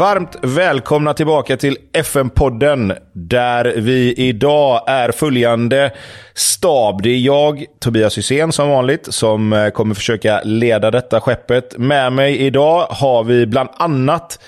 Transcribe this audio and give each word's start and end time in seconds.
Varmt 0.00 0.36
välkomna 0.42 1.14
tillbaka 1.14 1.56
till 1.56 1.76
FN-podden 1.92 2.92
där 3.12 3.74
vi 3.76 4.14
idag 4.14 4.82
är 4.86 5.12
följande 5.12 5.92
stab. 6.34 7.02
Det 7.02 7.10
är 7.10 7.18
jag, 7.18 7.64
Tobias 7.80 8.18
Hysén 8.18 8.52
som 8.52 8.68
vanligt, 8.68 9.14
som 9.14 9.52
eh, 9.52 9.70
kommer 9.70 9.94
försöka 9.94 10.40
leda 10.44 10.90
detta 10.90 11.20
skeppet. 11.20 11.78
Med 11.78 12.12
mig 12.12 12.38
idag 12.38 12.86
har 12.90 13.24
vi 13.24 13.46
bland 13.46 13.68
annat 13.76 14.38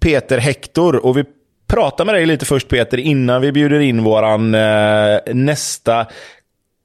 Peter 0.00 0.38
Hector 0.38 1.06
och 1.06 1.16
vi 1.16 1.24
pratar 1.68 2.04
med 2.04 2.14
dig 2.14 2.26
lite 2.26 2.46
först 2.46 2.68
Peter 2.68 2.98
innan 2.98 3.40
vi 3.40 3.52
bjuder 3.52 3.80
in 3.80 4.04
våran 4.04 4.54
eh, 4.54 5.18
nästa 5.26 6.06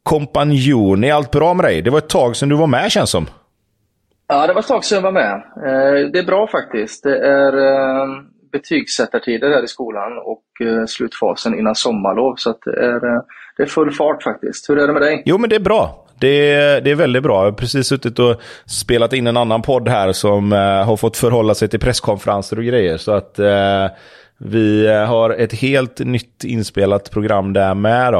kompanjon. 0.03 1.03
Är 1.03 1.13
allt 1.13 1.31
bra 1.31 1.53
med 1.53 1.65
dig? 1.65 1.81
Det 1.81 1.89
var 1.89 1.97
ett 1.97 2.09
tag 2.09 2.35
sedan 2.35 2.49
du 2.49 2.55
var 2.55 2.67
med 2.67 2.91
känns 2.91 3.09
som. 3.09 3.27
Ja, 4.27 4.47
det 4.47 4.53
var 4.53 4.59
ett 4.61 4.67
tag 4.67 4.85
sedan 4.85 4.95
jag 4.95 5.01
var 5.01 5.11
med. 5.11 5.33
Eh, 5.33 6.11
det 6.11 6.19
är 6.19 6.25
bra 6.25 6.47
faktiskt. 6.47 7.03
Det 7.03 7.17
är 7.17 7.57
eh, 7.57 8.07
betygssättartider 8.51 9.49
här 9.49 9.63
i 9.63 9.67
skolan 9.67 10.17
och 10.17 10.67
eh, 10.67 10.85
slutfasen 10.85 11.59
innan 11.59 11.75
sommarlov. 11.75 12.35
Så 12.37 12.49
att 12.49 12.61
det, 12.65 12.85
är, 12.85 13.21
det 13.57 13.63
är 13.63 13.67
full 13.67 13.91
fart 13.91 14.23
faktiskt. 14.23 14.69
Hur 14.69 14.77
är 14.77 14.87
det 14.87 14.93
med 14.93 15.01
dig? 15.01 15.23
Jo, 15.25 15.37
men 15.37 15.49
det 15.49 15.55
är 15.55 15.59
bra. 15.59 16.01
Det 16.19 16.51
är, 16.51 16.81
det 16.81 16.91
är 16.91 16.95
väldigt 16.95 17.23
bra. 17.23 17.37
Jag 17.37 17.51
har 17.51 17.57
precis 17.57 17.87
suttit 17.87 18.19
och 18.19 18.41
spelat 18.65 19.13
in 19.13 19.27
en 19.27 19.37
annan 19.37 19.61
podd 19.61 19.89
här 19.89 20.11
som 20.11 20.51
har 20.85 20.97
fått 20.97 21.17
förhålla 21.17 21.55
sig 21.55 21.67
till 21.67 21.79
presskonferenser 21.79 22.57
och 22.57 22.65
grejer. 22.65 22.97
Så 22.97 23.11
att 23.11 23.39
eh, 23.39 23.87
vi 24.37 24.87
eh, 24.87 25.05
har 25.05 25.29
ett 25.29 25.53
helt 25.53 25.99
nytt 25.99 26.43
inspelat 26.43 27.11
program 27.11 27.53
där 27.53 27.73
med. 27.75 28.13
Då. 28.13 28.19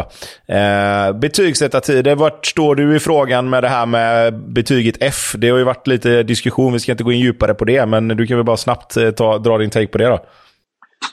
Eh, 0.53 1.11
betygsättartider, 1.13 2.15
vart 2.15 2.45
står 2.45 2.75
du 2.75 2.95
i 2.95 2.99
frågan 2.99 3.49
med 3.49 3.63
det 3.63 3.69
här 3.69 3.85
med 3.85 4.33
betyget 4.39 4.95
F? 4.99 5.33
Det 5.37 5.49
har 5.49 5.57
ju 5.57 5.63
varit 5.63 5.87
lite 5.87 6.23
diskussion, 6.23 6.73
vi 6.73 6.79
ska 6.79 6.91
inte 6.91 7.03
gå 7.03 7.11
in 7.11 7.19
djupare 7.19 7.53
på 7.53 7.65
det, 7.65 7.85
men 7.85 8.07
du 8.07 8.27
kan 8.27 8.37
väl 8.37 8.45
bara 8.45 8.57
snabbt 8.57 8.97
eh, 8.97 9.11
ta, 9.11 9.37
dra 9.37 9.57
din 9.57 9.69
take 9.69 9.87
på 9.87 9.97
det 9.97 10.05
då. 10.07 10.25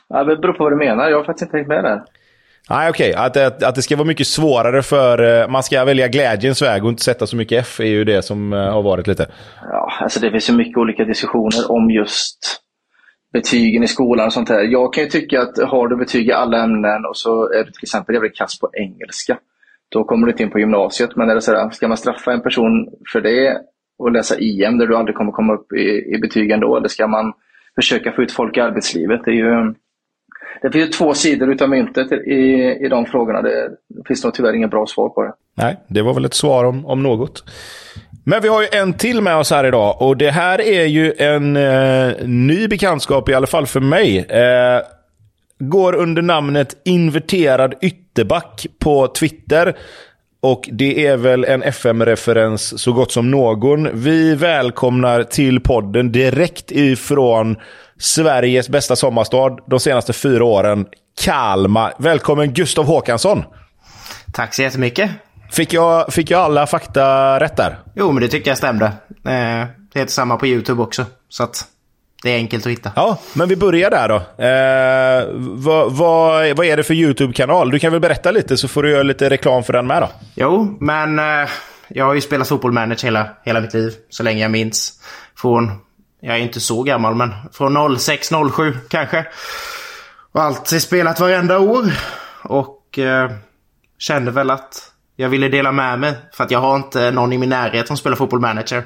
Ja, 0.08 0.24
det 0.24 0.36
beror 0.36 0.52
på 0.52 0.64
vad 0.64 0.72
du 0.72 0.76
menar. 0.76 1.08
Jag 1.10 1.16
har 1.16 1.24
faktiskt 1.24 1.42
inte 1.42 1.52
tänkt 1.52 1.68
med 1.68 1.84
det. 1.84 2.02
Nej, 2.70 2.90
okej. 2.90 3.14
Att, 3.14 3.36
att, 3.36 3.62
att 3.62 3.74
det 3.74 3.82
ska 3.82 3.96
vara 3.96 4.06
mycket 4.06 4.26
svårare 4.26 4.82
för... 4.82 5.40
eh, 5.42 5.48
Man 5.48 5.62
ska 5.62 5.84
välja 5.84 6.08
glädjens 6.08 6.62
väg 6.62 6.84
och 6.84 6.90
inte 6.90 7.02
sätta 7.02 7.26
så 7.26 7.36
mycket 7.36 7.60
F 7.60 7.80
är 7.80 7.84
ju 7.84 8.04
det 8.04 8.22
som 8.22 8.52
eh, 8.52 8.58
har 8.58 8.82
varit 8.82 9.06
lite. 9.06 9.26
Ja, 9.70 9.92
alltså 10.00 10.20
det 10.20 10.30
finns 10.30 10.50
ju 10.50 10.54
mycket 10.54 10.76
olika 10.78 11.04
diskussioner 11.04 11.70
om 11.70 11.90
just 11.90 12.61
betygen 13.32 13.82
i 13.82 13.88
skolan 13.88 14.26
och 14.26 14.32
sånt 14.32 14.48
här. 14.48 14.62
Jag 14.62 14.92
kan 14.92 15.04
ju 15.04 15.10
tycka 15.10 15.42
att 15.42 15.58
har 15.58 15.88
du 15.88 15.96
betyg 15.96 16.28
i 16.28 16.32
alla 16.32 16.62
ämnen 16.62 17.04
och 17.04 17.16
så 17.16 17.52
är 17.52 17.64
du 17.64 17.70
till 17.70 17.82
exempel 17.82 18.14
jävligt 18.14 18.36
kass 18.36 18.60
på 18.60 18.70
engelska. 18.72 19.38
Då 19.88 20.04
kommer 20.04 20.26
du 20.26 20.32
inte 20.32 20.42
in 20.42 20.50
på 20.50 20.58
gymnasiet. 20.58 21.16
Men 21.16 21.30
är 21.30 21.34
det 21.34 21.40
så 21.40 21.52
här, 21.52 21.70
ska 21.70 21.88
man 21.88 21.96
straffa 21.96 22.32
en 22.32 22.42
person 22.42 22.88
för 23.12 23.20
det 23.20 23.58
och 23.98 24.12
läsa 24.12 24.38
IM 24.38 24.78
där 24.78 24.86
du 24.86 24.96
aldrig 24.96 25.16
kommer 25.16 25.32
komma 25.32 25.54
upp 25.54 25.72
i, 25.72 26.14
i 26.14 26.18
betyg 26.18 26.50
ändå? 26.50 26.76
Eller 26.76 26.88
ska 26.88 27.06
man 27.06 27.32
försöka 27.74 28.12
få 28.12 28.22
ut 28.22 28.32
folk 28.32 28.56
i 28.56 28.60
arbetslivet? 28.60 29.20
Det, 29.24 29.30
är 29.30 29.34
ju, 29.34 29.74
det 30.62 30.72
finns 30.72 30.88
ju 30.88 30.92
två 30.92 31.14
sidor 31.14 31.52
utav 31.52 31.68
myntet 31.68 32.12
i, 32.12 32.42
i 32.84 32.88
de 32.88 33.06
frågorna. 33.06 33.42
Det, 33.42 33.68
det 33.88 34.02
finns 34.08 34.24
nog 34.24 34.34
tyvärr 34.34 34.52
inget 34.52 34.70
bra 34.70 34.86
svar 34.86 35.08
på 35.08 35.22
det. 35.22 35.32
Nej, 35.54 35.76
det 35.88 36.02
var 36.02 36.14
väl 36.14 36.24
ett 36.24 36.34
svar 36.34 36.64
om, 36.64 36.86
om 36.86 37.02
något. 37.02 37.44
Men 38.24 38.42
vi 38.42 38.48
har 38.48 38.62
ju 38.62 38.68
en 38.72 38.94
till 38.94 39.20
med 39.20 39.36
oss 39.36 39.50
här 39.50 39.64
idag 39.64 40.02
och 40.02 40.16
det 40.16 40.30
här 40.30 40.60
är 40.60 40.86
ju 40.86 41.14
en 41.18 41.56
eh, 41.56 42.26
ny 42.26 42.68
bekantskap 42.68 43.28
i 43.28 43.34
alla 43.34 43.46
fall 43.46 43.66
för 43.66 43.80
mig. 43.80 44.18
Eh, 44.18 44.82
går 45.58 45.94
under 45.94 46.22
namnet 46.22 46.76
inverterad 46.84 47.74
ytterback 47.80 48.66
på 48.78 49.08
Twitter. 49.08 49.76
Och 50.40 50.68
det 50.72 51.06
är 51.06 51.16
väl 51.16 51.44
en 51.44 51.62
FM-referens 51.62 52.82
så 52.82 52.92
gott 52.92 53.12
som 53.12 53.30
någon. 53.30 54.02
Vi 54.02 54.34
välkomnar 54.34 55.22
till 55.22 55.60
podden 55.60 56.12
direkt 56.12 56.70
ifrån 56.70 57.56
Sveriges 57.98 58.68
bästa 58.68 58.96
sommarstad 58.96 59.58
de 59.66 59.80
senaste 59.80 60.12
fyra 60.12 60.44
åren, 60.44 60.86
Kalmar. 61.20 61.94
Välkommen 61.98 62.52
Gustav 62.52 62.84
Håkansson! 62.84 63.44
Tack 64.32 64.54
så 64.54 64.62
jättemycket. 64.62 65.10
Fick 65.52 65.72
jag, 65.72 66.12
fick 66.12 66.30
jag 66.30 66.40
alla 66.40 66.66
fakta 66.66 67.40
rätt 67.40 67.56
där? 67.56 67.78
Jo, 67.94 68.12
men 68.12 68.22
det 68.22 68.28
tycker 68.28 68.50
jag 68.50 68.58
stämde. 68.58 68.86
Eh, 69.08 69.66
det 69.92 69.98
heter 69.98 70.12
samma 70.12 70.36
på 70.36 70.46
YouTube 70.46 70.82
också. 70.82 71.04
Så 71.28 71.42
att 71.42 71.64
det 72.22 72.30
är 72.30 72.36
enkelt 72.36 72.66
att 72.66 72.72
hitta. 72.72 72.92
Ja, 72.96 73.18
men 73.32 73.48
vi 73.48 73.56
börjar 73.56 73.90
där 73.90 74.08
då. 74.08 74.16
Eh, 74.44 75.28
vad, 75.36 75.92
vad, 75.92 76.56
vad 76.56 76.66
är 76.66 76.76
det 76.76 76.82
för 76.82 76.94
YouTube-kanal? 76.94 77.70
Du 77.70 77.78
kan 77.78 77.92
väl 77.92 78.00
berätta 78.00 78.30
lite 78.30 78.56
så 78.56 78.68
får 78.68 78.82
du 78.82 78.90
göra 78.90 79.02
lite 79.02 79.30
reklam 79.30 79.62
för 79.62 79.72
den 79.72 79.86
med 79.86 80.02
då. 80.02 80.08
Jo, 80.34 80.76
men 80.80 81.18
eh, 81.18 81.48
jag 81.88 82.04
har 82.04 82.14
ju 82.14 82.20
spelat 82.20 82.48
fotbollmanager 82.48 83.04
hela, 83.04 83.28
hela 83.44 83.60
mitt 83.60 83.74
liv. 83.74 83.94
Så 84.10 84.22
länge 84.22 84.42
jag 84.42 84.50
minns. 84.50 84.92
Från, 85.36 85.70
jag 86.20 86.36
är 86.36 86.40
inte 86.40 86.60
så 86.60 86.82
gammal, 86.82 87.14
men 87.14 87.32
från 87.52 87.98
06, 87.98 88.30
07 88.52 88.76
kanske. 88.88 89.26
Och 90.32 90.42
alltid 90.42 90.82
spelat 90.82 91.20
varenda 91.20 91.58
år. 91.58 91.92
Och 92.42 92.98
eh, 92.98 93.30
kände 93.98 94.30
väl 94.30 94.50
att 94.50 94.91
jag 95.16 95.28
ville 95.28 95.48
dela 95.48 95.72
med 95.72 95.98
mig. 95.98 96.14
För 96.32 96.44
att 96.44 96.50
jag 96.50 96.58
har 96.58 96.76
inte 96.76 97.10
någon 97.10 97.32
i 97.32 97.38
min 97.38 97.48
närhet 97.48 97.86
som 97.86 97.96
spelar 97.96 98.16
fotboll 98.16 98.40
manager. 98.40 98.82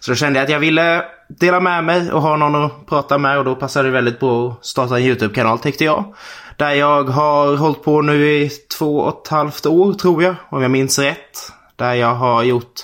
Så 0.00 0.10
då 0.10 0.14
kände 0.14 0.38
jag 0.38 0.44
att 0.44 0.50
jag 0.50 0.60
ville 0.60 1.04
dela 1.28 1.60
med 1.60 1.84
mig 1.84 2.12
och 2.12 2.22
ha 2.22 2.36
någon 2.36 2.64
att 2.64 2.86
prata 2.86 3.18
med. 3.18 3.38
Och 3.38 3.44
då 3.44 3.54
passade 3.54 3.88
det 3.88 3.92
väldigt 3.92 4.20
bra 4.20 4.50
att 4.50 4.66
starta 4.66 4.96
en 4.96 5.02
YouTube-kanal 5.02 5.58
tyckte 5.58 5.84
jag. 5.84 6.14
Där 6.56 6.70
jag 6.70 7.04
har 7.04 7.56
hållit 7.56 7.82
på 7.82 8.02
nu 8.02 8.32
i 8.32 8.50
två 8.78 8.98
och 8.98 9.22
ett 9.22 9.28
halvt 9.28 9.66
år 9.66 9.92
tror 9.92 10.22
jag. 10.22 10.34
Om 10.48 10.62
jag 10.62 10.70
minns 10.70 10.98
rätt. 10.98 11.52
Där 11.76 11.94
jag 11.94 12.14
har 12.14 12.42
gjort 12.42 12.80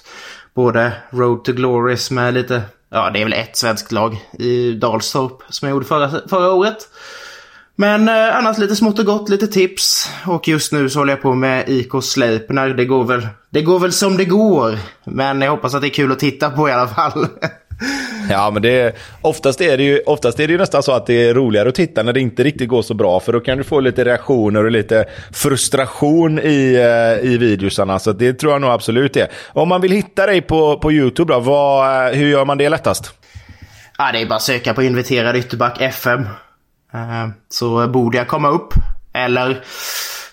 både 0.54 0.92
Road 1.10 1.44
to 1.44 1.52
Glories 1.52 2.10
med 2.10 2.34
lite, 2.34 2.62
ja 2.90 3.10
det 3.10 3.20
är 3.20 3.24
väl 3.24 3.32
ett 3.32 3.56
svenskt 3.56 3.92
lag 3.92 4.24
i 4.38 4.72
Dalstorp 4.72 5.42
som 5.48 5.68
jag 5.68 5.74
gjorde 5.74 5.86
förra, 5.86 6.28
förra 6.28 6.52
året. 6.52 6.76
Men 7.76 8.08
eh, 8.08 8.36
annars 8.36 8.58
lite 8.58 8.76
smått 8.76 8.98
och 8.98 9.04
gott, 9.04 9.28
lite 9.28 9.46
tips. 9.46 10.10
Och 10.26 10.48
just 10.48 10.72
nu 10.72 10.88
så 10.88 10.98
håller 10.98 11.12
jag 11.12 11.22
på 11.22 11.34
med 11.34 11.68
IK 11.68 11.90
Sleipner. 12.02 12.68
Det 12.68 12.84
går 12.84 13.04
väl, 13.04 13.28
det 13.50 13.62
går 13.62 13.78
väl 13.78 13.92
som 13.92 14.16
det 14.16 14.24
går. 14.24 14.78
Men 15.04 15.40
jag 15.40 15.50
hoppas 15.50 15.74
att 15.74 15.80
det 15.80 15.88
är 15.88 15.90
kul 15.90 16.12
att 16.12 16.18
titta 16.18 16.50
på 16.50 16.68
i 16.68 16.72
alla 16.72 16.88
fall. 16.88 17.26
Ja, 18.30 18.50
men 18.50 18.62
det, 18.62 18.96
oftast, 19.22 19.60
är 19.60 19.76
det 19.76 19.82
ju, 19.82 20.00
oftast 20.06 20.40
är 20.40 20.46
det 20.46 20.52
ju 20.52 20.58
nästan 20.58 20.82
så 20.82 20.92
att 20.92 21.06
det 21.06 21.28
är 21.28 21.34
roligare 21.34 21.68
att 21.68 21.74
titta 21.74 22.02
när 22.02 22.12
det 22.12 22.20
inte 22.20 22.44
riktigt 22.44 22.68
går 22.68 22.82
så 22.82 22.94
bra. 22.94 23.20
För 23.20 23.32
då 23.32 23.40
kan 23.40 23.58
du 23.58 23.64
få 23.64 23.80
lite 23.80 24.04
reaktioner 24.04 24.64
och 24.64 24.70
lite 24.70 25.04
frustration 25.32 26.38
i, 26.38 26.74
eh, 26.74 27.30
i 27.30 27.38
videosarna. 27.38 27.98
Så 27.98 28.12
det 28.12 28.32
tror 28.32 28.52
jag 28.52 28.60
nog 28.60 28.70
absolut 28.70 29.16
är. 29.16 29.28
Om 29.48 29.68
man 29.68 29.80
vill 29.80 29.92
hitta 29.92 30.26
dig 30.26 30.40
på, 30.40 30.78
på 30.78 30.92
YouTube, 30.92 31.32
då, 31.32 31.40
vad, 31.40 32.14
hur 32.14 32.28
gör 32.28 32.44
man 32.44 32.58
det 32.58 32.68
lättast? 32.68 33.12
Ja, 33.98 34.12
det 34.12 34.22
är 34.22 34.26
bara 34.26 34.34
att 34.34 34.42
söka 34.42 34.74
på 34.74 34.82
inviterad 34.82 35.36
ytterback 35.36 35.80
FM. 35.80 36.26
Eh, 36.94 37.28
så 37.48 37.88
borde 37.88 38.18
jag 38.18 38.28
komma 38.28 38.48
upp. 38.48 38.74
Eller 39.12 39.62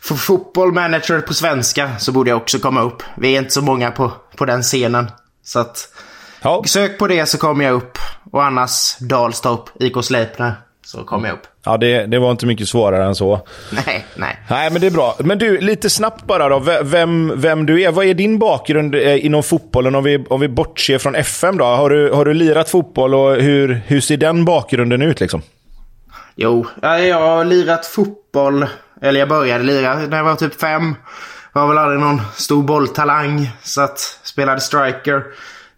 för 0.02 0.16
fotboll 0.16 0.74
manager 0.74 1.22
på 1.22 1.34
svenska 1.34 1.98
så 2.00 2.12
borde 2.12 2.30
jag 2.30 2.38
också 2.38 2.60
komma 2.60 2.82
upp. 2.82 3.04
Vi 3.18 3.36
är 3.36 3.40
inte 3.40 3.52
så 3.52 3.62
många 3.62 3.92
på, 3.92 4.12
på 4.38 4.46
den 4.46 4.62
scenen. 4.62 5.12
Så 5.44 5.60
att 5.60 5.90
ja. 6.42 6.64
sök 6.66 7.00
på 7.00 7.08
det 7.08 7.26
så 7.26 7.38
kommer 7.38 7.66
jag 7.66 7.74
upp. 7.74 7.98
Och 8.32 8.44
annars 8.44 8.98
Dalstorp, 9.00 9.70
IK 9.80 10.04
Sleipner, 10.04 10.54
så 10.86 11.04
kommer 11.04 11.28
jag 11.28 11.36
upp. 11.36 11.48
Ja, 11.66 11.78
det, 11.78 12.06
det 12.06 12.20
var 12.20 12.32
inte 12.32 12.46
mycket 12.46 12.68
svårare 12.68 13.06
än 13.06 13.16
så. 13.16 13.48
Nej, 13.86 14.06
nej. 14.16 14.40
Nej, 14.50 14.72
men 14.72 14.82
det 14.82 14.88
är 14.88 14.92
bra. 14.92 15.16
Men 15.20 15.38
du, 15.38 15.62
lite 15.62 15.90
snabbt 15.90 16.28
bara 16.28 16.50
då. 16.50 16.60
Vem, 16.84 17.34
vem 17.36 17.66
du 17.66 17.84
är. 17.84 17.92
Vad 17.92 18.06
är 18.06 18.14
din 18.14 18.40
bakgrund 18.40 18.96
eh, 18.96 19.26
inom 19.26 19.44
fotbollen 19.44 19.96
om 19.96 20.04
vi, 20.04 20.26
om 20.30 20.40
vi 20.40 20.48
bortser 20.48 20.98
från 20.98 21.16
FM 21.16 21.58
då? 21.58 21.66
Har 21.66 21.90
du, 21.90 22.12
har 22.12 22.26
du 22.26 22.34
lirat 22.34 22.70
fotboll 22.70 23.16
och 23.16 23.36
hur, 23.36 23.82
hur 23.88 24.02
ser 24.02 24.18
den 24.18 24.46
bakgrunden 24.46 25.02
ut 25.02 25.20
liksom? 25.20 25.42
Jo, 26.35 26.65
jag 26.81 27.19
har 27.19 27.45
lirat 27.45 27.85
fotboll. 27.85 28.65
Eller 29.01 29.19
jag 29.19 29.30
började 29.30 29.63
lira 29.63 29.95
när 29.95 30.18
jag 30.18 30.24
var 30.24 30.35
typ 30.35 30.59
fem. 30.59 30.95
Var 31.53 31.68
väl 31.68 31.77
aldrig 31.77 32.00
någon 32.00 32.21
stor 32.35 32.63
bolltalang. 32.63 33.51
Så 33.63 33.81
att 33.81 34.00
spelade 34.24 34.62
striker. 34.62 35.24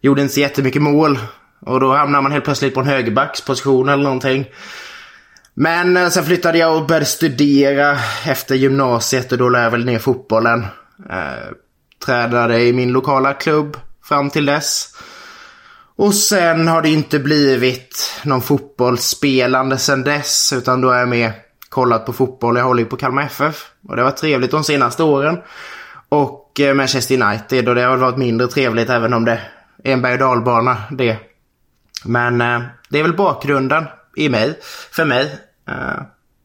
Gjorde 0.01 0.21
inte 0.21 0.33
så 0.33 0.39
jättemycket 0.39 0.81
mål. 0.81 1.19
Och 1.59 1.79
då 1.79 1.93
hamnar 1.93 2.21
man 2.21 2.31
helt 2.31 2.45
plötsligt 2.45 2.73
på 2.73 2.79
en 2.79 2.85
högerbacksposition 2.85 3.89
eller 3.89 4.03
någonting. 4.03 4.45
Men 5.53 5.97
eh, 5.97 6.09
sen 6.09 6.25
flyttade 6.25 6.57
jag 6.57 6.77
och 6.77 6.85
började 6.85 7.05
studera 7.05 7.97
efter 8.25 8.55
gymnasiet 8.55 9.31
och 9.31 9.37
då 9.37 9.49
lärde 9.49 9.63
jag 9.63 9.71
väl 9.71 9.85
ner 9.85 9.99
fotbollen. 9.99 10.65
Eh, 11.09 11.51
tränade 12.05 12.61
i 12.61 12.73
min 12.73 12.91
lokala 12.91 13.33
klubb 13.33 13.77
fram 14.03 14.29
till 14.29 14.45
dess. 14.45 14.94
Och 15.95 16.13
sen 16.13 16.68
har 16.68 16.81
det 16.81 16.89
inte 16.89 17.19
blivit 17.19 18.21
någon 18.24 18.42
fotbollsspelande 18.42 19.77
sen 19.77 20.03
dess. 20.03 20.53
Utan 20.53 20.81
då 20.81 20.89
är 20.89 21.00
jag 21.00 21.07
med 21.07 21.31
kollat 21.69 22.06
på 22.06 22.13
fotboll. 22.13 22.57
Jag 22.57 22.63
håller 22.63 22.83
ju 22.83 22.89
på 22.89 22.97
Kalmar 22.97 23.24
FF. 23.24 23.65
Och 23.88 23.95
det 23.95 24.01
har 24.01 24.09
varit 24.09 24.18
trevligt 24.18 24.51
de 24.51 24.63
senaste 24.63 25.03
åren. 25.03 25.38
Och 26.09 26.59
eh, 26.59 26.74
Manchester 26.74 27.21
United. 27.21 27.69
Och 27.69 27.75
det 27.75 27.81
har 27.81 27.97
varit 27.97 28.18
mindre 28.18 28.47
trevligt 28.47 28.89
även 28.89 29.13
om 29.13 29.25
det 29.25 29.42
är 29.83 29.94
en 29.94 30.01
berg 30.01 30.13
och 30.13 30.19
dalbana 30.19 30.77
det. 30.92 31.18
Men 32.06 32.41
eh, 32.41 32.62
det 32.89 33.00
är 33.00 33.03
väl 33.03 33.15
bakgrunden 33.15 33.86
i 34.15 34.30
mig. 34.30 34.59
För 34.91 35.06
mig. 35.06 35.39
Eh, 35.68 36.01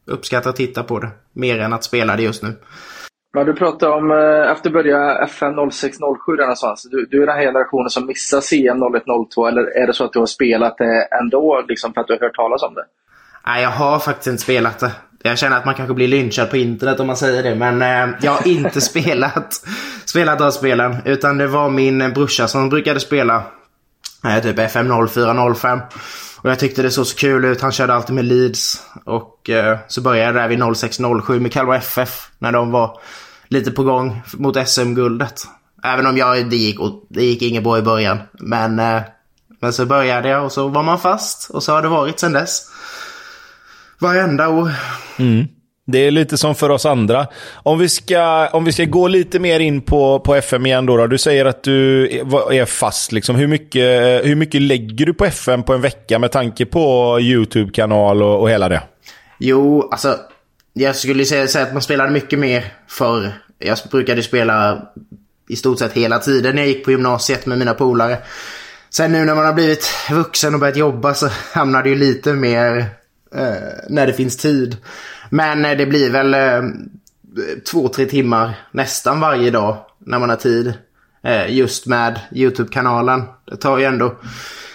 uppskattar 0.07 0.51
att 0.51 0.57
titta 0.57 0.83
på 0.83 0.99
det. 0.99 1.11
Mer 1.33 1.59
än 1.59 1.73
att 1.73 1.85
spela 1.85 2.17
det 2.17 2.23
just 2.23 2.43
nu. 2.43 2.57
Men 3.33 3.47
du 3.47 3.55
pratade 3.55 3.93
om, 3.93 4.11
eh, 4.11 4.51
efter 4.51 4.71
börja 4.71 5.19
FN 5.19 5.55
0607 5.71 6.37
där 6.37 6.43
någonstans. 6.43 6.89
Du, 6.91 7.07
du 7.11 7.23
är 7.23 7.27
den 7.27 7.37
här 7.37 7.43
generationen 7.43 7.91
som 7.91 8.07
missar 8.07 8.41
CM 8.41 8.79
0102 8.79 9.47
eller 9.49 9.63
är 9.63 9.87
det 9.87 9.93
så 9.93 10.05
att 10.05 10.13
du 10.13 10.19
har 10.19 10.27
spelat 10.27 10.79
det 10.79 11.09
ändå 11.21 11.65
liksom 11.69 11.95
för 11.95 12.01
att 12.01 12.07
du 12.07 12.13
har 12.13 12.21
hört 12.21 12.37
talas 12.37 12.63
om 12.63 12.75
det? 12.75 12.85
Nej, 13.47 13.63
jag 13.63 13.71
har 13.71 13.99
faktiskt 13.99 14.27
inte 14.27 14.43
spelat 14.43 14.79
det. 14.79 14.91
Jag 15.23 15.39
känner 15.39 15.57
att 15.57 15.65
man 15.65 15.75
kanske 15.75 15.95
blir 15.95 16.09
lynchad 16.09 16.51
på 16.51 16.57
internet 16.57 17.01
om 17.01 17.07
man 17.07 17.17
säger 17.17 17.43
det. 17.43 17.55
Men 17.55 17.83
eh, 17.83 18.17
jag 18.23 18.33
har 18.33 18.49
inte 18.49 18.81
spelat, 18.91 19.55
spelat 20.05 20.39
de 20.39 20.53
spelen. 20.53 20.97
Utan 21.05 21.39
det 21.39 21.47
var 21.47 21.71
min 21.71 22.13
brorsa 22.13 22.49
som 22.49 22.69
brukade 22.69 23.01
spela 23.01 23.43
typ 24.43 24.59
FM 24.59 25.09
0405. 25.09 25.81
Och 26.43 26.51
jag 26.51 26.59
tyckte 26.59 26.83
det 26.83 26.91
såg 26.91 27.07
så 27.07 27.17
kul 27.17 27.45
ut. 27.45 27.61
Han 27.61 27.73
körde 27.73 27.95
alltid 27.95 28.15
med 28.15 28.25
Leeds. 28.25 28.83
Och 29.05 29.51
eh, 29.51 29.79
så 29.89 30.01
började 30.01 30.27
jag 30.27 30.35
där 30.35 30.49
vid 30.49 30.77
0607 30.77 31.41
med 31.41 31.53
Kalmar 31.53 31.77
FF. 31.77 32.31
När 32.39 32.53
de 32.53 32.71
var 32.71 33.01
lite 33.49 33.71
på 33.71 33.83
gång 33.83 34.23
mot 34.33 34.69
SM-guldet. 34.69 35.45
Även 35.83 36.07
om 36.07 36.17
jag, 36.17 36.51
det 36.51 36.57
gick, 36.57 36.79
det 37.09 37.25
gick 37.25 37.43
inget 37.43 37.65
bra 37.65 37.79
i 37.79 37.83
början. 37.83 38.19
Men, 38.33 38.79
eh, 38.79 39.03
men 39.61 39.73
så 39.73 39.87
började 39.87 40.29
jag 40.29 40.45
och 40.45 40.53
så 40.53 40.69
var 40.69 40.83
man 40.83 41.01
fast. 41.01 41.51
Och 41.51 41.63
så 41.63 41.73
har 41.73 41.83
det 41.83 41.89
varit 41.89 42.21
sedan 42.21 42.33
dess. 42.33 42.71
Varenda 43.99 44.49
år. 44.49 44.73
Mm. 45.17 45.47
Det 45.91 45.99
är 45.99 46.11
lite 46.11 46.37
som 46.37 46.55
för 46.55 46.71
oss 46.71 46.87
andra. 46.87 47.27
Om 47.55 47.79
vi 47.79 47.89
ska, 47.89 48.49
om 48.49 48.65
vi 48.65 48.73
ska 48.73 48.85
gå 48.85 49.09
lite 49.09 49.39
mer 49.39 49.61
in 49.61 49.81
på, 49.81 50.21
på 50.21 50.35
FM 50.35 50.67
igen 50.67 50.87
då, 50.87 50.97
då. 50.97 51.07
Du 51.07 51.19
säger 51.19 51.45
att 51.45 51.63
du 51.63 52.09
är 52.51 52.65
fast. 52.65 53.13
Liksom. 53.13 53.37
Hur, 53.37 53.47
mycket, 53.47 54.27
hur 54.27 54.35
mycket 54.35 54.63
lägger 54.63 55.07
du 55.07 55.15
på 55.15 55.25
FM 55.25 55.63
på 55.63 55.75
en 55.75 55.81
vecka 55.81 56.19
med 56.19 56.33
tanke 56.33 56.67
på 56.67 57.19
YouTube-kanal 57.21 58.23
och, 58.23 58.41
och 58.41 58.51
hela 58.51 58.69
det? 58.69 58.83
Jo, 59.39 59.89
alltså 59.91 60.17
jag 60.73 60.97
skulle 60.97 61.25
säga, 61.25 61.47
säga 61.49 61.67
att 61.67 61.73
man 61.73 61.83
spelade 61.83 62.11
mycket 62.11 62.39
mer 62.39 62.73
förr. 62.89 63.33
Jag 63.59 63.79
brukade 63.91 64.23
spela 64.23 64.83
i 65.49 65.57
stort 65.57 65.79
sett 65.79 65.93
hela 65.93 66.19
tiden 66.19 66.55
när 66.55 66.63
jag 66.63 66.69
gick 66.69 66.85
på 66.85 66.91
gymnasiet 66.91 67.47
med 67.47 67.59
mina 67.59 67.75
polare. 67.75 68.19
Sen 68.91 69.13
nu 69.13 69.25
när 69.25 69.35
man 69.35 69.47
har 69.47 69.53
blivit 69.53 69.91
vuxen 70.11 70.55
och 70.55 70.61
börjat 70.61 70.77
jobba 70.77 71.15
så 71.15 71.29
hamnar 71.53 71.83
det 71.83 71.89
ju 71.89 71.95
lite 71.95 72.33
mer 72.33 72.77
eh, 73.35 73.89
när 73.89 74.07
det 74.07 74.13
finns 74.13 74.37
tid. 74.37 74.77
Men 75.31 75.65
eh, 75.65 75.77
det 75.77 75.87
blir 75.87 76.11
väl 76.11 76.35
eh, 76.35 76.63
två, 77.71 77.89
tre 77.89 78.07
timmar 78.07 78.55
nästan 78.71 79.21
varje 79.21 79.51
dag 79.51 79.77
när 79.99 80.19
man 80.19 80.31
har 80.31 80.37
tid. 80.37 80.75
Eh, 81.23 81.57
just 81.57 81.87
med 81.87 82.21
YouTube-kanalen. 82.33 83.23
Det 83.51 83.57
tar 83.57 83.79
ju 83.79 83.85
ändå 83.85 84.15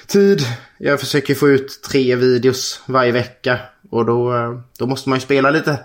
tid. 0.08 0.42
Jag 0.78 1.00
försöker 1.00 1.36
få 1.36 1.50
ut 1.50 1.82
tre 1.90 2.16
videos 2.16 2.82
varje 2.86 3.12
vecka. 3.12 3.60
Och 3.90 4.06
då, 4.06 4.34
då 4.80 4.88
måste 4.88 5.10
man 5.10 5.18
ju 5.18 5.22
spela 5.22 5.50
lite. 5.50 5.78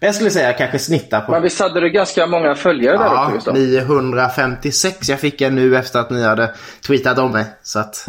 Men 0.00 0.06
jag 0.06 0.14
skulle 0.14 0.30
säga 0.30 0.52
kanske 0.52 0.78
snitta 0.78 1.20
på... 1.20 1.32
Men 1.32 1.42
visst 1.42 1.60
hade 1.60 1.80
du 1.80 1.90
ganska 1.90 2.26
många 2.26 2.54
följare 2.54 2.96
där 2.96 3.04
ja, 3.04 3.32
också? 3.34 3.50
Ja, 3.50 3.84
956. 3.84 5.08
Jag 5.08 5.20
fick 5.20 5.40
en 5.40 5.54
nu 5.54 5.76
efter 5.76 5.98
att 5.98 6.10
ni 6.10 6.22
hade 6.22 6.54
tweetat 6.86 7.18
om 7.18 7.32
mig. 7.32 7.44
Så 7.62 7.78
att... 7.78 8.06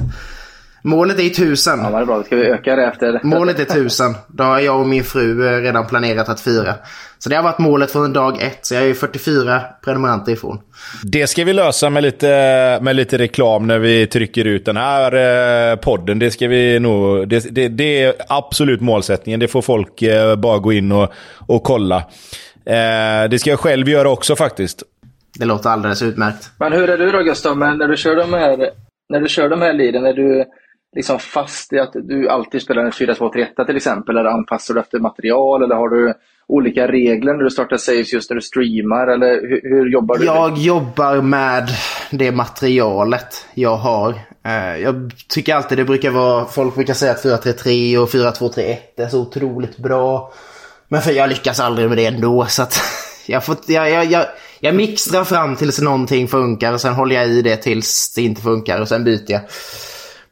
Målet 0.87 1.19
är 1.19 1.29
tusen. 1.29 1.79
Ja, 1.79 2.01
är 2.01 2.05
bra. 2.05 2.17
Då 2.17 2.23
ska 2.23 2.35
vi 2.35 2.45
öka 2.45 2.75
det 2.75 2.85
efter. 2.85 3.19
Målet 3.23 3.59
är 3.59 3.65
tusen. 3.65 4.15
Då 4.27 4.43
har 4.43 4.59
jag 4.59 4.79
och 4.79 4.87
min 4.87 5.03
fru 5.03 5.47
eh, 5.47 5.61
redan 5.61 5.87
planerat 5.87 6.29
att 6.29 6.39
fira. 6.39 6.75
Så 7.17 7.29
det 7.29 7.35
har 7.35 7.43
varit 7.43 7.59
målet 7.59 7.91
från 7.91 8.13
dag 8.13 8.41
ett. 8.41 8.59
Så 8.61 8.73
jag 8.73 8.83
är 8.83 8.93
44 8.93 9.61
prenumeranter 9.83 10.31
ifrån. 10.31 10.59
Det 11.03 11.27
ska 11.27 11.43
vi 11.43 11.53
lösa 11.53 11.89
med 11.89 12.03
lite, 12.03 12.27
med 12.81 12.95
lite 12.95 13.17
reklam 13.17 13.67
när 13.67 13.79
vi 13.79 14.07
trycker 14.07 14.45
ut 14.45 14.65
den 14.65 14.77
här 14.77 15.13
eh, 15.71 15.75
podden. 15.75 16.19
Det 16.19 16.31
ska 16.31 16.47
vi 16.47 16.79
nog... 16.79 17.27
Det, 17.29 17.55
det, 17.55 17.67
det 17.67 18.03
är 18.03 18.13
absolut 18.27 18.81
målsättningen. 18.81 19.39
Det 19.39 19.47
får 19.47 19.61
folk 19.61 20.01
eh, 20.01 20.35
bara 20.35 20.59
gå 20.59 20.73
in 20.73 20.91
och, 20.91 21.11
och 21.47 21.63
kolla. 21.63 22.03
det 23.29 23.39
ska 23.39 23.49
jag 23.49 23.59
själv 23.59 23.89
göra 23.89 24.09
också 24.09 24.35
faktiskt. 24.35 24.83
Det 25.39 25.45
låter 25.45 25.69
alldeles 25.69 26.01
utmärkt. 26.01 26.49
Men 26.59 26.73
hur 26.73 26.89
är 26.89 26.97
du 26.97 27.11
då 27.11 27.23
Gustav? 27.23 27.57
När 27.57 27.87
du 27.87 27.97
kör 27.97 28.15
de 28.15 28.33
här, 28.33 28.69
när 29.09 29.19
du 29.19 29.27
kör 29.27 29.49
de 29.49 29.61
här 29.61 29.73
liden, 29.73 30.05
är 30.05 30.13
du 30.13 30.45
liksom 30.95 31.19
fast 31.19 31.73
i 31.73 31.79
att 31.79 31.93
du 31.93 32.29
alltid 32.29 32.61
spelar 32.61 32.83
en 32.83 32.91
4-2-3-1 32.91 33.65
till 33.65 33.75
exempel? 33.75 34.17
Eller 34.17 34.29
anpassar 34.29 34.73
du 34.73 34.79
efter 34.79 34.99
material? 34.99 35.63
Eller 35.63 35.75
har 35.75 35.89
du 35.89 36.13
olika 36.47 36.87
regler 36.87 37.33
när 37.33 37.43
du 37.43 37.49
startar 37.49 37.77
saves 37.77 38.13
just 38.13 38.29
när 38.29 38.35
du 38.35 38.41
streamar? 38.41 39.07
Eller 39.07 39.49
hur, 39.49 39.61
hur 39.63 39.89
jobbar 39.89 40.17
du? 40.17 40.25
Jag 40.25 40.57
jobbar 40.57 41.21
med 41.21 41.69
det 42.11 42.31
materialet 42.31 43.45
jag 43.53 43.75
har. 43.75 44.09
Eh, 44.45 44.77
jag 44.77 45.11
tycker 45.27 45.55
alltid 45.55 45.77
det 45.77 45.85
brukar 45.85 46.11
vara, 46.11 46.45
folk 46.45 46.75
brukar 46.75 46.93
säga 46.93 47.11
att 47.11 47.25
4-3-3 47.25 47.97
och 47.97 48.09
4-2-3-1 48.09 48.77
är 48.97 49.07
så 49.07 49.21
otroligt 49.21 49.77
bra. 49.77 50.33
Men 50.87 51.01
för 51.01 51.11
jag 51.11 51.29
lyckas 51.29 51.59
aldrig 51.59 51.87
med 51.87 51.97
det 51.97 52.05
ändå 52.05 52.45
så 52.45 52.61
att 52.61 52.79
jag, 53.27 53.45
får, 53.45 53.57
jag, 53.67 53.91
jag, 53.91 54.05
jag, 54.05 54.25
jag 54.59 54.75
mixtrar 54.75 55.23
fram 55.23 55.55
tills 55.55 55.81
någonting 55.81 56.27
funkar 56.27 56.73
och 56.73 56.81
sen 56.81 56.93
håller 56.93 57.15
jag 57.15 57.27
i 57.27 57.41
det 57.41 57.57
tills 57.57 58.13
det 58.15 58.21
inte 58.21 58.41
funkar 58.41 58.81
och 58.81 58.87
sen 58.87 59.03
byter 59.03 59.31
jag. 59.31 59.41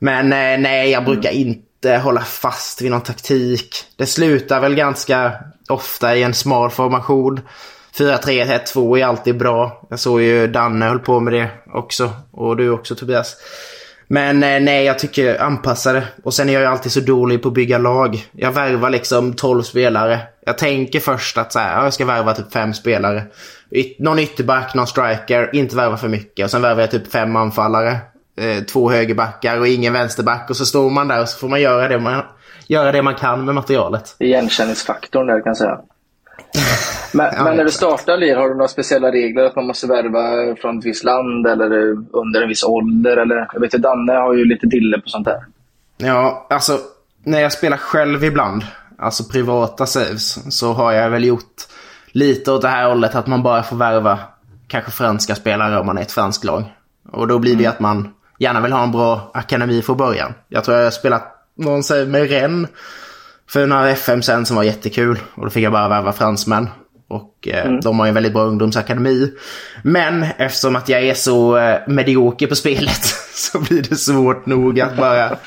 Men 0.06 0.34
eh, 0.34 0.60
nej, 0.60 0.92
jag 0.92 1.06
brukar 1.06 1.30
mm. 1.30 1.42
inte 1.42 1.98
hålla 1.98 2.22
fast 2.22 2.82
vid 2.82 2.92
någon 2.92 3.02
taktik. 3.02 3.86
Det 3.96 4.06
slutar 4.06 4.60
väl 4.60 4.76
ganska 4.76 5.34
ofta 5.70 6.16
i 6.16 6.24
en 6.24 6.34
smal 6.34 6.70
formation. 6.70 7.40
4-3-1-2 7.98 9.00
är 9.00 9.06
alltid 9.06 9.38
bra. 9.38 9.88
Jag 9.90 10.00
såg 10.00 10.22
ju 10.22 10.48
Danne 10.48 10.86
höll 10.86 11.00
på 11.00 11.20
med 11.20 11.34
det 11.34 11.50
också. 11.74 12.10
Och 12.32 12.58
du 12.58 12.70
också 12.70 12.96
Tobias. 12.96 13.36
Men 14.08 14.44
eh, 14.44 14.60
nej, 14.60 14.86
jag 14.86 15.00
tycker 15.00 15.42
anpassa 15.42 15.94
det. 15.94 16.04
Och 16.24 16.34
sen 16.34 16.50
är 16.50 16.54
jag 16.54 16.62
ju 16.62 16.68
alltid 16.68 16.92
så 16.92 17.00
dålig 17.00 17.42
på 17.42 17.48
att 17.48 17.54
bygga 17.54 17.78
lag. 17.78 18.26
Jag 18.32 18.52
värvar 18.52 18.90
liksom 18.90 19.34
12 19.34 19.62
spelare. 19.62 20.20
Jag 20.46 20.58
tänker 20.58 21.00
först 21.00 21.38
att 21.38 21.54
så 21.54 21.60
här, 21.60 21.84
jag 21.84 21.94
ska 21.94 22.06
värva 22.06 22.34
typ 22.34 22.54
5 22.54 22.74
spelare. 22.74 23.24
någon 24.00 24.20
ytterback, 24.20 24.76
någon 24.76 24.88
striker, 24.88 25.56
inte 25.56 25.76
värva 25.76 25.98
för 25.98 26.08
mycket. 26.08 26.44
Och 26.44 26.52
sen 26.52 26.62
värvar 26.62 26.82
jag 26.82 26.92
typ 26.92 27.12
5 27.12 27.36
anfallare 27.36 28.00
eh, 28.38 28.64
två 28.64 28.92
högerbackar 28.92 29.60
och 29.60 29.68
ingen 29.68 29.94
vänsterback. 29.94 30.50
Och 30.50 30.58
så 30.58 30.66
står 30.66 30.90
man 30.90 31.08
där 31.08 31.22
och 31.22 31.30
så 31.30 31.38
får 31.38 31.50
man 31.50 31.62
göra 31.62 31.88
det 31.88 32.00
man, 32.00 32.24
göra 32.68 32.92
det 32.92 33.02
man 33.02 33.16
kan 33.16 33.46
med 33.46 33.56
materialet. 33.56 34.16
Igenkänningsfaktorn 34.20 35.28
där 35.28 35.42
kan 35.42 35.50
jag 35.50 35.58
säga. 35.58 35.80
Men, 37.14 37.34
ja, 37.36 37.44
men 37.44 37.58
när 37.58 37.64
du 37.64 37.72
startar 37.72 38.18
LIR, 38.18 38.36
har 38.36 38.50
du 38.50 38.56
några 38.56 38.68
speciella 38.68 39.12
regler? 39.12 39.44
Att 39.44 39.56
man 39.56 39.68
måste 39.68 39.88
värva 39.88 40.56
från 40.56 40.80
ett 40.80 40.86
visst 40.86 41.04
land 41.04 41.48
eller 41.48 41.72
under 42.12 42.42
en 42.42 42.48
viss 42.48 42.64
ålder? 42.64 43.18
Eller, 43.18 43.48
jag 43.54 43.60
vet 43.60 43.76
att 43.76 43.82
Danne 43.82 44.14
har 44.14 44.34
ju 44.34 44.46
lite 44.46 44.68
dille 44.68 45.00
på 45.00 45.10
sånt 45.10 45.26
där. 45.26 45.46
Ja, 45.98 46.48
alltså 46.50 46.80
när 47.24 47.42
jag 47.42 47.52
spelar 47.52 47.78
själv 47.78 48.24
ibland, 48.24 48.64
alltså 48.98 49.24
privata 49.24 49.86
saves, 49.86 50.58
så 50.58 50.74
har 50.74 50.92
jag 50.92 51.10
väl 51.10 51.26
gjort 51.26 51.62
lite 52.12 52.52
åt 52.52 52.62
det 52.62 52.68
här 52.68 52.90
hållet 52.90 53.16
att 53.16 53.28
man 53.28 53.44
bara 53.44 53.64
får 53.64 53.76
värva 53.76 54.20
kanske 54.68 54.92
franska 54.92 55.36
spelare 55.36 55.80
om 55.80 55.86
man 55.86 55.98
är 55.98 56.02
ett 56.02 56.12
franskt 56.12 56.44
lag. 56.44 56.64
Och 57.12 57.28
då 57.28 57.40
blir 57.40 57.56
det 57.56 57.64
mm. 57.64 57.72
att 57.72 57.80
man 57.80 58.14
gärna 58.40 58.62
vill 58.62 58.72
ha 58.72 58.84
en 58.84 58.92
bra 58.92 59.32
akademi 59.34 59.82
från 59.82 59.98
början. 59.98 60.34
Jag 60.48 60.64
tror 60.64 60.78
jag 60.78 60.84
har 60.84 60.92
spelat 60.92 61.36
någon 61.58 62.12
med 62.12 62.30
Rennes 62.30 62.70
för 63.50 63.68
några 63.68 63.90
FM 63.90 64.22
sen 64.22 64.46
som 64.46 64.56
var 64.56 64.64
jättekul. 64.64 65.20
Och 65.36 65.44
då 65.44 65.50
fick 65.50 65.64
jag 65.64 65.72
bara 65.72 65.90
värva 65.90 66.14
fransmän. 66.14 66.70
Och 67.08 67.48
eh, 67.48 67.66
mm. 67.66 67.82
de 67.82 68.00
har 68.00 68.06
ju 68.06 68.10
en 68.10 68.14
väldigt 68.14 68.34
bra 68.34 68.44
ungdomsakademi. 68.44 69.32
Men 69.84 70.24
eftersom 70.38 70.76
att 70.76 70.90
jag 70.90 71.04
är 71.04 71.14
så 71.14 71.58
eh, 71.58 71.80
medioker 71.88 72.48
på 72.48 72.56
spelet 72.56 73.06
så 73.34 73.60
blir 73.60 73.82
det 73.82 73.96
svårt 73.96 74.46
nog 74.46 74.80
att 74.80 74.98
bara, 74.98 75.38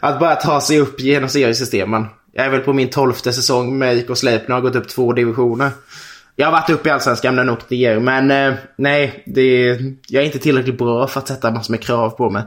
att 0.00 0.20
bara 0.20 0.34
ta 0.34 0.60
sig 0.60 0.80
upp 0.80 1.00
genom 1.00 1.28
seriesystemen. 1.28 2.06
Jag 2.32 2.46
är 2.46 2.50
väl 2.50 2.60
på 2.60 2.72
min 2.72 2.90
tolfte 2.90 3.32
säsong 3.32 3.78
med 3.78 3.96
IK 3.96 4.16
Sleipner 4.16 4.54
har 4.54 4.62
gått 4.62 4.76
upp 4.76 4.88
två 4.88 5.12
divisioner. 5.12 5.70
Jag 6.38 6.46
har 6.46 6.52
varit 6.52 6.70
uppe 6.70 6.88
i 6.88 6.92
Allsvenskan 6.92 7.34
men 7.34 7.50
åkt 7.50 7.70
ner. 7.70 7.98
Men 7.98 8.30
eh, 8.30 8.54
nej, 8.76 9.22
det, 9.26 9.78
jag 10.08 10.22
är 10.22 10.26
inte 10.26 10.38
tillräckligt 10.38 10.78
bra 10.78 11.06
för 11.06 11.20
att 11.20 11.28
sätta 11.28 11.50
massor 11.50 11.72
med 11.72 11.82
krav 11.82 12.10
på 12.10 12.30
mig. 12.30 12.42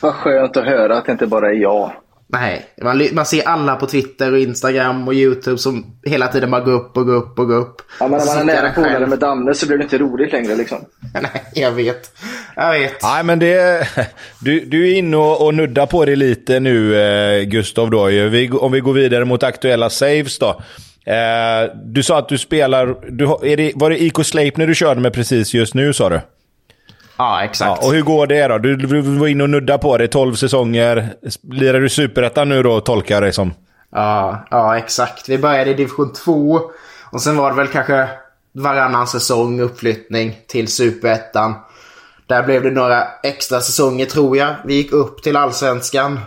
Vad 0.00 0.14
skönt 0.14 0.56
att 0.56 0.64
höra 0.64 0.98
att 0.98 1.06
det 1.06 1.12
inte 1.12 1.26
bara 1.26 1.48
är 1.48 1.54
jag. 1.54 1.92
Nej, 2.32 2.66
man, 2.82 3.08
man 3.12 3.26
ser 3.26 3.48
alla 3.48 3.76
på 3.76 3.86
Twitter 3.86 4.32
och 4.32 4.38
Instagram 4.38 5.08
och 5.08 5.14
YouTube 5.14 5.58
som 5.58 5.84
hela 6.02 6.28
tiden 6.28 6.50
bara 6.50 6.60
går 6.60 6.72
upp 6.72 6.96
och 6.96 7.06
går 7.06 7.14
upp 7.14 7.38
och 7.38 7.48
går 7.48 7.56
upp. 7.56 7.82
Ja, 8.00 8.08
men 8.08 8.18
när 8.18 8.26
man 8.26 8.38
är 8.38 8.44
nära 8.44 8.72
polare 8.72 9.06
med 9.06 9.18
Danne 9.18 9.54
så 9.54 9.66
blir 9.66 9.78
det 9.78 9.84
inte 9.84 9.98
roligt 9.98 10.32
längre 10.32 10.54
liksom. 10.54 10.78
Nej, 11.14 11.42
jag 11.54 11.70
vet. 11.70 12.10
Jag 12.56 12.72
vet. 12.72 13.02
Nej, 13.02 13.24
men 13.24 13.38
det... 13.38 13.88
Du, 14.40 14.60
du 14.60 14.88
är 14.88 14.98
inne 14.98 15.16
och, 15.16 15.46
och 15.46 15.54
nuddar 15.54 15.86
på 15.86 16.04
det 16.04 16.16
lite 16.16 16.60
nu, 16.60 16.96
eh, 16.96 17.42
Gustav. 17.42 17.90
Då. 17.90 18.04
Vi, 18.04 18.50
om 18.50 18.72
vi 18.72 18.80
går 18.80 18.92
vidare 18.92 19.24
mot 19.24 19.42
aktuella 19.42 19.90
saves 19.90 20.38
då. 20.38 20.60
Eh, 21.06 21.70
du 21.84 22.02
sa 22.02 22.18
att 22.18 22.28
du 22.28 22.38
spelar... 22.38 22.96
Du, 23.10 23.24
är 23.24 23.56
det, 23.56 23.72
var 23.74 23.90
det 23.90 24.02
IK 24.02 24.24
Sleipner 24.24 24.66
du 24.66 24.74
körde 24.74 25.00
med 25.00 25.12
precis 25.12 25.54
just 25.54 25.74
nu, 25.74 25.92
sa 25.92 26.08
du? 26.08 26.20
Ja, 27.16 27.44
exakt. 27.44 27.82
Ja, 27.82 27.86
och 27.86 27.94
hur 27.94 28.02
går 28.02 28.26
det 28.26 28.48
då? 28.48 28.58
Du, 28.58 28.76
du 28.76 29.00
var 29.00 29.26
inne 29.26 29.42
och 29.42 29.50
nudda 29.50 29.78
på 29.78 29.98
det. 29.98 30.08
12 30.08 30.34
säsonger. 30.34 31.08
Lirar 31.52 31.80
du 31.80 31.88
superettan 31.88 32.48
nu 32.48 32.62
då, 32.62 32.80
tolkar 32.80 33.14
jag 33.14 33.22
det 33.22 33.32
som? 33.32 33.54
Ja, 33.92 34.46
ja, 34.50 34.78
exakt. 34.78 35.28
Vi 35.28 35.38
började 35.38 35.70
i 35.70 35.74
division 35.74 36.12
2. 36.12 36.60
Och 37.10 37.22
sen 37.22 37.36
var 37.36 37.50
det 37.50 37.56
väl 37.56 37.68
kanske 37.68 38.08
varannan 38.52 39.06
säsong 39.06 39.60
uppflyttning 39.60 40.38
till 40.46 40.68
superettan. 40.68 41.54
Där 42.26 42.42
blev 42.42 42.62
det 42.62 42.70
några 42.70 43.04
extra 43.22 43.60
säsonger 43.60 44.06
tror 44.06 44.36
jag. 44.36 44.54
Vi 44.64 44.74
gick 44.74 44.92
upp 44.92 45.22
till 45.22 45.36
allsvenskan. 45.36 46.20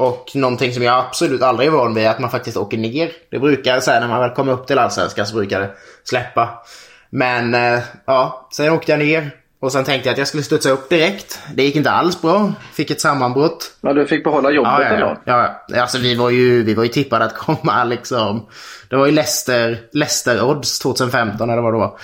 Och 0.00 0.30
någonting 0.34 0.72
som 0.72 0.82
jag 0.82 0.98
absolut 0.98 1.42
aldrig 1.42 1.68
är 1.68 1.72
van 1.72 1.94
vid 1.94 2.04
är 2.04 2.10
att 2.10 2.18
man 2.18 2.30
faktiskt 2.30 2.56
åker 2.56 2.78
ner. 2.78 3.10
Det 3.30 3.38
brukar, 3.38 3.80
så 3.80 3.90
här, 3.90 4.00
när 4.00 4.08
man 4.08 4.20
väl 4.20 4.30
kommer 4.30 4.52
upp 4.52 4.66
till 4.66 4.78
allsvenskan 4.78 5.26
så 5.26 5.34
brukar 5.34 5.60
det 5.60 5.70
släppa. 6.04 6.62
Men 7.10 7.54
eh, 7.54 7.80
ja, 8.04 8.48
sen 8.52 8.72
åkte 8.72 8.92
jag 8.92 8.98
ner. 8.98 9.30
Och 9.60 9.72
sen 9.72 9.84
tänkte 9.84 10.08
jag 10.08 10.12
att 10.12 10.18
jag 10.18 10.28
skulle 10.28 10.42
studsa 10.42 10.70
upp 10.70 10.88
direkt. 10.88 11.40
Det 11.54 11.62
gick 11.62 11.76
inte 11.76 11.90
alls 11.90 12.22
bra. 12.22 12.52
Fick 12.72 12.90
ett 12.90 13.00
sammanbrott. 13.00 13.72
Ja, 13.80 13.92
du 13.92 14.06
fick 14.06 14.24
behålla 14.24 14.50
jobbet 14.50 14.72
ja, 14.72 14.98
ja, 14.98 15.16
ja. 15.24 15.64
ja, 15.68 15.80
alltså 15.80 15.98
vi 15.98 16.14
var 16.14 16.30
ju, 16.30 16.62
vi 16.62 16.74
var 16.74 16.82
ju 16.82 16.88
tippade 16.88 17.24
att 17.24 17.34
komma 17.34 17.84
liksom. 17.94 18.46
Det 18.88 18.96
var 18.96 19.06
ju 19.06 19.12
Leicester, 19.12 19.78
Leicester 19.92 20.44
Odds 20.44 20.78
2015 20.78 21.50
eller 21.50 21.62
vad 21.62 21.74
det 21.74 21.78
var. 21.78 21.98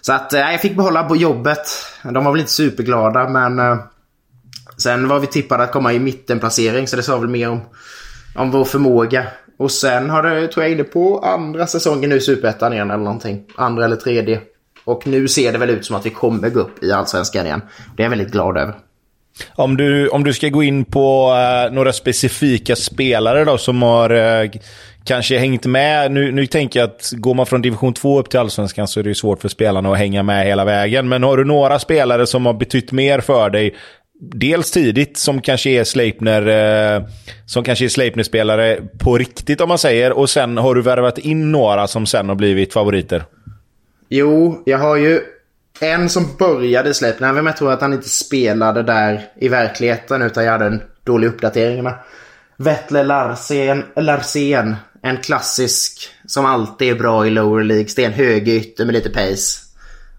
Så 0.00 0.12
att 0.12 0.32
äh, 0.32 0.40
jag 0.40 0.60
fick 0.60 0.76
behålla 0.76 1.08
jobbet. 1.14 1.68
De 2.02 2.24
var 2.24 2.32
väl 2.32 2.40
inte 2.40 2.52
superglada 2.52 3.28
men 3.28 3.58
äh, 3.58 3.78
sen 4.76 5.08
var 5.08 5.18
vi 5.18 5.26
tippade 5.26 5.62
att 5.62 5.72
komma 5.72 5.92
i 5.92 5.98
mittenplacering 5.98 6.86
så 6.86 6.96
det 6.96 7.02
sa 7.02 7.18
väl 7.18 7.28
mer 7.28 7.48
om, 7.48 7.60
om 8.34 8.50
vår 8.50 8.64
förmåga. 8.64 9.26
Och 9.58 9.70
sen 9.70 10.10
har 10.10 10.22
det, 10.22 10.48
tror 10.48 10.64
jag, 10.64 10.72
inne 10.72 10.84
på 10.84 11.18
andra 11.18 11.66
säsongen 11.66 12.10
nu 12.10 12.16
i 12.16 12.20
Superettan 12.20 12.72
igen 12.72 12.90
eller 12.90 13.04
någonting. 13.04 13.44
Andra 13.56 13.84
eller 13.84 13.96
tredje. 13.96 14.40
Och 14.84 15.06
nu 15.06 15.28
ser 15.28 15.52
det 15.52 15.58
väl 15.58 15.70
ut 15.70 15.84
som 15.84 15.96
att 15.96 16.06
vi 16.06 16.10
kommer 16.10 16.50
gå 16.50 16.60
upp 16.60 16.84
i 16.84 16.92
Allsvenskan 16.92 17.46
igen. 17.46 17.62
Det 17.96 18.02
är 18.02 18.04
jag 18.04 18.10
väldigt 18.10 18.32
glad 18.32 18.56
över. 18.58 18.74
Om 19.54 19.76
du, 19.76 20.08
om 20.08 20.24
du 20.24 20.32
ska 20.32 20.48
gå 20.48 20.62
in 20.62 20.84
på 20.84 21.32
uh, 21.32 21.74
några 21.74 21.92
specifika 21.92 22.76
spelare 22.76 23.44
då 23.44 23.58
som 23.58 23.82
har 23.82 24.12
uh, 24.12 24.50
kanske 25.04 25.38
hängt 25.38 25.66
med. 25.66 26.12
Nu, 26.12 26.32
nu 26.32 26.46
tänker 26.46 26.80
jag 26.80 26.88
att 26.88 27.10
går 27.12 27.34
man 27.34 27.46
från 27.46 27.62
division 27.62 27.94
2 27.94 28.20
upp 28.20 28.30
till 28.30 28.40
allsvenskan 28.40 28.88
så 28.88 29.00
är 29.00 29.04
det 29.04 29.14
svårt 29.14 29.40
för 29.40 29.48
spelarna 29.48 29.92
att 29.92 29.98
hänga 29.98 30.22
med 30.22 30.46
hela 30.46 30.64
vägen. 30.64 31.08
Men 31.08 31.22
har 31.22 31.36
du 31.36 31.44
några 31.44 31.78
spelare 31.78 32.26
som 32.26 32.46
har 32.46 32.54
betytt 32.54 32.92
mer 32.92 33.20
för 33.20 33.50
dig 33.50 33.74
dels 34.22 34.70
tidigt 34.70 35.16
som 35.16 35.40
kanske 35.40 35.70
är 35.70 35.84
Sleipner, 35.84 36.46
eh, 36.96 37.02
som 37.46 37.64
kanske 37.64 37.84
är 37.84 37.88
Sleipner-spelare 37.88 38.80
på 38.98 39.18
riktigt 39.18 39.60
om 39.60 39.68
man 39.68 39.78
säger. 39.78 40.12
Och 40.12 40.30
sen 40.30 40.56
har 40.56 40.74
du 40.74 40.82
värvat 40.82 41.18
in 41.18 41.52
några 41.52 41.88
som 41.88 42.06
sen 42.06 42.28
har 42.28 42.36
blivit 42.36 42.72
favoriter. 42.72 43.24
Jo, 44.08 44.62
jag 44.66 44.78
har 44.78 44.96
ju 44.96 45.20
en 45.80 46.08
som 46.08 46.28
började 46.38 46.94
Sleipner, 46.94 47.32
men 47.32 47.46
jag 47.46 47.56
tror 47.56 47.72
att 47.72 47.80
han 47.80 47.92
inte 47.92 48.08
spelade 48.08 48.82
där 48.82 49.20
i 49.36 49.48
verkligheten 49.48 50.22
utan 50.22 50.44
jag 50.44 50.52
hade 50.52 50.66
en 50.66 50.82
dålig 51.04 51.28
uppdatering 51.28 51.82
med. 51.82 51.94
Vettle 52.56 53.02
Larsen, 53.02 53.84
Larsen, 53.96 54.76
en 55.02 55.16
klassisk 55.16 56.08
som 56.26 56.46
alltid 56.46 56.90
är 56.90 56.94
bra 56.94 57.26
i 57.26 57.30
lower 57.30 57.64
leagues. 57.64 57.94
Det 57.94 58.02
är 58.02 58.06
en 58.06 58.12
högerytter 58.12 58.84
med 58.84 58.92
lite 58.92 59.10
pace. 59.10 59.58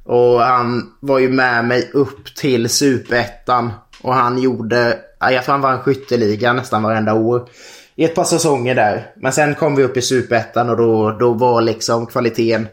Och 0.04 0.42
han 0.42 0.94
var 1.00 1.20
ju 1.20 1.30
med 1.30 1.66
mig 1.66 1.90
upp 1.94 2.36
till 2.36 2.70
superettan. 2.70 3.72
Och 4.04 4.14
han 4.14 4.42
gjorde, 4.42 5.00
jag 5.20 5.44
tror 5.44 5.52
han 5.52 5.62
vann 5.62 5.80
skytteligan 5.80 6.56
nästan 6.56 6.84
varenda 6.84 7.14
år. 7.14 7.50
I 7.96 8.04
ett 8.04 8.16
par 8.16 8.24
säsonger 8.24 8.76
där. 8.76 9.12
Men 9.16 9.32
sen 9.32 9.56
kom 9.56 9.76
vi 9.76 9.84
upp 9.84 9.98
i 9.98 10.02
superettan 10.02 10.70
och 10.70 10.78
då, 10.78 11.12
då 11.12 11.34
var 11.34 11.62
liksom 11.62 12.06
kvaliteten 12.06 12.68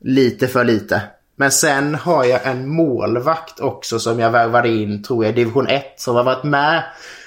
lite 0.00 0.48
för 0.48 0.64
lite. 0.64 1.02
Men 1.36 1.50
sen 1.50 1.94
har 1.94 2.24
jag 2.24 2.46
en 2.46 2.68
målvakt 2.68 3.60
också 3.60 3.98
som 3.98 4.18
jag 4.18 4.30
värvade 4.30 4.68
in, 4.68 5.02
tror 5.02 5.24
jag, 5.24 5.32
i 5.32 5.36
division 5.36 5.66
1. 5.66 5.84
Som 5.96 6.16
har 6.16 6.24
varit 6.24 6.44
med 6.44 6.82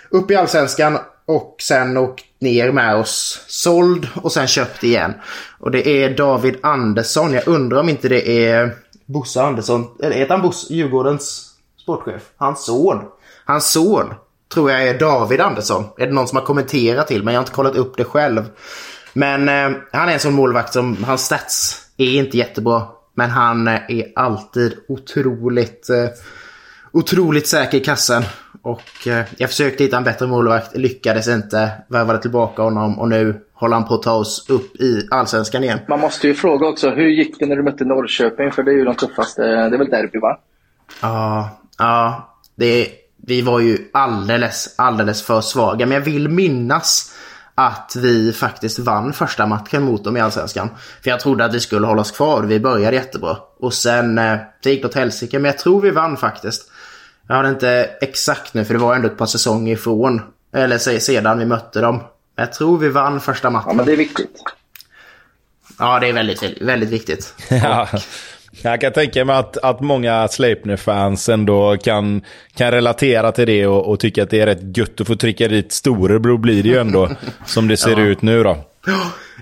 upp 0.09 0.31
i 0.31 0.35
allsvenskan 0.35 0.97
och 1.25 1.55
sen 1.61 1.97
åkt 1.97 2.25
ner 2.39 2.71
med 2.71 2.95
oss. 2.95 3.45
Såld 3.47 4.07
och 4.15 4.31
sen 4.31 4.47
köpt 4.47 4.83
igen. 4.83 5.13
Och 5.59 5.71
det 5.71 5.87
är 5.87 6.17
David 6.17 6.55
Andersson. 6.63 7.33
Jag 7.33 7.47
undrar 7.47 7.79
om 7.79 7.89
inte 7.89 8.09
det 8.09 8.47
är 8.47 8.75
Bosse 9.05 9.41
Andersson. 9.41 9.87
Eller 10.03 10.15
heter 10.15 10.33
han 10.33 10.41
Bosse, 10.41 10.73
Djurgårdens 10.73 11.54
sportchef? 11.85 12.21
Hans 12.37 12.65
son. 12.65 13.03
Hans 13.45 13.71
son 13.71 14.13
tror 14.53 14.71
jag 14.71 14.87
är 14.87 14.99
David 14.99 15.41
Andersson. 15.41 15.83
Är 15.97 16.07
det 16.07 16.13
någon 16.13 16.27
som 16.27 16.37
har 16.37 16.45
kommenterat 16.45 17.07
till 17.07 17.23
men 17.23 17.33
jag 17.33 17.41
har 17.41 17.43
inte 17.43 17.55
kollat 17.55 17.75
upp 17.75 17.97
det 17.97 18.03
själv. 18.03 18.43
Men 19.13 19.49
eh, 19.49 19.77
han 19.91 20.09
är 20.09 20.13
en 20.13 20.19
sån 20.19 20.33
målvakt 20.33 20.73
som, 20.73 21.03
hans 21.03 21.25
stats 21.25 21.81
är 21.97 22.19
inte 22.19 22.37
jättebra. 22.37 22.83
Men 23.13 23.29
han 23.29 23.67
är 23.67 24.11
alltid 24.15 24.77
otroligt, 24.87 25.89
eh, 25.89 26.09
otroligt 26.91 27.47
säker 27.47 27.77
i 27.77 27.81
kassen. 27.81 28.23
Och 28.61 29.07
eh, 29.07 29.25
jag 29.37 29.49
försökte 29.49 29.83
hitta 29.83 29.97
en 29.97 30.03
bättre 30.03 30.27
målvakt, 30.27 30.77
lyckades 30.77 31.27
inte. 31.27 31.71
Värvade 31.87 32.21
tillbaka 32.21 32.61
honom 32.61 32.99
och 32.99 33.09
nu 33.09 33.41
håller 33.53 33.75
han 33.75 33.87
på 33.87 33.93
att 33.93 34.03
ta 34.03 34.13
oss 34.13 34.49
upp 34.49 34.75
i 34.75 35.07
allsvenskan 35.11 35.63
igen. 35.63 35.79
Man 35.87 35.99
måste 35.99 36.27
ju 36.27 36.33
fråga 36.33 36.67
också, 36.67 36.89
hur 36.89 37.09
gick 37.09 37.39
det 37.39 37.45
när 37.45 37.55
du 37.55 37.63
mötte 37.63 37.85
Norrköping? 37.85 38.51
För 38.51 38.63
det 38.63 38.71
är 38.71 38.75
ju 38.75 38.85
de 38.85 38.95
tuffaste, 38.95 39.41
det 39.41 39.75
är 39.75 39.77
väl 39.77 39.89
derby 39.89 40.19
va? 40.19 40.39
Ja, 41.01 41.49
ja. 41.77 42.31
Det, 42.55 42.89
vi 43.27 43.41
var 43.41 43.59
ju 43.59 43.89
alldeles, 43.93 44.75
alldeles 44.77 45.23
för 45.23 45.41
svaga. 45.41 45.85
Men 45.85 45.95
jag 45.95 46.01
vill 46.01 46.29
minnas 46.29 47.11
att 47.55 47.95
vi 47.95 48.33
faktiskt 48.33 48.79
vann 48.79 49.13
första 49.13 49.45
matchen 49.45 49.83
mot 49.83 50.03
dem 50.03 50.17
i 50.17 50.21
Allsvenskan. 50.21 50.69
För 51.03 51.09
jag 51.09 51.19
trodde 51.19 51.45
att 51.45 51.53
vi 51.53 51.59
skulle 51.59 51.87
hålla 51.87 52.01
oss 52.01 52.11
kvar. 52.11 52.43
Vi 52.43 52.59
började 52.59 52.95
jättebra. 52.95 53.37
Och 53.59 53.73
sen, 53.73 54.17
eh, 54.17 54.37
det 54.63 54.71
gick 54.71 54.85
åt 54.85 54.95
helsike. 54.95 55.39
Men 55.39 55.51
jag 55.51 55.57
tror 55.57 55.81
vi 55.81 55.91
vann 55.91 56.17
faktiskt. 56.17 56.71
Jag 57.27 57.35
har 57.35 57.49
inte 57.49 57.89
exakt 58.01 58.53
nu 58.53 58.65
för 58.65 58.73
det 58.73 58.79
var 58.79 58.95
ändå 58.95 59.07
ett 59.07 59.17
par 59.17 59.25
säsonger 59.25 59.73
ifrån. 59.73 60.21
Eller 60.53 60.77
sedan 60.99 61.39
vi 61.39 61.45
mötte 61.45 61.81
dem. 61.81 62.03
Jag 62.35 62.53
tror 62.53 62.77
vi 62.77 62.89
vann 62.89 63.21
första 63.21 63.49
matchen. 63.49 63.67
Ja, 63.67 63.73
men 63.73 63.85
det 63.85 63.91
är 63.91 63.97
viktigt. 63.97 64.43
Ja, 65.79 65.99
det 65.99 66.07
är 66.07 66.13
väldigt, 66.13 66.61
väldigt 66.61 66.89
viktigt. 66.89 67.33
ja. 67.49 67.87
Jag 68.63 68.81
kan 68.81 68.93
tänka 68.93 69.25
mig 69.25 69.35
att, 69.35 69.57
att 69.57 69.81
många 69.81 70.27
Sleipner-fans 70.27 71.29
ändå 71.29 71.77
kan, 71.77 72.21
kan 72.55 72.71
relatera 72.71 73.31
till 73.31 73.47
det 73.47 73.67
och, 73.67 73.89
och 73.89 73.99
tycka 73.99 74.23
att 74.23 74.29
det 74.29 74.39
är 74.39 74.45
rätt 74.45 74.77
gött 74.77 75.01
att 75.01 75.07
få 75.07 75.15
trycka 75.15 75.47
dit 75.47 75.71
storebror 75.71 76.37
blir 76.37 76.63
det 76.63 76.69
ju 76.69 76.77
ändå 76.77 77.09
som 77.45 77.67
det 77.67 77.77
ser 77.77 77.91
ja. 77.91 77.99
ut 77.99 78.21
nu 78.21 78.43
då. 78.43 78.57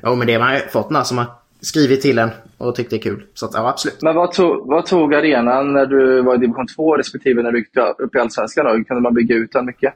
Ja, 0.01 0.15
men 0.15 0.27
det 0.27 0.33
har 0.33 0.39
man 0.39 0.59
fått 0.71 0.89
några 0.89 1.03
som 1.03 1.17
har 1.17 1.27
skrivit 1.61 2.01
till 2.01 2.19
en 2.19 2.29
och 2.57 2.75
tyckt 2.75 2.89
det 2.89 2.95
är 2.95 3.01
kul. 3.01 3.23
Så 3.33 3.45
att, 3.45 3.51
ja, 3.53 3.69
absolut. 3.69 4.01
Men 4.01 4.15
vad 4.15 4.31
tog, 4.31 4.67
vad 4.67 4.85
tog 4.85 5.13
arenan 5.13 5.73
när 5.73 5.85
du 5.85 6.21
var 6.21 6.35
i 6.35 6.37
division 6.37 6.67
2 6.67 6.97
respektive 6.97 7.43
när 7.43 7.51
du 7.51 7.59
gick 7.59 7.77
upp 7.97 8.15
i 8.15 8.19
Allsvenskan? 8.19 8.65
Då? 8.65 8.83
Kunde 8.83 9.01
man 9.01 9.13
bygga 9.13 9.35
ut 9.35 9.51
den 9.51 9.65
mycket? 9.65 9.93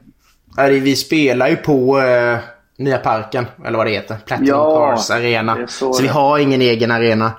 vi 0.68 0.96
spelar 0.96 1.48
ju 1.48 1.56
på 1.56 2.00
eh, 2.00 2.38
Nya 2.78 2.98
Parken, 2.98 3.46
eller 3.66 3.78
vad 3.78 3.86
det 3.86 3.90
heter. 3.90 4.16
Platinum 4.26 4.48
ja, 4.48 4.94
Cars 4.96 5.10
Arena. 5.10 5.66
Så, 5.66 5.92
så 5.92 6.02
vi 6.02 6.08
har 6.08 6.38
ingen 6.38 6.62
egen 6.62 6.90
arena. 6.90 7.32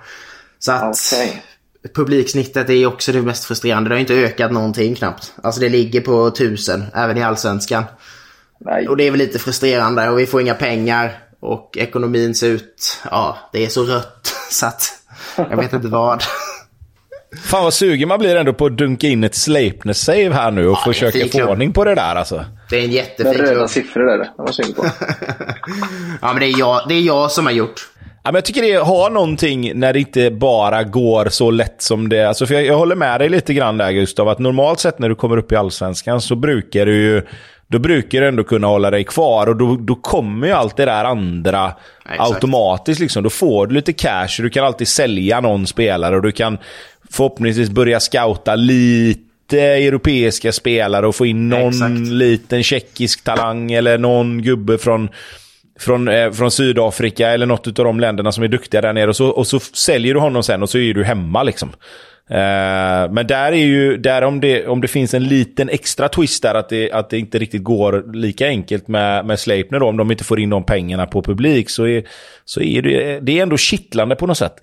Så 0.59 0.71
att 0.71 0.89
okay 0.89 1.41
publiksnittet 1.95 2.69
är 2.69 2.85
också 2.85 3.11
det 3.11 3.21
mest 3.21 3.43
frustrerande. 3.45 3.89
Det 3.89 3.95
har 3.95 3.99
inte 3.99 4.13
ökat 4.13 4.51
någonting 4.51 4.95
knappt. 4.95 5.33
Alltså 5.43 5.61
det 5.61 5.69
ligger 5.69 6.01
på 6.01 6.31
tusen, 6.31 6.85
även 6.95 7.17
i 7.17 7.23
allsvenskan. 7.23 7.83
Nej. 8.59 8.87
Och 8.87 8.97
det 8.97 9.03
är 9.07 9.11
väl 9.11 9.19
lite 9.19 9.39
frustrerande 9.39 10.09
och 10.09 10.19
vi 10.19 10.25
får 10.25 10.41
inga 10.41 10.53
pengar. 10.53 11.17
Och 11.39 11.77
ekonomin 11.77 12.35
ser 12.35 12.47
ut, 12.47 12.99
ja, 13.11 13.37
det 13.53 13.65
är 13.65 13.69
så 13.69 13.83
rött 13.83 14.33
så 14.49 14.65
att 14.65 14.83
jag 15.35 15.57
vet 15.57 15.73
inte 15.73 15.87
vad. 15.87 16.23
Fan 17.43 17.63
vad 17.63 17.73
sugen 17.73 18.07
man 18.07 18.19
blir 18.19 18.35
ändå 18.35 18.53
på 18.53 18.65
att 18.65 18.77
dunka 18.77 19.07
in 19.07 19.23
ett 19.23 19.35
Sleipner-save 19.35 20.31
här 20.33 20.51
nu 20.51 20.67
och 20.67 20.77
Ja, 20.77 20.83
försöka 20.93 21.27
få 21.27 21.43
ordning 21.43 21.73
på 21.73 21.85
det 21.85 21.95
där 21.95 22.15
alltså. 22.15 22.45
Det 22.69 22.79
är 22.79 22.83
en 22.83 22.91
jättefin 22.91 23.33
röda 23.33 23.53
klubb. 23.53 23.69
siffror 23.69 24.05
där. 24.05 24.17
Det 24.17 24.31
var 24.37 24.73
på. 24.73 24.85
Ja, 26.21 26.33
men 26.33 26.39
det 26.39 26.45
är 26.45 26.59
jag, 26.59 26.81
det 26.87 26.93
är 26.93 27.01
jag 27.01 27.31
som 27.31 27.45
har 27.45 27.53
gjort. 27.53 27.89
Ja, 28.23 28.31
men 28.31 28.35
jag 28.35 28.45
tycker 28.45 28.61
det 28.61 28.73
har 28.73 29.09
någonting 29.09 29.79
när 29.79 29.93
det 29.93 29.99
inte 29.99 30.31
bara 30.31 30.83
går 30.83 31.29
så 31.29 31.51
lätt 31.51 31.81
som 31.81 32.09
det. 32.09 32.27
Alltså, 32.27 32.45
för 32.45 32.53
jag, 32.53 32.65
jag 32.65 32.77
håller 32.77 32.95
med 32.95 33.21
dig 33.21 33.29
lite 33.29 33.53
grann 33.53 33.77
där 33.77 33.91
Gustav, 33.91 34.29
att 34.29 34.39
normalt 34.39 34.79
sett 34.79 34.99
när 34.99 35.09
du 35.09 35.15
kommer 35.15 35.37
upp 35.37 35.51
i 35.51 35.55
allsvenskan 35.55 36.21
så 36.21 36.35
brukar 36.35 36.85
du 36.85 36.95
ju 36.95 37.21
då 37.71 37.79
brukar 37.79 38.21
du 38.21 38.27
ändå 38.27 38.43
kunna 38.43 38.67
hålla 38.67 38.91
dig 38.91 39.03
kvar 39.03 39.47
och 39.47 39.55
då, 39.55 39.75
då 39.75 39.95
kommer 39.95 40.47
ju 40.47 40.53
allt 40.53 40.77
det 40.77 40.85
där 40.85 41.03
andra 41.05 41.73
exakt. 42.09 42.21
automatiskt. 42.21 43.01
Liksom. 43.01 43.23
Då 43.23 43.29
får 43.29 43.67
du 43.67 43.75
lite 43.75 43.93
cash 43.93 44.27
och 44.37 44.43
du 44.43 44.49
kan 44.49 44.65
alltid 44.65 44.87
sälja 44.87 45.41
någon 45.41 45.67
spelare 45.67 46.15
och 46.15 46.21
du 46.21 46.31
kan 46.31 46.57
förhoppningsvis 47.11 47.69
börja 47.69 47.99
scouta 47.99 48.55
lite 48.55 49.61
europeiska 49.61 50.51
spelare 50.51 51.07
och 51.07 51.15
få 51.15 51.25
in 51.25 51.49
någon 51.49 51.67
Exakt. 51.67 52.07
liten 52.07 52.63
tjeckisk 52.63 53.23
talang 53.23 53.71
eller 53.71 53.97
någon 53.97 54.41
gubbe 54.41 54.77
från 54.77 55.09
från, 55.79 56.07
eh, 56.07 56.31
från 56.31 56.51
Sydafrika 56.51 57.29
eller 57.29 57.45
något 57.45 57.67
av 57.67 57.85
de 57.85 57.99
länderna 57.99 58.31
som 58.31 58.43
är 58.43 58.47
duktiga 58.47 58.81
där 58.81 58.93
nere. 58.93 59.07
Och 59.07 59.15
så, 59.15 59.29
och 59.29 59.47
så 59.47 59.59
säljer 59.59 60.13
du 60.13 60.19
honom 60.19 60.43
sen 60.43 60.63
och 60.63 60.69
så 60.69 60.77
är 60.77 60.93
du 60.93 61.03
hemma. 61.03 61.43
liksom. 61.43 61.69
Eh, 62.29 63.11
men 63.11 63.27
där 63.27 63.51
är 63.51 63.65
ju, 63.65 63.97
där 63.97 64.21
om 64.21 64.39
det, 64.39 64.67
om 64.67 64.81
det 64.81 64.87
finns 64.87 65.13
en 65.13 65.23
liten 65.23 65.69
extra 65.69 66.09
twist 66.09 66.43
där, 66.43 66.55
att 66.55 66.69
det, 66.69 66.91
att 66.91 67.09
det 67.09 67.19
inte 67.19 67.39
riktigt 67.39 67.63
går 67.63 68.13
lika 68.13 68.47
enkelt 68.47 68.87
med, 68.87 69.25
med 69.25 69.39
Sleipner 69.39 69.79
då, 69.79 69.87
om 69.87 69.97
de 69.97 70.11
inte 70.11 70.23
får 70.23 70.39
in 70.39 70.49
de 70.49 70.63
pengarna 70.63 71.05
på 71.05 71.21
publik, 71.21 71.69
så 71.69 71.87
är, 71.87 72.03
så 72.45 72.61
är 72.61 72.81
det, 72.81 73.19
det 73.19 73.39
är 73.39 73.43
ändå 73.43 73.57
kittlande 73.57 74.15
på 74.15 74.27
något 74.27 74.37
sätt. 74.37 74.53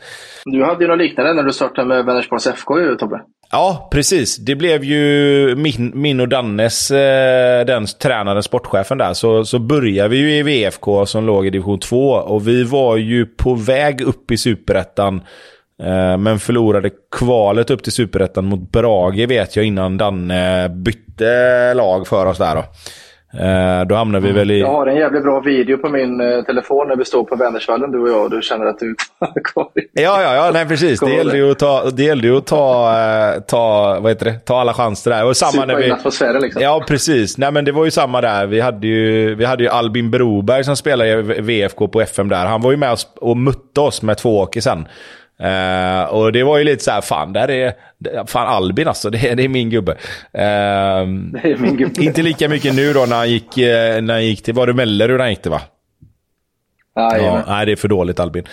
Du 0.44 0.64
hade 0.64 0.84
ju 0.84 0.88
något 0.88 0.98
liknande 0.98 1.34
när 1.34 1.42
du 1.42 1.52
startade 1.52 1.88
med 1.88 2.04
Vänersborgs 2.04 2.46
FK 2.46 2.80
ju, 2.80 2.94
Tobbe. 2.96 3.20
Ja, 3.50 3.88
precis. 3.92 4.36
Det 4.36 4.54
blev 4.54 4.84
ju 4.84 5.54
min, 5.56 5.92
min 5.94 6.20
och 6.20 6.28
Dannes, 6.28 6.90
eh, 6.90 7.66
den 7.66 7.86
tränaren, 7.86 8.42
sportchefen 8.42 8.98
där, 8.98 9.14
så, 9.14 9.44
så 9.44 9.58
började 9.58 10.08
vi 10.08 10.16
ju 10.16 10.36
i 10.36 10.42
VFK 10.42 11.06
som 11.06 11.26
låg 11.26 11.46
i 11.46 11.50
division 11.50 11.78
2 11.78 12.10
och 12.10 12.48
vi 12.48 12.64
var 12.64 12.96
ju 12.96 13.26
på 13.26 13.54
väg 13.54 14.00
upp 14.00 14.30
i 14.30 14.36
superettan 14.36 15.20
eh, 15.82 16.16
men 16.16 16.38
förlorade 16.38 16.90
kvalet 17.16 17.70
upp 17.70 17.82
till 17.82 17.92
superettan 17.92 18.44
mot 18.44 18.72
Brage 18.72 19.28
vet 19.28 19.56
jag 19.56 19.64
innan 19.64 19.98
Danne 19.98 20.68
bytte 20.68 21.74
lag 21.74 22.06
för 22.06 22.26
oss 22.26 22.38
där 22.38 22.54
då. 22.54 22.64
Eh, 23.40 23.86
då 23.86 23.94
hamnade 23.94 24.26
vi 24.26 24.32
väl 24.32 24.50
i... 24.50 24.60
Jag 24.60 24.72
har 24.72 24.86
en 24.86 24.96
jävligt 24.96 25.22
bra 25.22 25.40
video 25.40 25.78
på 25.78 25.88
min 25.88 26.20
eh, 26.20 26.44
telefon 26.44 26.88
när 26.88 26.96
vi 26.96 27.04
står 27.04 27.24
på 27.24 27.36
Vänersvallen 27.36 27.90
du 27.90 27.98
och 27.98 28.08
jag 28.08 28.24
och 28.24 28.30
du 28.30 28.42
känner 28.42 28.66
att 28.66 28.78
du 28.78 28.94
Ja, 29.92 30.22
ja, 30.22 30.34
ja, 30.34 30.50
nej 30.52 30.66
precis. 30.66 31.00
Det 31.00 31.14
gällde 31.14 31.36
ju 31.36 31.50
att 31.50 31.58
ta, 31.58 31.90
det 31.90 32.02
gällde 32.02 32.28
ju 32.28 32.36
att 32.36 32.46
ta, 32.46 32.98
eh, 32.98 33.40
ta, 33.40 33.98
vad 34.00 34.12
heter 34.12 34.24
det, 34.24 34.38
ta 34.38 34.60
alla 34.60 34.74
chanser 34.74 35.10
där. 35.10 35.24
Och 35.24 35.36
samma 35.36 35.64
när 35.64 35.74
Supa 35.74 35.84
in 35.84 35.90
vi... 35.90 35.92
atmosfären 35.92 36.42
liksom. 36.42 36.62
Ja, 36.62 36.84
precis. 36.88 37.38
Nej, 37.38 37.52
men 37.52 37.64
det 37.64 37.72
var 37.72 37.84
ju 37.84 37.90
samma 37.90 38.20
där. 38.20 38.46
Vi 38.46 38.60
hade 38.60 38.86
ju, 38.86 39.34
vi 39.34 39.44
hade 39.44 39.62
ju 39.62 39.68
Albin 39.68 40.10
Broberg 40.10 40.64
som 40.64 40.76
spelade 40.76 41.10
i 41.10 41.40
VFK 41.40 41.88
på 41.88 42.00
FM 42.00 42.28
där. 42.28 42.46
Han 42.46 42.60
var 42.60 42.70
ju 42.70 42.76
med 42.76 42.92
oss 42.92 43.08
och 43.20 43.36
mötte 43.36 43.80
oss 43.80 44.02
med 44.02 44.18
två 44.18 44.38
åker 44.38 44.60
sen. 44.60 44.88
Eh, 45.40 46.04
och 46.04 46.32
det 46.32 46.42
var 46.42 46.58
ju 46.58 46.64
lite 46.64 46.84
så 46.84 46.90
här, 46.90 47.00
fan, 47.00 47.32
där 47.32 47.50
är, 47.50 47.74
fan 48.26 48.46
Albin 48.48 48.88
alltså, 48.88 49.10
det, 49.10 49.28
är- 49.28 49.36
det 49.36 49.42
är 49.44 49.48
min 49.48 49.70
gubbe. 49.70 49.92
Eh, 49.92 49.98
Det 50.32 51.52
är 51.52 51.56
min 51.58 51.76
gubbe. 51.76 52.04
inte 52.04 52.22
lika 52.22 52.48
mycket 52.48 52.74
nu 52.74 52.92
då 52.92 53.06
när 53.06 53.16
han 53.16 53.30
gick, 53.30 53.58
eh, 53.58 54.02
när 54.02 54.14
han 54.14 54.24
gick 54.26 54.42
till, 54.42 54.54
var 54.54 54.66
det 54.66 54.74
Mellerud 54.74 55.20
han 55.20 55.30
gick 55.30 55.42
till 55.42 55.50
va? 55.50 55.60
Ja, 56.94 57.16
Jajamän. 57.16 57.44
nej, 57.46 57.66
det 57.66 57.72
är 57.72 57.76
för 57.76 57.88
dåligt 57.88 58.20
Albin. 58.20 58.44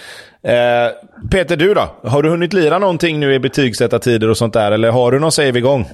Eh, 0.44 0.90
Peter, 1.32 1.56
du 1.58 1.74
då? 1.74 1.96
Har 2.04 2.24
du 2.24 2.30
hunnit 2.30 2.54
lira 2.54 2.80
någonting 2.80 3.20
nu 3.20 3.34
i 3.34 3.40
betygsättartider 3.40 4.30
och 4.30 4.38
sånt 4.38 4.54
där? 4.54 4.72
Eller 4.72 4.92
har 4.92 5.12
du 5.12 5.20
någon 5.20 5.32
save 5.32 5.58
igång? 5.60 5.86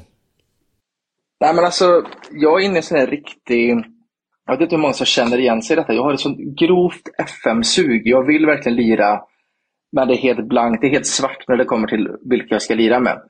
Nej 1.41 1.53
men 1.55 1.65
alltså, 1.65 2.03
jag 2.31 2.61
är 2.61 2.65
inne 2.65 2.73
i 2.73 2.77
en 2.77 2.83
sån 2.83 2.97
här 2.97 3.07
riktig... 3.07 3.69
Jag 4.45 4.53
vet 4.53 4.61
inte 4.61 4.75
hur 4.75 4.81
många 4.81 4.93
som 4.93 5.05
känner 5.05 5.37
igen 5.37 5.61
sig 5.61 5.73
i 5.73 5.79
detta. 5.79 5.93
Jag 5.93 6.03
har 6.03 6.13
ett 6.13 6.19
sånt 6.19 6.37
grovt 6.59 7.01
FM-sug. 7.43 8.01
Jag 8.07 8.23
vill 8.27 8.45
verkligen 8.45 8.75
lira, 8.75 9.19
men 9.91 10.07
det 10.07 10.13
är 10.13 10.17
helt 10.17 10.47
blankt. 10.47 10.81
Det 10.81 10.87
är 10.87 10.91
helt 10.91 11.07
svart 11.07 11.47
när 11.47 11.57
det 11.57 11.65
kommer 11.65 11.87
till 11.87 12.09
vilka 12.29 12.55
jag 12.55 12.61
ska 12.61 12.75
lira 12.75 12.99
med. 12.99 13.21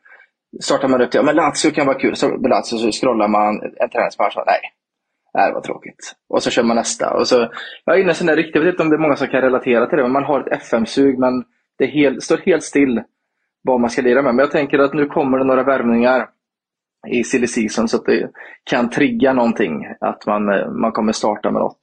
Startar 0.61 0.87
man 0.87 1.01
upp 1.01 1.11
till, 1.11 1.17
ja 1.17 1.23
men 1.23 1.35
Lazio 1.35 1.71
kan 1.71 1.87
vara 1.87 1.99
kul. 1.99 2.15
Så 2.15 2.27
med 2.27 2.49
Lazio 2.49 2.77
så 2.77 2.91
scrollar 2.91 3.27
man 3.27 3.61
en 3.61 3.89
träningsmatch 3.89 4.35
nej, 5.33 5.47
det 5.47 5.53
var 5.53 5.61
tråkigt. 5.61 6.15
Och 6.29 6.43
så 6.43 6.49
kör 6.49 6.63
man 6.63 6.75
nästa. 6.75 7.13
Och 7.13 7.27
så, 7.27 7.49
jag 7.85 7.95
är 7.95 7.99
inne 7.99 8.07
i 8.07 8.09
en 8.09 8.15
sån 8.15 8.27
där 8.27 8.51
jag 8.53 8.61
vet 8.61 8.73
inte 8.73 8.83
om 8.83 8.89
det 8.89 8.95
är 8.95 8.99
många 8.99 9.15
som 9.15 9.27
kan 9.27 9.41
relatera 9.41 9.87
till 9.87 9.97
det, 9.97 10.03
men 10.03 10.11
man 10.11 10.23
har 10.23 10.39
ett 10.39 10.61
FM-sug 10.61 11.19
men 11.19 11.43
det 11.77 11.85
helt, 11.85 12.23
står 12.23 12.37
helt 12.37 12.63
still 12.63 13.03
vad 13.61 13.79
man 13.79 13.89
ska 13.89 14.01
lira 14.01 14.21
med. 14.21 14.35
Men 14.35 14.43
jag 14.43 14.51
tänker 14.51 14.79
att 14.79 14.93
nu 14.93 15.05
kommer 15.05 15.37
det 15.37 15.43
några 15.43 15.63
värvningar 15.63 16.29
i 17.07 17.23
silly 17.23 17.47
season 17.47 17.87
så 17.87 17.97
att 17.97 18.05
det 18.05 18.31
kan 18.63 18.89
trigga 18.89 19.33
någonting. 19.33 19.85
Att 19.99 20.25
man, 20.25 20.49
eh, 20.49 20.71
man 20.71 20.91
kommer 20.91 21.11
starta 21.11 21.51
med 21.51 21.61
något. 21.61 21.79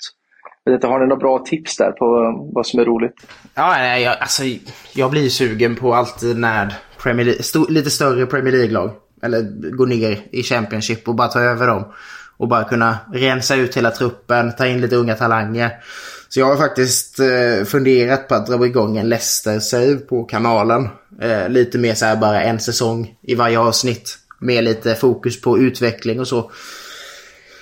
Jag 0.66 0.72
vet 0.72 0.78
inte, 0.78 0.86
har 0.86 1.00
ni 1.00 1.06
några 1.06 1.20
bra 1.20 1.38
tips 1.38 1.76
där 1.76 1.90
på 1.90 2.04
eh, 2.04 2.52
vad 2.54 2.66
som 2.66 2.80
är 2.80 2.84
roligt? 2.84 3.14
Ja, 3.54 3.68
nej, 3.68 4.02
jag, 4.02 4.16
alltså, 4.20 4.42
jag 4.94 5.10
blir 5.10 5.28
sugen 5.28 5.76
på 5.76 5.94
alltid 5.94 6.38
när 6.38 6.74
Premier 7.02 7.24
League, 7.24 7.40
st 7.40 7.58
lite 7.68 7.90
större 7.90 8.26
Premier 8.26 8.52
League-lag, 8.52 8.90
eller 9.22 9.70
gå 9.76 9.86
ner 9.86 10.26
i 10.30 10.42
Championship 10.42 11.08
och 11.08 11.14
bara 11.14 11.28
ta 11.28 11.40
över 11.40 11.66
dem. 11.66 11.84
Och 12.36 12.48
bara 12.48 12.64
kunna 12.64 12.98
rensa 13.12 13.56
ut 13.56 13.76
hela 13.76 13.90
truppen, 13.90 14.52
ta 14.56 14.66
in 14.66 14.80
lite 14.80 14.96
unga 14.96 15.14
talanger. 15.14 15.70
Så 16.28 16.40
jag 16.40 16.46
har 16.46 16.56
faktiskt 16.56 17.20
eh, 17.20 17.64
funderat 17.64 18.28
på 18.28 18.34
att 18.34 18.46
dra 18.46 18.66
igång 18.66 18.96
en 18.96 19.12
Leicester-save 19.12 19.96
på 19.96 20.24
kanalen. 20.24 20.88
Eh, 21.20 21.48
lite 21.48 21.78
mer 21.78 21.94
så 21.94 22.06
här 22.06 22.16
bara 22.16 22.42
en 22.42 22.60
säsong 22.60 23.14
i 23.22 23.34
varje 23.34 23.58
avsnitt. 23.58 24.18
Med 24.38 24.64
lite 24.64 24.94
fokus 24.94 25.40
på 25.40 25.58
utveckling 25.58 26.20
och 26.20 26.28
så. 26.28 26.50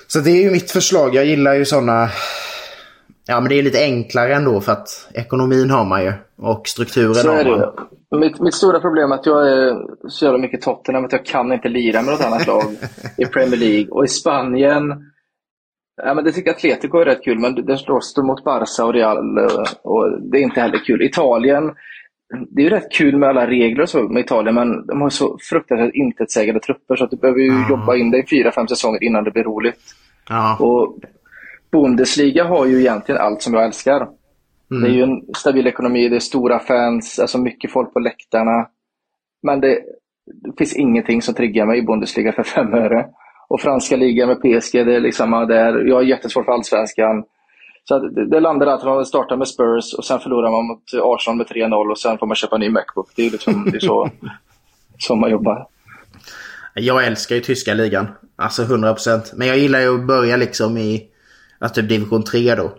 Så 0.07 0.21
det 0.21 0.31
är 0.31 0.43
ju 0.43 0.51
mitt 0.51 0.71
förslag. 0.71 1.15
Jag 1.15 1.25
gillar 1.25 1.55
ju 1.55 1.65
sådana 1.65 2.11
Ja, 3.27 3.41
men 3.41 3.49
det 3.49 3.59
är 3.59 3.63
lite 3.63 3.83
enklare 3.83 4.35
ändå 4.35 4.61
för 4.61 4.73
att 4.73 5.09
ekonomin 5.15 5.71
har 5.71 5.85
man 5.85 6.05
ju. 6.05 6.13
Och 6.37 6.69
strukturen 6.69 7.15
Så 7.15 7.33
har 7.33 7.45
man. 7.45 8.21
Mitt, 8.21 8.41
mitt 8.41 8.55
stora 8.55 8.81
problem 8.81 9.13
är 9.13 9.15
att 9.15 9.27
jag 9.27 9.49
är 9.49 9.77
så 10.09 10.25
jävla 10.25 10.39
mycket 10.39 10.63
Tottenham 10.63 11.05
att 11.05 11.13
jag 11.13 11.27
kan 11.27 11.53
inte 11.53 11.69
lira 11.69 12.03
med 12.03 12.13
något 12.13 12.25
annat 12.25 12.47
lag 12.47 12.65
i 13.17 13.27
Premier 13.27 13.61
League. 13.61 13.89
Och 13.91 14.05
i 14.05 14.09
Spanien, 14.09 14.83
ja, 16.03 16.15
men 16.15 16.25
det 16.25 16.33
tycker 16.33 16.51
Atletico 16.51 16.99
är 16.99 17.05
rätt 17.05 17.25
kul, 17.25 17.39
men 17.39 17.55
det 17.55 17.79
slåss 17.79 18.15
då 18.15 18.23
mot 18.23 18.45
Barca 18.45 18.85
och 18.85 18.95
Real 18.95 19.39
eh, 19.39 19.65
och 19.83 20.21
det 20.21 20.39
är 20.39 20.43
inte 20.43 20.61
heller 20.61 20.79
kul. 20.79 21.03
Italien, 21.03 21.75
det 22.49 22.63
är 22.63 22.65
ju 22.65 22.71
rätt 22.71 22.93
kul 22.93 23.17
med 23.17 23.29
alla 23.29 23.47
regler 23.47 23.83
och 23.83 23.89
så 23.89 24.03
med 24.03 24.25
Italien, 24.25 24.55
men 24.55 24.87
de 24.87 25.01
har 25.01 25.11
så 25.11 25.39
fruktansvärt 25.41 25.95
intetsägande 25.95 26.61
trupper 26.61 26.97
så 26.97 27.05
att 27.05 27.11
du 27.11 27.17
behöver 27.17 27.41
ju 27.41 27.69
jobba 27.71 27.97
in 27.97 28.11
dig 28.11 28.21
i 28.21 28.27
fyra, 28.27 28.53
fem 28.53 28.69
säsonger 28.69 29.05
innan 29.05 29.25
det 29.25 29.31
blir 29.31 29.45
roligt. 29.45 29.81
Ja. 30.29 30.57
Och 30.61 30.99
Bundesliga 31.75 32.45
har 32.45 32.67
ju 32.67 32.81
egentligen 32.81 33.21
allt 33.21 33.43
som 33.43 33.55
jag 33.55 33.65
älskar. 33.65 34.09
Det 34.69 34.87
är 34.87 34.93
ju 34.93 35.03
en 35.03 35.35
stabil 35.37 35.67
ekonomi, 35.67 36.09
det 36.09 36.17
är 36.17 36.21
stora 36.21 36.59
fans, 36.59 37.19
alltså 37.19 37.39
mycket 37.39 37.73
folk 37.73 37.93
på 37.93 37.99
läktarna. 37.99 38.67
Men 39.43 39.61
det, 39.61 39.79
det 40.27 40.53
finns 40.59 40.77
ingenting 40.77 41.23
som 41.23 41.35
triggar 41.35 41.67
mig 41.67 41.79
i 41.79 41.83
Bundesliga 41.83 42.33
för 42.33 42.43
fem 42.43 42.75
öre. 42.75 43.07
Och 43.49 43.61
franska 43.61 43.97
ligan 43.97 44.29
med 44.29 44.41
PSG, 44.41 44.73
det 44.87 44.95
är 44.95 45.01
liksom 45.01 45.31
där. 45.31 45.85
Jag 45.89 46.01
är 46.01 46.07
jättesvårt 46.07 46.45
för 46.45 46.53
allsvenskan. 46.53 47.25
Så 47.85 47.99
det, 47.99 48.27
det 48.27 48.41
landar 48.41 48.67
att 48.67 48.85
man 48.85 49.07
startar 49.07 49.37
med 49.37 49.49
Spurs 49.49 49.95
och 49.95 50.05
sen 50.05 50.21
förlorar 50.21 50.51
man 50.51 50.67
mot 50.67 50.83
Arsenal 51.03 51.37
med 51.37 51.47
3-0 51.47 51.91
och 51.91 51.99
sen 51.99 52.19
får 52.19 52.27
man 52.27 52.37
köpa 52.37 52.57
en 52.57 52.61
ny 52.61 52.71
Macbook. 52.71 53.11
Det 53.17 53.27
är 53.27 53.31
liksom 53.31 53.71
det 53.71 53.77
är 53.77 53.81
så, 53.81 54.11
så 54.99 55.15
man 55.15 55.31
jobbar. 55.31 55.67
Jag 56.75 57.07
älskar 57.07 57.35
ju 57.35 57.41
tyska 57.41 57.75
ligan. 57.75 58.07
Alltså 58.37 58.63
100%. 58.63 59.21
Men 59.37 59.49
jag 59.49 59.59
gillar 59.59 59.81
ju 59.81 59.95
att 59.95 60.07
börja 60.07 60.37
liksom 60.37 60.77
i 60.79 61.11
alltså 61.65 61.81
typ 61.81 61.89
division 61.89 62.25
3 62.25 62.55
då. 62.55 62.73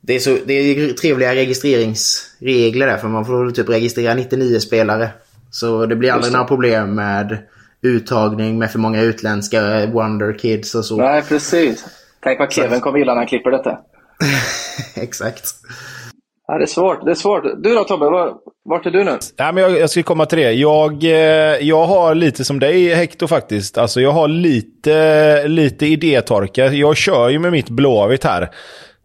Det 0.00 0.14
är, 0.14 0.18
så, 0.18 0.38
det 0.44 0.54
är 0.54 0.92
trevliga 0.92 1.34
registreringsregler 1.34 2.86
där 2.86 2.96
för 2.96 3.08
man 3.08 3.24
får 3.24 3.50
typ 3.50 3.68
registrera 3.68 4.14
99 4.14 4.58
spelare. 4.60 5.10
Så 5.50 5.86
det 5.86 5.96
blir 5.96 6.12
aldrig 6.12 6.32
några 6.32 6.46
problem 6.46 6.94
med 6.94 7.38
uttagning 7.82 8.58
med 8.58 8.70
för 8.70 8.78
många 8.78 9.02
utländska 9.02 9.86
Wonder 9.86 10.38
Kids 10.38 10.74
och 10.74 10.84
så. 10.84 10.96
Nej, 10.96 11.22
precis. 11.22 11.84
Tänk 12.22 12.38
vad 12.38 12.52
Kevin 12.52 12.80
kommer 12.80 12.98
gilla 12.98 13.12
när 13.12 13.20
han 13.20 13.26
klipper 13.26 13.50
detta. 13.50 13.78
Exakt. 14.94 15.54
Ja, 16.50 16.58
det 16.58 16.64
är 16.64 16.66
svårt. 16.66 17.04
Det 17.04 17.10
är 17.10 17.14
svårt. 17.14 17.42
Du 17.58 17.74
då 17.74 17.84
Tobbe, 17.84 18.04
var, 18.04 18.32
vart 18.64 18.86
är 18.86 18.90
du 18.90 19.04
nu? 19.04 19.18
Nej, 19.38 19.52
men 19.52 19.56
jag, 19.56 19.78
jag 19.78 19.90
ska 19.90 20.02
komma 20.02 20.26
till 20.26 20.38
det. 20.38 20.52
Jag, 20.52 21.04
eh, 21.04 21.10
jag 21.60 21.86
har 21.86 22.14
lite 22.14 22.44
som 22.44 22.60
dig 22.60 22.94
Hector 22.94 23.26
faktiskt. 23.26 23.78
Alltså 23.78 24.00
jag 24.00 24.12
har 24.12 24.28
lite, 24.28 25.48
lite 25.48 25.86
idétorka. 25.86 26.66
Jag 26.66 26.96
kör 26.96 27.28
ju 27.28 27.38
med 27.38 27.52
mitt 27.52 27.68
Blåvitt 27.68 28.24
här. 28.24 28.50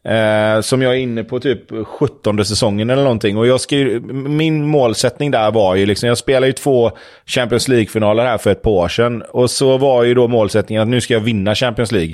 Eh, 0.06 0.62
som 0.62 0.82
jag 0.82 0.94
är 0.94 0.98
inne 0.98 1.24
på 1.24 1.40
typ 1.40 1.62
17 1.86 2.46
säsongen 2.46 2.90
eller 2.90 3.04
någonting. 3.04 3.38
Och 3.38 3.48
jag 3.48 3.62
ska 3.62 3.76
ju, 3.76 4.00
min 4.30 4.68
målsättning 4.68 5.32
där 5.32 5.52
var 5.52 5.76
ju 5.76 5.86
liksom, 5.86 6.10
jag 6.10 6.18
spelade 6.18 6.48
ju 6.48 6.54
två 6.54 6.92
Champions 7.26 7.68
League-finaler 7.68 8.26
här 8.26 8.38
för 8.38 8.52
ett 8.52 8.62
par 8.62 8.72
år 8.72 8.88
sedan. 8.88 9.24
Och 9.30 9.52
så 9.52 9.78
var 9.78 10.04
ju 10.04 10.14
då 10.14 10.28
målsättningen 10.28 10.82
att 10.82 10.88
nu 10.90 11.02
ska 11.02 11.14
jag 11.14 11.22
vinna 11.22 11.56
Champions 11.56 11.92
League. 11.92 12.14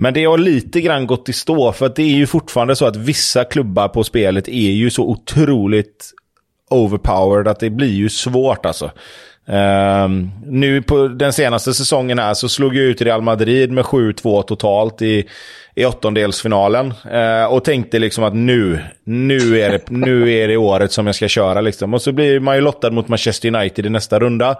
Men 0.00 0.14
det 0.14 0.24
har 0.24 0.38
lite 0.38 0.80
grann 0.80 1.06
gått 1.06 1.28
i 1.28 1.32
stå 1.32 1.72
för 1.72 1.86
att 1.86 1.96
det 1.96 2.02
är 2.02 2.16
ju 2.16 2.26
fortfarande 2.26 2.76
så 2.76 2.86
att 2.86 2.96
vissa 2.96 3.44
klubbar 3.44 3.88
på 3.88 4.04
spelet 4.04 4.48
är 4.48 4.70
ju 4.70 4.90
så 4.90 5.02
otroligt 5.02 6.10
overpowered 6.70 7.48
att 7.48 7.60
det 7.60 7.70
blir 7.70 7.92
ju 7.92 8.08
svårt 8.08 8.66
alltså. 8.66 8.90
Um, 9.46 10.30
nu 10.46 10.82
på 10.82 11.08
den 11.08 11.32
senaste 11.32 11.74
säsongen 11.74 12.18
här 12.18 12.34
så 12.34 12.48
slog 12.48 12.76
jag 12.76 12.84
ut 12.84 13.02
Real 13.02 13.22
Madrid 13.22 13.72
med 13.72 13.84
7-2 13.84 14.42
totalt 14.42 15.02
i, 15.02 15.28
i 15.74 15.84
åttondelsfinalen. 15.84 16.94
Uh, 17.12 17.44
och 17.44 17.64
tänkte 17.64 17.98
liksom 17.98 18.24
att 18.24 18.34
nu, 18.34 18.82
nu 19.04 19.60
är, 19.60 19.70
det, 19.70 19.90
nu 19.90 20.32
är 20.32 20.48
det 20.48 20.56
året 20.56 20.92
som 20.92 21.06
jag 21.06 21.14
ska 21.14 21.28
köra. 21.28 21.60
Liksom. 21.60 21.94
Och 21.94 22.02
så 22.02 22.12
blir 22.12 22.40
man 22.40 22.54
ju 22.54 22.60
lottad 22.60 22.90
mot 22.90 23.08
Manchester 23.08 23.54
United 23.54 23.86
i 23.86 23.90
nästa 23.90 24.18
runda. 24.20 24.56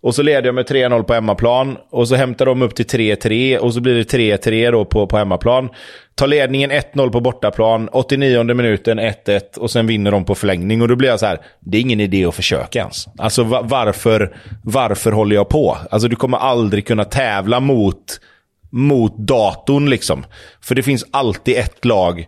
Och 0.00 0.14
så 0.14 0.22
leder 0.22 0.46
jag 0.46 0.54
med 0.54 0.66
3-0 0.68 1.02
på 1.02 1.14
hemmaplan. 1.14 1.76
Och 1.90 2.08
så 2.08 2.14
hämtar 2.14 2.46
de 2.46 2.62
upp 2.62 2.74
till 2.74 2.86
3-3 2.86 3.58
och 3.58 3.74
så 3.74 3.80
blir 3.80 3.94
det 3.94 4.12
3-3 4.12 4.72
då 4.72 4.84
på, 4.84 5.06
på 5.06 5.16
hemmaplan. 5.16 5.68
Tar 6.14 6.26
ledningen 6.26 6.72
1-0 6.72 7.10
på 7.10 7.20
bortaplan, 7.20 7.88
89 7.92 8.54
minuten 8.54 9.00
1-1 9.00 9.58
och 9.58 9.70
sen 9.70 9.86
vinner 9.86 10.10
de 10.10 10.24
på 10.24 10.34
förlängning. 10.34 10.82
Och 10.82 10.88
då 10.88 10.96
blir 10.96 11.08
jag 11.08 11.20
så 11.20 11.26
här, 11.26 11.38
det 11.60 11.78
är 11.78 11.80
ingen 11.82 12.00
idé 12.00 12.24
att 12.24 12.34
försöka 12.34 12.78
ens. 12.78 13.06
Alltså 13.18 13.44
varför, 13.44 14.36
varför 14.64 15.12
håller 15.12 15.36
jag 15.36 15.48
på? 15.48 15.78
Alltså 15.90 16.08
du 16.08 16.16
kommer 16.16 16.38
aldrig 16.38 16.86
kunna 16.86 17.04
tävla 17.04 17.60
mot, 17.60 18.20
mot 18.70 19.18
datorn 19.18 19.90
liksom. 19.90 20.24
För 20.60 20.74
det 20.74 20.82
finns 20.82 21.04
alltid 21.10 21.56
ett 21.56 21.84
lag 21.84 22.26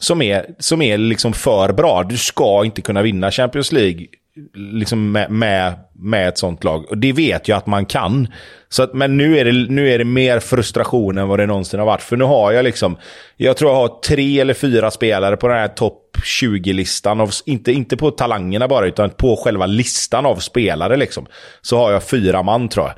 som 0.00 0.22
är, 0.22 0.46
som 0.58 0.82
är 0.82 0.98
liksom 0.98 1.32
för 1.32 1.72
bra. 1.72 2.02
Du 2.02 2.16
ska 2.16 2.64
inte 2.64 2.82
kunna 2.82 3.02
vinna 3.02 3.30
Champions 3.30 3.72
League 3.72 4.06
liksom 4.54 5.12
med, 5.12 5.30
med, 5.30 5.74
med, 5.92 6.28
ett 6.28 6.38
sånt 6.38 6.64
lag. 6.64 6.90
Och 6.90 6.98
det 6.98 7.12
vet 7.12 7.48
jag 7.48 7.56
att 7.56 7.66
man 7.66 7.86
kan. 7.86 8.28
Så 8.68 8.82
att, 8.82 8.94
men 8.94 9.16
nu 9.16 9.38
är, 9.38 9.44
det, 9.44 9.52
nu 9.52 9.90
är 9.90 9.98
det 9.98 10.04
mer 10.04 10.40
frustration 10.40 11.18
än 11.18 11.28
vad 11.28 11.38
det 11.38 11.46
någonsin 11.46 11.78
har 11.78 11.86
varit. 11.86 12.02
För 12.02 12.16
nu 12.16 12.24
har 12.24 12.52
jag 12.52 12.64
liksom, 12.64 12.96
jag 13.36 13.56
tror 13.56 13.70
jag 13.70 13.76
har 13.76 14.00
tre 14.00 14.40
eller 14.40 14.54
fyra 14.54 14.90
spelare 14.90 15.36
på 15.36 15.48
den 15.48 15.58
här 15.58 15.68
topp 15.68 16.02
20-listan. 16.24 17.28
inte, 17.46 17.72
inte 17.72 17.96
på 17.96 18.10
talangerna 18.10 18.68
bara, 18.68 18.86
utan 18.86 19.10
på 19.10 19.36
själva 19.36 19.66
listan 19.66 20.26
av 20.26 20.36
spelare 20.36 20.96
liksom. 20.96 21.26
Så 21.60 21.76
har 21.78 21.92
jag 21.92 22.02
fyra 22.02 22.42
man 22.42 22.68
tror 22.68 22.86
jag. 22.86 22.96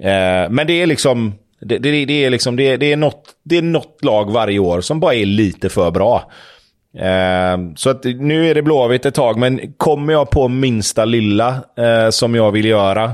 Eh, 0.00 0.50
men 0.50 0.66
det 0.66 0.72
är 0.72 0.86
liksom, 0.86 1.34
det, 1.60 1.78
det, 1.78 2.04
det 2.04 2.24
är 2.24 2.30
liksom, 2.30 2.56
det, 2.56 2.76
det, 2.76 2.92
är 2.92 2.96
något, 2.96 3.24
det 3.44 3.56
är 3.56 3.62
något 3.62 4.04
lag 4.04 4.32
varje 4.32 4.58
år 4.58 4.80
som 4.80 5.00
bara 5.00 5.14
är 5.14 5.26
lite 5.26 5.68
för 5.68 5.90
bra. 5.90 6.30
Eh, 6.94 7.74
så 7.76 7.90
att 7.90 8.04
nu 8.04 8.50
är 8.50 8.54
det 8.54 8.62
Blåvitt 8.62 9.06
ett 9.06 9.14
tag, 9.14 9.38
men 9.38 9.72
kommer 9.76 10.12
jag 10.12 10.30
på 10.30 10.48
minsta 10.48 11.04
lilla 11.04 11.48
eh, 11.78 12.10
som 12.10 12.34
jag 12.34 12.52
vill 12.52 12.64
göra 12.64 13.10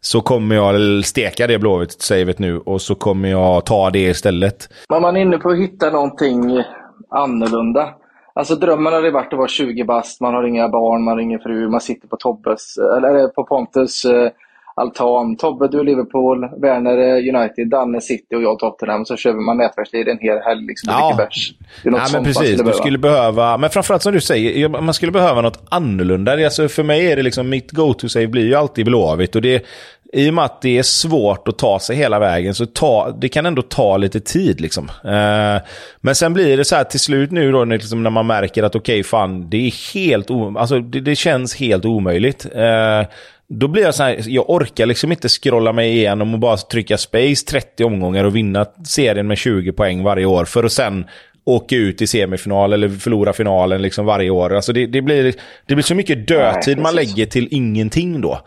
så 0.00 0.20
kommer 0.20 0.56
jag 0.56 1.04
steka 1.04 1.46
det 1.46 1.58
Blåvitt-savet 1.58 2.38
nu 2.38 2.58
och 2.58 2.80
så 2.80 2.94
kommer 2.94 3.28
jag 3.28 3.66
ta 3.66 3.90
det 3.90 3.98
istället. 3.98 4.68
Men 4.88 5.02
man 5.02 5.16
är 5.16 5.20
inne 5.20 5.38
på 5.38 5.50
att 5.50 5.58
hitta 5.58 5.90
någonting 5.90 6.62
annorlunda. 7.10 7.94
Alltså 8.34 8.54
drömmen 8.54 8.92
hade 8.92 9.10
varit 9.10 9.32
att 9.32 9.38
vara 9.38 9.48
20 9.48 9.84
bast, 9.84 10.20
man 10.20 10.34
har 10.34 10.44
inga 10.44 10.68
barn, 10.68 11.02
man 11.02 11.14
har 11.14 11.22
ingen 11.22 11.40
fru, 11.40 11.68
man 11.68 11.80
sitter 11.80 12.08
på 12.08 12.16
Tobbes, 12.16 12.76
eh, 12.78 12.96
eller 12.96 13.22
eh, 13.22 13.28
på 13.28 13.44
Pontus 13.44 14.04
eh, 14.04 14.30
altan. 14.78 15.36
Tobbe, 15.36 15.68
du 15.68 15.80
är 15.80 15.84
Liverpool, 15.84 16.48
Werner 16.62 16.96
är 16.96 17.34
United, 17.34 17.68
Danne 17.68 18.00
City 18.00 18.36
och 18.36 18.42
jag 18.42 18.58
Tottenham. 18.58 19.04
Så 19.04 19.16
kör 19.16 19.32
man 19.32 19.56
nätverkstid 19.56 20.08
en 20.08 20.18
hel 20.18 20.38
helg 20.38 20.66
liksom, 20.66 20.92
ja. 20.92 21.14
bärs. 21.16 21.52
Det 21.82 21.88
är 21.88 21.92
något 21.92 22.00
ja, 22.06 22.08
men 22.12 22.24
precis. 22.24 22.58
Skulle 22.58 22.70
du 22.70 22.76
skulle 22.76 22.98
behöva, 22.98 23.56
men 23.56 23.70
framförallt 23.70 24.02
som 24.02 24.12
du 24.12 24.20
säger, 24.20 24.68
man 24.68 24.94
skulle 24.94 25.12
behöva 25.12 25.40
något 25.40 25.62
annorlunda. 25.68 26.32
Alltså, 26.32 26.68
för 26.68 26.82
mig 26.82 27.12
är 27.12 27.16
det 27.16 27.22
liksom, 27.22 27.48
mitt 27.48 27.70
go-to-save 27.70 28.26
blir 28.26 28.46
ju 28.46 28.54
alltid 28.54 28.86
Blåvitt. 28.86 29.36
Och 29.36 29.42
det, 29.42 29.64
i 30.12 30.30
och 30.30 30.34
med 30.34 30.44
att 30.44 30.62
det 30.62 30.78
är 30.78 30.82
svårt 30.82 31.48
att 31.48 31.58
ta 31.58 31.78
sig 31.78 31.96
hela 31.96 32.18
vägen 32.18 32.54
så 32.54 32.66
ta, 32.66 33.10
det 33.20 33.28
kan 33.28 33.46
ändå 33.46 33.62
ta 33.62 33.96
lite 33.96 34.20
tid. 34.20 34.60
Liksom. 34.60 34.90
Eh, 35.04 35.62
men 36.00 36.14
sen 36.14 36.34
blir 36.34 36.56
det 36.56 36.64
så 36.64 36.76
här 36.76 36.84
till 36.84 37.00
slut 37.00 37.30
nu 37.30 37.52
då 37.52 37.64
liksom 37.64 38.02
när 38.02 38.10
man 38.10 38.26
märker 38.26 38.62
att 38.62 38.74
okej, 38.74 38.94
okay, 38.94 39.02
fan, 39.02 39.50
det 39.50 39.56
är 39.56 39.94
helt 39.94 40.30
alltså, 40.30 40.78
det, 40.80 41.00
det 41.00 41.16
känns 41.16 41.56
helt 41.56 41.84
omöjligt. 41.84 42.46
Eh, 42.54 43.08
då 43.48 43.68
blir 43.68 43.82
jag 43.82 43.94
så 43.94 44.02
här, 44.02 44.24
jag 44.26 44.50
orkar 44.50 44.86
liksom 44.86 45.12
inte 45.12 45.28
scrolla 45.28 45.72
mig 45.72 45.96
igenom 45.96 46.34
och 46.34 46.40
bara 46.40 46.56
trycka 46.56 46.98
space 46.98 47.46
30 47.46 47.84
omgångar 47.84 48.24
och 48.24 48.36
vinna 48.36 48.66
serien 48.86 49.26
med 49.26 49.38
20 49.38 49.72
poäng 49.72 50.02
varje 50.02 50.26
år 50.26 50.44
för 50.44 50.64
att 50.64 50.72
sen 50.72 51.06
åka 51.44 51.76
ut 51.76 52.02
i 52.02 52.06
semifinal 52.06 52.72
eller 52.72 52.88
förlora 52.88 53.32
finalen 53.32 53.82
liksom 53.82 54.06
varje 54.06 54.30
år. 54.30 54.54
Alltså 54.54 54.72
det, 54.72 54.86
det, 54.86 55.02
blir, 55.02 55.34
det 55.66 55.74
blir 55.74 55.84
så 55.84 55.94
mycket 55.94 56.28
dödtid 56.28 56.78
man 56.78 56.94
lägger 56.94 57.26
till 57.26 57.48
ingenting 57.50 58.20
då. 58.20 58.40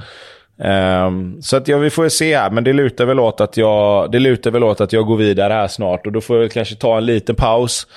Um, 0.58 1.42
så 1.42 1.58
att 1.58 1.68
ja, 1.68 1.78
vi 1.78 1.90
får 1.90 2.10
se 2.10 2.38
här, 2.38 2.52
men 2.52 2.64
det 2.64 2.74
lutar, 2.74 3.06
väl 3.06 3.20
åt 3.20 3.42
att 3.42 3.58
jag, 3.58 4.12
det 4.12 4.20
lutar 4.20 4.52
väl 4.52 4.64
åt 4.64 4.82
att 4.82 4.94
jag 4.94 5.06
går 5.06 5.18
vidare 5.18 5.54
här 5.54 5.68
snart 5.68 6.06
och 6.06 6.12
då 6.12 6.22
får 6.22 6.42
jag 6.42 6.52
kanske 6.52 6.76
ta 6.76 6.98
en 6.98 7.06
liten 7.06 7.36
paus. 7.36 7.88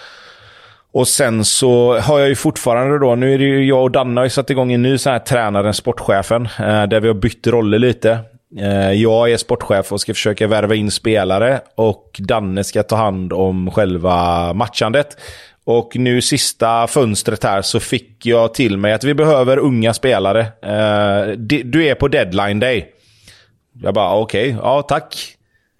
Och 0.94 1.08
sen 1.08 1.44
så 1.44 1.98
har 1.98 2.18
jag 2.18 2.28
ju 2.28 2.34
fortfarande 2.34 2.98
då, 2.98 3.14
nu 3.14 3.34
är 3.34 3.38
det 3.38 3.44
ju 3.44 3.64
jag 3.64 3.82
och 3.82 3.90
Danne 3.90 4.20
har 4.20 4.24
ju 4.24 4.30
satt 4.30 4.50
igång 4.50 4.72
en 4.72 4.82
ny 4.82 4.98
så 4.98 5.10
här 5.10 5.18
tränaren, 5.18 5.74
sportchefen, 5.74 6.48
eh, 6.58 6.82
där 6.82 7.00
vi 7.00 7.08
har 7.08 7.14
bytt 7.14 7.46
roller 7.46 7.78
lite. 7.78 8.18
Eh, 8.60 8.92
jag 8.92 9.30
är 9.30 9.36
sportchef 9.36 9.92
och 9.92 10.00
ska 10.00 10.14
försöka 10.14 10.46
värva 10.46 10.74
in 10.74 10.90
spelare 10.90 11.60
och 11.74 12.16
Danne 12.18 12.64
ska 12.64 12.82
ta 12.82 12.96
hand 12.96 13.32
om 13.32 13.70
själva 13.70 14.52
matchandet. 14.52 15.16
Och 15.64 15.96
nu 15.96 16.22
sista 16.22 16.86
fönstret 16.86 17.44
här 17.44 17.62
så 17.62 17.80
fick 17.80 18.26
jag 18.26 18.54
till 18.54 18.78
mig 18.78 18.92
att 18.92 19.04
vi 19.04 19.14
behöver 19.14 19.58
unga 19.58 19.94
spelare. 19.94 20.40
Eh, 20.40 21.32
du 21.64 21.86
är 21.86 21.94
på 21.94 22.08
deadline 22.08 22.60
day. 22.60 22.86
Jag 23.82 23.94
bara 23.94 24.14
okej, 24.14 24.48
okay, 24.48 24.60
ja 24.62 24.82
tack. 24.82 25.33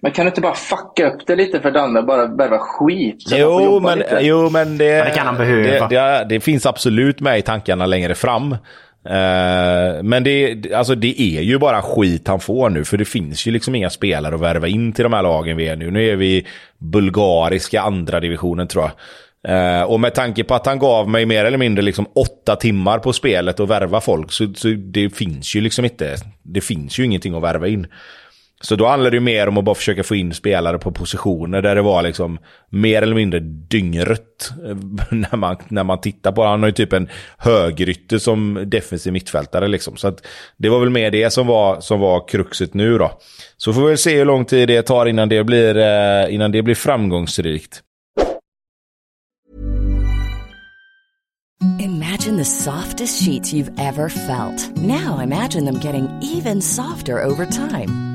Men 0.05 0.11
kan 0.11 0.25
du 0.25 0.29
inte 0.29 0.41
bara 0.41 0.53
fucka 0.53 1.07
upp 1.07 1.27
det 1.27 1.35
lite 1.35 1.59
för 1.59 1.71
Danne 1.71 1.99
och 1.99 2.05
bara 2.05 2.27
värva 2.27 2.57
skit? 2.59 3.23
Jo 3.25 3.79
men, 3.79 4.03
jo, 4.19 4.49
men 4.49 4.77
det, 4.77 5.03
det 5.03 5.11
kan 5.15 5.25
han 5.25 5.37
behöva. 5.37 5.87
Det, 5.87 5.95
det, 5.95 6.25
det, 6.29 6.39
finns 6.39 6.65
absolut 6.65 7.19
med 7.19 7.39
i 7.39 7.41
tankarna 7.41 7.85
längre 7.85 8.15
fram. 8.15 8.51
Uh, 8.51 10.03
men 10.03 10.23
det, 10.23 10.73
alltså 10.73 10.95
det 10.95 11.21
är 11.21 11.41
ju 11.41 11.57
bara 11.57 11.81
skit 11.81 12.27
han 12.27 12.39
får 12.39 12.69
nu, 12.69 12.85
för 12.85 12.97
det 12.97 13.05
finns 13.05 13.47
ju 13.47 13.51
liksom 13.51 13.75
inga 13.75 13.89
spelare 13.89 14.35
att 14.35 14.41
värva 14.41 14.67
in 14.67 14.93
till 14.93 15.03
de 15.03 15.13
här 15.13 15.23
lagen 15.23 15.57
vi 15.57 15.67
är 15.67 15.75
nu. 15.75 15.91
Nu 15.91 16.09
är 16.09 16.15
vi 16.15 16.47
bulgariska 16.77 17.81
andra 17.81 18.19
divisionen 18.19 18.67
tror 18.67 18.83
jag. 18.83 18.93
Uh, 19.49 19.83
och 19.83 19.99
med 19.99 20.13
tanke 20.13 20.43
på 20.43 20.55
att 20.55 20.65
han 20.65 20.79
gav 20.79 21.09
mig 21.09 21.25
mer 21.25 21.45
eller 21.45 21.57
mindre 21.57 21.81
liksom 21.81 22.05
åtta 22.15 22.55
timmar 22.55 22.99
på 22.99 23.13
spelet 23.13 23.59
att 23.59 23.69
värva 23.69 24.01
folk, 24.01 24.31
så, 24.31 24.53
så 24.55 24.67
det 24.67 25.09
finns 25.09 25.55
ju 25.55 25.61
liksom 25.61 25.85
inte, 25.85 26.15
det 26.43 26.61
finns 26.61 26.99
ju 26.99 27.05
ingenting 27.05 27.35
att 27.35 27.43
värva 27.43 27.67
in. 27.67 27.87
Så 28.65 28.75
då 28.75 28.87
handlar 28.87 29.11
det 29.11 29.17
ju 29.17 29.21
mer 29.21 29.47
om 29.47 29.57
att 29.57 29.63
bara 29.63 29.75
försöka 29.75 30.03
få 30.03 30.15
in 30.15 30.33
spelare 30.33 30.77
på 30.77 30.91
positioner 30.91 31.61
där 31.61 31.75
det 31.75 31.81
var 31.81 32.01
liksom 32.01 32.39
mer 32.69 33.01
eller 33.01 33.15
mindre 33.15 33.39
dyngrött 33.39 34.51
eh, 34.65 34.75
när 35.11 35.37
man, 35.37 35.57
när 35.67 35.83
man 35.83 36.01
tittar 36.01 36.31
på 36.31 36.43
Han 36.43 36.59
har 36.59 36.67
ju 36.67 36.73
typ 36.73 36.93
en 36.93 37.09
högrytter 37.37 38.17
som 38.17 38.63
defensiv 38.65 39.13
mittfältare 39.13 39.67
liksom. 39.67 39.97
Så 39.97 40.07
att 40.07 40.25
det 40.57 40.69
var 40.69 40.79
väl 40.79 40.89
mer 40.89 41.11
det 41.11 41.29
som 41.29 41.47
var, 41.47 41.81
som 41.81 41.99
var 41.99 42.27
kruxet 42.27 42.73
nu 42.73 42.97
då. 42.97 43.11
Så 43.57 43.73
får 43.73 43.81
vi 43.81 43.87
väl 43.87 43.97
se 43.97 44.17
hur 44.17 44.25
lång 44.25 44.45
tid 44.45 44.67
det 44.67 44.81
tar 44.81 45.05
innan 45.05 45.29
det 45.29 45.43
blir, 45.43 45.77
eh, 45.77 46.33
innan 46.33 46.51
det 46.51 46.61
blir 46.61 46.75
framgångsrikt. 46.75 47.81
Imagine 51.79 52.37
the 52.37 52.45
softest 52.45 53.23
sheets 53.23 53.53
you've 53.53 53.79
ever 53.79 54.09
felt. 54.09 54.77
Now 54.77 55.19
imagine 55.23 55.65
them 55.65 55.79
getting 55.79 56.09
even 56.21 56.61
softer 56.61 57.23
over 57.23 57.45
time. 57.45 58.14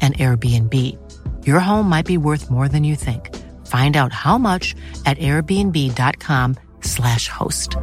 and 0.00 0.18
Airbnb. 0.18 0.74
Your 1.44 1.60
home 1.60 1.88
might 1.88 2.06
be 2.06 2.16
worth 2.16 2.50
more 2.50 2.68
than 2.68 2.84
you 2.84 2.96
think. 2.96 3.30
Find 3.66 3.96
out 3.96 4.12
how 4.12 4.38
much 4.38 4.74
at 5.04 5.18
airbnb.com/slash 5.18 7.28
host. 7.28 7.76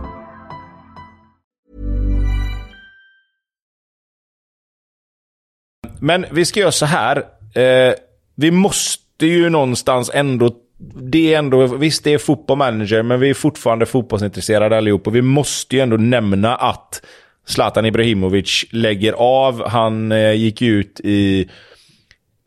Men 6.00 6.26
vi 6.32 6.46
ska 6.46 6.60
göra 6.60 6.72
så 6.72 6.86
här. 6.86 7.18
Eh, 7.54 7.94
vi 8.36 8.52
måste 8.52 9.26
ju 9.26 9.50
någonstans 9.50 10.12
ändå... 10.14 10.56
Det 11.02 11.34
är 11.34 11.40
ändå, 11.40 11.66
visst 11.66 12.04
det 12.04 12.14
är 12.14 12.18
fotbollmanager, 12.18 13.04
men 13.04 13.20
vi 13.20 13.30
är 13.30 13.34
fortfarande 13.34 13.86
fotbollsintresserade 13.86 14.78
allihop. 14.78 15.08
Och 15.08 15.16
vi 15.16 15.22
måste 15.22 15.76
ju 15.76 15.82
ändå 15.82 15.98
nämna 15.98 16.56
att 16.56 17.02
Zlatan 17.46 17.86
Ibrahimovic 17.86 18.66
lägger 18.72 19.14
av. 19.14 19.70
Han 19.70 20.12
eh, 20.12 20.34
gick 20.34 20.62
ut 20.62 21.02
i 21.04 21.50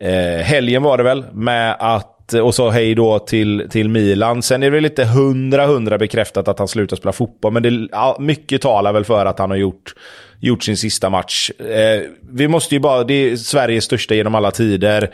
eh, 0.00 0.44
helgen 0.44 0.82
var 0.82 0.98
det 0.98 1.04
väl, 1.04 1.24
med 1.32 1.76
att 1.78 2.34
eh, 2.34 2.40
och 2.40 2.54
så 2.54 2.70
hej 2.70 2.94
då 2.94 3.18
till, 3.18 3.66
till 3.70 3.88
Milan. 3.88 4.42
Sen 4.42 4.62
är 4.62 4.66
det 4.66 4.76
väl 4.76 4.84
inte 4.84 5.04
hundra 5.04 5.66
hundra 5.66 5.98
bekräftat 5.98 6.48
att 6.48 6.58
han 6.58 6.68
slutar 6.68 6.96
spela 6.96 7.12
fotboll, 7.12 7.52
men 7.52 7.62
det, 7.62 7.88
ja, 7.92 8.16
mycket 8.20 8.62
talar 8.62 8.92
väl 8.92 9.04
för 9.04 9.26
att 9.26 9.38
han 9.38 9.50
har 9.50 9.56
gjort, 9.56 9.94
gjort 10.40 10.62
sin 10.62 10.76
sista 10.76 11.10
match. 11.10 11.50
Eh, 11.50 12.02
vi 12.30 12.48
måste 12.48 12.74
ju 12.74 12.80
bara, 12.80 13.04
det 13.04 13.14
är 13.14 13.36
Sveriges 13.36 13.84
största 13.84 14.14
genom 14.14 14.34
alla 14.34 14.50
tider. 14.50 15.10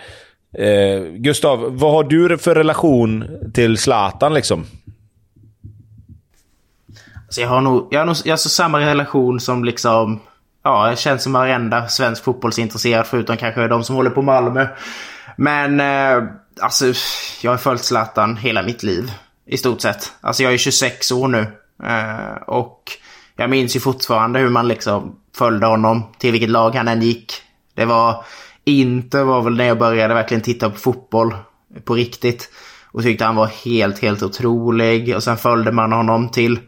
Eh, 0.59 1.01
Gustav, 1.01 1.79
vad 1.79 1.93
har 1.93 2.05
du 2.05 2.39
för 2.39 2.55
relation 2.55 3.25
till 3.55 3.79
Zlatan 3.79 4.35
liksom? 4.35 4.65
Alltså 7.27 7.41
jag 7.41 7.49
har 7.49 7.61
nog, 7.61 7.89
jag 7.91 7.99
har 7.99 8.07
nog 8.07 8.17
jag 8.25 8.33
har 8.33 8.37
så 8.37 8.49
samma 8.49 8.81
relation 8.81 9.41
som 9.41 9.65
liksom... 9.65 10.21
Ja, 10.67 10.91
det 10.91 10.97
känns 10.97 11.23
som 11.23 11.33
varenda 11.33 11.89
svensk 11.89 12.25
fotbollsintresserad 12.25 13.07
förutom 13.07 13.37
kanske 13.37 13.69
de 13.69 13.85
som 13.85 13.97
håller 13.97 14.11
på 14.11 14.23
Malmö. 14.23 14.69
Men 15.37 15.81
eh, 15.81 16.29
alltså, 16.61 16.93
jag 17.43 17.51
har 17.51 17.59
följt 17.59 17.85
Zlatan 17.85 18.37
hela 18.37 18.63
mitt 18.63 18.83
liv. 18.83 19.13
I 19.47 19.57
stort 19.57 19.81
sett. 19.81 20.13
Alltså 20.21 20.43
jag 20.43 20.53
är 20.53 20.59
26 20.59 21.13
år 21.13 21.29
nu. 21.29 21.47
Eh, 21.85 22.43
och 22.47 22.83
jag 23.37 23.51
minns 23.51 23.77
ju 23.77 23.81
fortfarande 23.81 24.39
hur 24.39 24.49
man 24.49 24.69
liksom 24.69 25.17
följde 25.37 25.67
honom 25.67 26.03
till 26.19 26.33
vilket 26.33 26.51
lag 26.51 26.75
han 26.75 26.89
än 26.89 27.03
gick. 27.03 27.33
Det 27.75 27.85
var... 27.85 28.25
Inte 28.65 29.23
var 29.23 29.43
väl 29.43 29.57
när 29.57 29.65
jag 29.65 29.79
började 29.79 30.15
verkligen 30.15 30.43
titta 30.43 30.71
på 30.71 30.77
fotboll 30.77 31.35
på 31.85 31.95
riktigt. 31.95 32.51
Och 32.93 33.03
tyckte 33.03 33.25
han 33.25 33.37
var 33.37 33.47
helt, 33.47 33.99
helt 33.99 34.23
otrolig. 34.23 35.17
Och 35.17 35.23
sen 35.23 35.37
följde 35.37 35.73
man 35.73 35.93
honom 35.93 36.29
till 36.29 36.59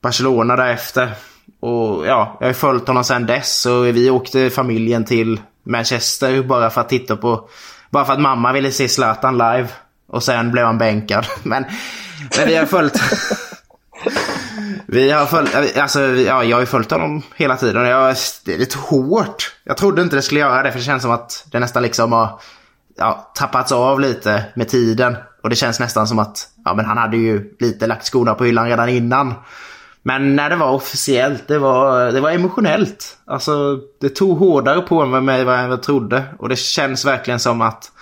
Barcelona 0.00 0.56
därefter. 0.56 1.14
Och 1.60 2.06
ja, 2.06 2.36
jag 2.40 2.46
har 2.46 2.52
följt 2.52 2.88
honom 2.88 3.04
sedan 3.04 3.26
dess. 3.26 3.66
Och 3.66 3.86
vi 3.86 4.10
åkte 4.10 4.50
familjen 4.50 5.04
till 5.04 5.40
Manchester 5.66 6.42
bara 6.42 6.70
för 6.70 6.80
att 6.80 6.88
titta 6.88 7.16
på... 7.16 7.48
Bara 7.90 8.04
för 8.04 8.12
att 8.12 8.20
mamma 8.20 8.52
ville 8.52 8.72
se 8.72 8.88
Zlatan 8.88 9.38
live. 9.38 9.68
Och 10.08 10.22
sen 10.22 10.52
blev 10.52 10.66
han 10.66 10.78
bänkad. 10.78 11.26
Men, 11.42 11.64
men 12.36 12.48
vi 12.48 12.56
har 12.56 12.66
följt... 12.66 13.00
Vi 14.86 15.10
har 15.10 15.26
följt, 15.26 15.76
alltså, 15.76 16.00
ja, 16.00 16.44
jag 16.44 16.56
har 16.56 16.60
ju 16.60 16.66
följt 16.66 16.90
honom 16.90 17.22
hela 17.36 17.56
tiden. 17.56 17.84
Jag, 17.84 18.16
det 18.44 18.54
är 18.54 18.58
lite 18.58 18.78
hårt. 18.78 19.56
Jag 19.64 19.76
trodde 19.76 20.02
inte 20.02 20.16
det 20.16 20.22
skulle 20.22 20.40
göra 20.40 20.62
det 20.62 20.72
för 20.72 20.78
det 20.78 20.84
känns 20.84 21.02
som 21.02 21.10
att 21.10 21.46
det 21.52 21.58
nästan 21.58 21.82
liksom 21.82 22.12
har 22.12 22.40
ja, 22.96 23.32
tappats 23.34 23.72
av 23.72 24.00
lite 24.00 24.44
med 24.54 24.68
tiden. 24.68 25.16
Och 25.42 25.50
det 25.50 25.56
känns 25.56 25.80
nästan 25.80 26.06
som 26.06 26.18
att 26.18 26.48
ja, 26.64 26.74
men 26.74 26.84
han 26.84 26.98
hade 26.98 27.16
ju 27.16 27.56
lite 27.60 27.86
lagt 27.86 28.06
skorna 28.06 28.34
på 28.34 28.44
hyllan 28.44 28.66
redan 28.66 28.88
innan. 28.88 29.34
Men 30.02 30.36
när 30.36 30.50
det 30.50 30.56
var 30.56 30.70
officiellt, 30.70 31.48
det 31.48 31.58
var, 31.58 32.12
det 32.12 32.20
var 32.20 32.30
emotionellt. 32.30 33.18
Alltså, 33.24 33.78
det 34.00 34.08
tog 34.08 34.38
hårdare 34.38 34.80
på 34.80 35.06
mig 35.06 35.44
vad 35.44 35.58
jag 35.58 35.82
trodde. 35.82 36.24
Och 36.38 36.48
det 36.48 36.58
känns 36.58 37.04
verkligen 37.04 37.40
som 37.40 37.60
att 37.60 37.92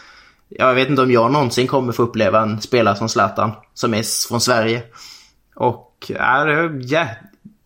jag 0.49 0.75
vet 0.75 0.89
inte 0.89 1.03
om 1.03 1.11
jag 1.11 1.33
någonsin 1.33 1.67
kommer 1.67 1.93
få 1.93 2.03
uppleva 2.03 2.43
en 2.43 2.61
spelare 2.61 2.97
som 2.97 3.09
Zlatan, 3.09 3.53
som 3.75 3.95
är 3.95 4.29
från 4.29 4.41
Sverige. 4.41 4.83
Och 5.57 5.95
ja, 6.09 6.45
det 6.45 6.53
är 6.53 6.93
yeah, 6.93 7.09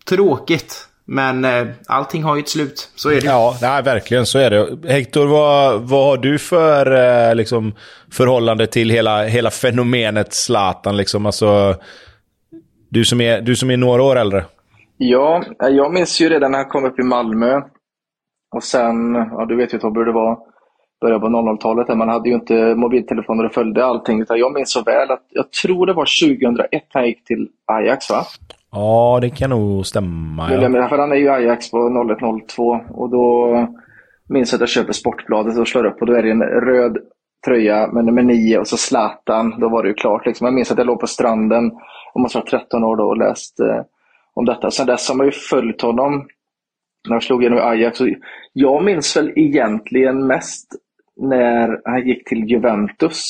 tråkigt. 0.09 0.87
Men 1.05 1.45
eh, 1.45 1.67
allting 1.87 2.23
har 2.23 2.35
ju 2.35 2.41
ett 2.41 2.49
slut. 2.49 2.89
Så 2.95 3.09
är 3.09 3.21
det. 3.21 3.27
Ja, 3.27 3.57
nej, 3.61 3.83
verkligen 3.83 4.25
så 4.25 4.39
är 4.39 4.49
det. 4.49 4.93
Hector, 4.93 5.27
vad, 5.27 5.81
vad 5.81 6.05
har 6.05 6.17
du 6.17 6.39
för 6.39 6.91
eh, 7.29 7.35
liksom, 7.35 7.73
förhållande 8.11 8.67
till 8.67 8.89
hela, 8.89 9.23
hela 9.23 9.51
fenomenet 9.51 10.33
Zlatan? 10.33 10.97
Liksom? 10.97 11.25
Alltså, 11.25 11.75
du, 12.93 13.05
som 13.05 13.21
är, 13.21 13.41
du 13.41 13.55
som 13.55 13.71
är 13.71 13.77
några 13.77 14.03
år 14.03 14.15
äldre. 14.15 14.45
Ja, 14.97 15.43
jag 15.59 15.93
minns 15.93 16.21
ju 16.21 16.29
redan 16.29 16.51
när 16.51 16.57
han 16.57 16.69
kom 16.69 16.85
upp 16.85 16.99
i 16.99 17.03
Malmö. 17.03 17.61
Och 18.55 18.63
sen, 18.63 19.13
ja 19.13 19.45
du 19.49 19.55
vet 19.55 19.73
ju 19.73 19.79
Tobbe 19.79 19.99
hur 19.99 20.05
det 20.05 20.11
var, 20.11 20.37
början 21.01 21.21
på 21.21 21.27
00-talet. 21.27 21.97
Man 21.97 22.09
hade 22.09 22.29
ju 22.29 22.35
inte 22.35 22.75
mobiltelefoner 22.75 23.45
och 23.45 23.53
följde 23.53 23.85
allting. 23.85 24.21
Utan 24.21 24.37
jag 24.39 24.53
minns 24.53 24.71
så 24.71 24.83
väl 24.83 25.11
att, 25.11 25.25
jag 25.29 25.51
tror 25.51 25.85
det 25.85 25.93
var 25.93 26.05
2001 26.35 26.83
han 26.93 27.05
gick 27.05 27.25
till 27.25 27.47
Ajax 27.65 28.09
va? 28.09 28.23
Ja, 28.71 29.19
det 29.21 29.29
kan 29.29 29.49
nog 29.49 29.85
stämma. 29.85 30.51
Ja. 30.51 30.89
För 30.89 30.97
han 30.97 31.11
är 31.11 31.15
ju 31.15 31.29
Ajax 31.29 31.71
på 31.71 31.77
01-02 31.77 32.91
och 32.93 33.09
då 33.09 33.67
minns 34.29 34.51
jag 34.51 34.57
att 34.57 34.61
jag 34.61 34.69
köper 34.69 34.93
Sportbladet 34.93 35.59
och 35.59 35.67
slår 35.67 35.85
upp 35.85 36.01
och 36.01 36.07
då 36.07 36.13
är 36.13 36.23
det 36.23 36.31
en 36.31 36.41
röd 36.41 36.97
tröja 37.45 37.87
med 37.87 38.05
nummer 38.05 38.23
9 38.23 38.57
och 38.57 38.67
så 38.67 38.77
Zlatan. 38.77 39.59
Då 39.59 39.69
var 39.69 39.83
det 39.83 39.89
ju 39.89 39.95
klart. 39.95 40.25
Liksom. 40.25 40.45
Jag 40.45 40.53
minns 40.53 40.71
att 40.71 40.77
jag 40.77 40.87
låg 40.87 40.99
på 40.99 41.07
stranden, 41.07 41.71
och 42.13 42.21
måste 42.21 42.37
vara 42.37 42.45
13 42.45 42.83
år 42.83 42.95
då, 42.95 43.03
och 43.03 43.17
läst 43.17 43.59
eh, 43.59 43.81
om 44.33 44.45
detta. 44.45 44.71
Sen 44.71 44.87
dess 44.87 45.09
har 45.09 45.15
man 45.15 45.25
ju 45.25 45.31
följt 45.31 45.81
honom 45.81 46.27
när 47.07 47.13
han 47.13 47.21
slog 47.21 47.41
igenom 47.41 47.59
i 47.59 47.61
Ajax. 47.61 47.99
Jag 48.53 48.83
minns 48.83 49.17
väl 49.17 49.33
egentligen 49.35 50.27
mest 50.27 50.67
när 51.15 51.81
han 51.85 52.07
gick 52.07 52.29
till 52.29 52.49
Juventus. 52.49 53.25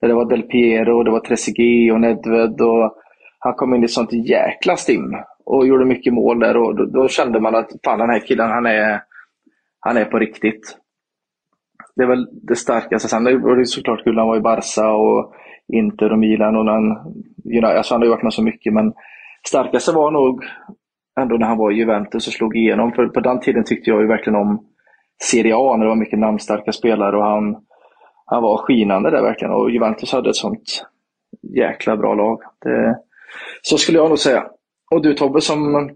Där 0.00 0.08
det 0.08 0.14
var 0.14 0.24
Del 0.24 0.42
Piero, 0.42 1.02
det 1.02 1.10
var 1.10 1.20
Trezeguet 1.20 1.92
och 1.92 2.00
Nedved. 2.00 2.60
Och 2.60 2.96
han 3.38 3.54
kom 3.54 3.74
in 3.74 3.84
i 3.84 3.88
sånt 3.88 4.12
jäkla 4.12 4.76
stim 4.76 5.16
och 5.44 5.66
gjorde 5.66 5.84
mycket 5.84 6.12
mål 6.12 6.38
där. 6.38 6.56
Och 6.56 6.76
då, 6.76 6.84
då 6.84 7.08
kände 7.08 7.40
man 7.40 7.54
att 7.54 7.70
fan 7.84 7.98
den 7.98 8.10
här 8.10 8.26
killen, 8.26 8.50
han 8.50 8.66
är, 8.66 9.00
han 9.80 9.96
är 9.96 10.04
på 10.04 10.18
riktigt. 10.18 10.76
Det 11.96 12.02
är 12.02 12.08
väl 12.08 12.28
det 12.42 12.56
starkaste. 12.56 13.08
Sen 13.08 13.24
var 13.24 13.56
det 13.56 13.66
såklart 13.66 14.04
kul 14.04 14.14
när 14.14 14.20
han 14.20 14.28
var 14.28 14.36
i 14.36 14.40
Barca 14.40 14.92
och 14.92 15.34
Inter 15.72 16.12
och 16.12 16.18
Milan. 16.18 16.56
Och 16.56 16.64
han, 16.64 17.14
alltså 17.64 17.94
han 17.94 18.00
har 18.00 18.06
ju 18.06 18.10
varit 18.10 18.22
med 18.22 18.32
så 18.32 18.42
mycket, 18.42 18.72
men 18.72 18.92
starkaste 19.48 19.92
var 19.92 20.10
nog 20.10 20.44
ändå 21.20 21.36
när 21.36 21.46
han 21.46 21.58
var 21.58 21.70
i 21.70 21.74
Juventus 21.74 22.26
och 22.26 22.32
slog 22.32 22.56
igenom. 22.56 22.92
För 22.92 23.06
på 23.06 23.20
den 23.20 23.40
tiden 23.40 23.64
tyckte 23.64 23.90
jag 23.90 24.00
ju 24.00 24.06
verkligen 24.06 24.38
om 24.38 24.66
Serie 25.22 25.56
A, 25.56 25.76
när 25.76 25.84
det 25.84 25.88
var 25.88 25.96
mycket 25.96 26.18
namnstarka 26.18 26.72
spelare. 26.72 27.16
och 27.16 27.24
han, 27.24 27.56
han 28.26 28.42
var 28.42 28.58
skinande 28.58 29.10
där 29.10 29.22
verkligen. 29.22 29.54
Och 29.54 29.70
Juventus 29.70 30.12
hade 30.12 30.30
ett 30.30 30.36
sånt 30.36 30.84
jäkla 31.56 31.96
bra 31.96 32.14
lag. 32.14 32.40
Det, 32.60 32.98
så 33.62 33.78
skulle 33.78 33.98
jag 33.98 34.08
nog 34.08 34.18
säga. 34.18 34.46
Och 34.90 35.02
du 35.02 35.14
Tobbe 35.14 35.40
som, 35.40 35.90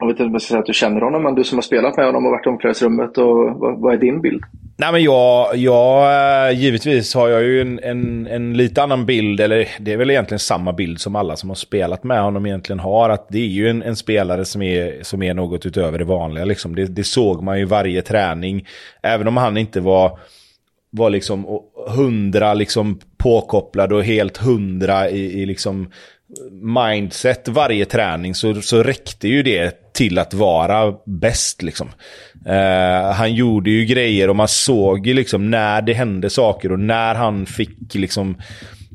jag 0.00 0.06
vet 0.06 0.14
inte 0.14 0.24
om 0.24 0.32
jag 0.32 0.42
ska 0.42 0.48
säga 0.48 0.60
att 0.60 0.66
du 0.66 0.72
känner 0.72 1.00
honom, 1.00 1.22
men 1.22 1.34
du 1.34 1.44
som 1.44 1.58
har 1.58 1.62
spelat 1.62 1.96
med 1.96 2.06
honom 2.06 2.26
och 2.26 2.30
varit 2.30 2.46
i 2.46 2.48
omklädningsrummet, 2.48 3.18
och, 3.18 3.60
vad, 3.60 3.80
vad 3.80 3.94
är 3.94 3.98
din 3.98 4.20
bild? 4.20 4.44
Nej, 4.76 4.92
men 4.92 5.02
jag, 5.02 5.56
jag, 5.56 6.48
eh, 6.48 6.58
givetvis 6.58 7.14
har 7.14 7.28
jag 7.28 7.42
ju 7.42 7.60
en, 7.60 7.80
en, 7.82 8.26
en 8.26 8.56
lite 8.56 8.82
annan 8.82 9.06
bild, 9.06 9.40
eller 9.40 9.68
det 9.80 9.92
är 9.92 9.96
väl 9.96 10.10
egentligen 10.10 10.38
samma 10.38 10.72
bild 10.72 11.00
som 11.00 11.16
alla 11.16 11.36
som 11.36 11.50
har 11.50 11.54
spelat 11.54 12.04
med 12.04 12.22
honom 12.22 12.46
egentligen 12.46 12.80
har. 12.80 13.10
Att 13.10 13.28
det 13.28 13.38
är 13.38 13.46
ju 13.46 13.68
en, 13.68 13.82
en 13.82 13.96
spelare 13.96 14.44
som 14.44 14.62
är, 14.62 15.02
som 15.02 15.22
är 15.22 15.34
något 15.34 15.66
utöver 15.66 15.98
det 15.98 16.04
vanliga. 16.04 16.44
Liksom. 16.44 16.74
Det, 16.74 16.86
det 16.86 17.04
såg 17.04 17.42
man 17.42 17.58
ju 17.58 17.64
varje 17.64 18.02
träning. 18.02 18.66
Även 19.02 19.28
om 19.28 19.36
han 19.36 19.56
inte 19.56 19.80
var 19.80 20.18
var 20.90 21.10
liksom 21.10 21.60
hundra 21.88 22.54
liksom 22.54 22.98
påkopplad 23.16 23.92
och 23.92 24.04
helt 24.04 24.36
hundra 24.36 25.10
i, 25.10 25.42
i 25.42 25.46
liksom 25.46 25.90
mindset 26.62 27.48
varje 27.48 27.84
träning 27.84 28.34
så, 28.34 28.62
så 28.62 28.82
räckte 28.82 29.28
ju 29.28 29.42
det 29.42 29.92
till 29.92 30.18
att 30.18 30.34
vara 30.34 30.94
bäst. 31.06 31.62
Liksom. 31.62 31.88
Eh, 32.46 33.12
han 33.12 33.34
gjorde 33.34 33.70
ju 33.70 33.84
grejer 33.84 34.30
och 34.30 34.36
man 34.36 34.48
såg 34.48 35.06
ju 35.06 35.14
liksom 35.14 35.50
när 35.50 35.82
det 35.82 35.92
hände 35.92 36.30
saker 36.30 36.72
och 36.72 36.80
när 36.80 37.14
han 37.14 37.46
fick 37.46 37.94
liksom 37.94 38.36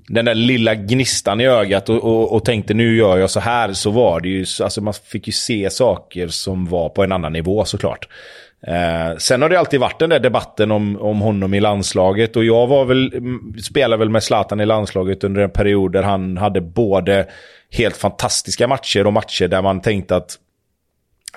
den 0.08 0.26
där 0.26 0.36
lilla 0.36 0.76
gnistan 0.76 1.42
i 1.42 1.46
ögat 1.46 1.90
och, 1.90 2.04
och, 2.04 2.34
och, 2.34 2.46
tänkte 2.46 2.74
nu 2.74 2.98
gör 2.98 3.18
jag 3.18 3.30
så 3.30 3.40
här 3.40 3.74
så 3.74 3.92
var 3.92 4.20
det 4.20 4.30
ju, 4.30 4.46
alltså 4.64 4.82
man 4.82 4.94
fick 4.94 5.28
ju 5.28 5.34
se 5.34 5.70
saker 5.70 6.28
som 6.28 6.66
var 6.66 6.90
på 6.90 7.04
en 7.04 7.12
annan 7.12 7.34
nivå 7.34 7.66
såklart. 7.66 8.08
Eh, 8.08 8.10
Eh, 8.68 9.18
sen 9.18 9.42
har 9.42 9.50
det 9.50 9.60
alltid 9.60 9.80
varit 9.80 10.00
den 10.00 10.10
där 10.10 10.20
debatten 10.20 10.72
om, 10.72 11.02
om 11.02 11.22
honom 11.22 11.54
i 11.54 11.60
landslaget. 11.60 12.36
Och 12.36 12.46
jag 12.46 12.68
var 12.68 12.86
väl, 12.86 13.14
mm, 13.14 13.56
spelade 13.64 14.00
väl 14.00 14.10
med 14.10 14.24
Zlatan 14.24 14.62
i 14.62 14.66
landslaget 14.66 15.24
under 15.24 15.42
en 15.42 15.50
period 15.50 15.94
där 15.94 16.04
han 16.04 16.38
hade 16.38 16.62
både 16.62 17.28
helt 17.72 17.98
fantastiska 17.98 18.68
matcher 18.68 19.08
och 19.08 19.14
matcher 19.14 19.48
där 19.48 19.62
man 19.62 19.82
tänkte 19.82 20.16
att 20.16 20.38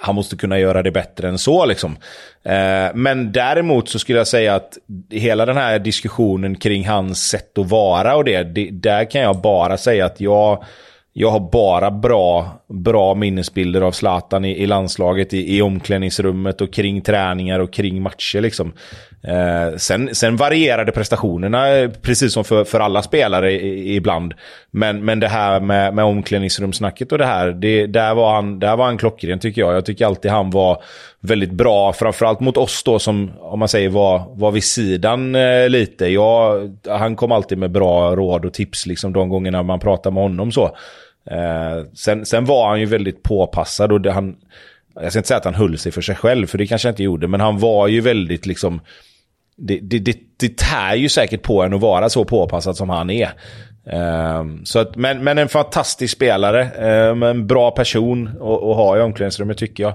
han 0.00 0.14
måste 0.14 0.36
kunna 0.36 0.58
göra 0.58 0.82
det 0.82 0.90
bättre 0.90 1.28
än 1.28 1.38
så. 1.38 1.66
Liksom. 1.66 1.96
Eh, 2.42 2.94
men 2.94 3.32
däremot 3.32 3.88
så 3.88 3.98
skulle 3.98 4.18
jag 4.18 4.28
säga 4.28 4.54
att 4.54 4.78
hela 5.10 5.46
den 5.46 5.56
här 5.56 5.78
diskussionen 5.78 6.54
kring 6.54 6.88
hans 6.88 7.28
sätt 7.28 7.58
att 7.58 7.70
vara 7.70 8.16
och 8.16 8.24
det, 8.24 8.42
det 8.42 8.70
där 8.70 9.10
kan 9.10 9.20
jag 9.20 9.40
bara 9.40 9.76
säga 9.76 10.06
att 10.06 10.20
jag 10.20 10.64
jag 11.12 11.30
har 11.30 11.50
bara 11.52 11.90
bra, 11.90 12.62
bra 12.68 13.14
minnesbilder 13.14 13.80
av 13.80 13.92
Zlatan 13.92 14.44
i, 14.44 14.62
i 14.62 14.66
landslaget, 14.66 15.34
i, 15.34 15.56
i 15.56 15.62
omklädningsrummet 15.62 16.60
och 16.60 16.72
kring 16.72 17.00
träningar 17.00 17.58
och 17.58 17.72
kring 17.72 18.02
matcher. 18.02 18.40
Liksom. 18.40 18.72
Eh, 19.22 19.76
sen, 19.76 20.14
sen 20.14 20.36
varierade 20.36 20.92
prestationerna, 20.92 21.68
eh, 21.68 21.90
precis 21.90 22.32
som 22.32 22.44
för, 22.44 22.64
för 22.64 22.80
alla 22.80 23.02
spelare 23.02 23.52
i, 23.52 23.96
ibland. 23.96 24.34
Men, 24.70 25.04
men 25.04 25.20
det 25.20 25.28
här 25.28 25.60
med, 25.60 25.94
med 25.94 26.04
omklädningsrumssnacket 26.04 27.12
och 27.12 27.18
det 27.18 27.26
här, 27.26 27.50
det, 27.50 27.86
där, 27.86 28.14
var 28.14 28.34
han, 28.34 28.58
där 28.58 28.76
var 28.76 28.84
han 28.84 28.98
klockren 28.98 29.38
tycker 29.38 29.60
jag. 29.60 29.74
Jag 29.74 29.84
tycker 29.84 30.06
alltid 30.06 30.30
han 30.30 30.50
var 30.50 30.82
väldigt 31.20 31.52
bra, 31.52 31.92
framförallt 31.92 32.40
mot 32.40 32.56
oss 32.56 32.82
då 32.84 32.98
som, 32.98 33.30
om 33.40 33.58
man 33.58 33.68
säger, 33.68 33.88
var, 33.88 34.24
var 34.34 34.50
vid 34.50 34.64
sidan 34.64 35.34
eh, 35.34 35.68
lite. 35.68 36.06
Jag, 36.06 36.70
han 36.88 37.16
kom 37.16 37.32
alltid 37.32 37.58
med 37.58 37.70
bra 37.70 38.16
råd 38.16 38.44
och 38.44 38.52
tips 38.52 38.86
liksom, 38.86 39.12
de 39.12 39.28
gångerna 39.28 39.62
man 39.62 39.80
pratade 39.80 40.14
med 40.14 40.22
honom 40.22 40.52
så. 40.52 40.64
Eh, 41.30 41.84
sen, 41.94 42.26
sen 42.26 42.44
var 42.44 42.68
han 42.68 42.80
ju 42.80 42.86
väldigt 42.86 43.22
påpassad 43.22 43.92
och 43.92 44.00
det, 44.00 44.12
han, 44.12 44.36
jag 45.02 45.12
ska 45.12 45.18
inte 45.18 45.28
säga 45.28 45.38
att 45.38 45.44
han 45.44 45.54
höll 45.54 45.78
sig 45.78 45.92
för 45.92 46.00
sig 46.00 46.16
själv, 46.16 46.46
för 46.46 46.58
det 46.58 46.66
kanske 46.66 46.88
han 46.88 46.92
inte 46.92 47.02
gjorde, 47.02 47.28
men 47.28 47.40
han 47.40 47.58
var 47.58 47.88
ju 47.88 48.00
väldigt 48.00 48.46
liksom, 48.46 48.80
det, 49.56 49.78
det, 49.82 49.98
det, 49.98 50.16
det 50.40 50.56
tär 50.58 50.94
ju 50.94 51.08
säkert 51.08 51.42
på 51.42 51.62
en 51.62 51.74
att 51.74 51.80
vara 51.80 52.08
så 52.08 52.24
påpassad 52.24 52.76
som 52.76 52.90
han 52.90 53.10
är. 53.10 53.30
Um, 54.40 54.64
så 54.64 54.78
att, 54.78 54.96
men, 54.96 55.24
men 55.24 55.38
en 55.38 55.48
fantastisk 55.48 56.16
spelare, 56.16 56.70
um, 57.10 57.22
en 57.22 57.46
bra 57.46 57.70
person 57.70 58.28
att 58.28 58.76
ha 58.76 58.96
i 58.96 59.00
omklädningsrummet 59.00 59.58
tycker 59.58 59.82
jag. 59.82 59.94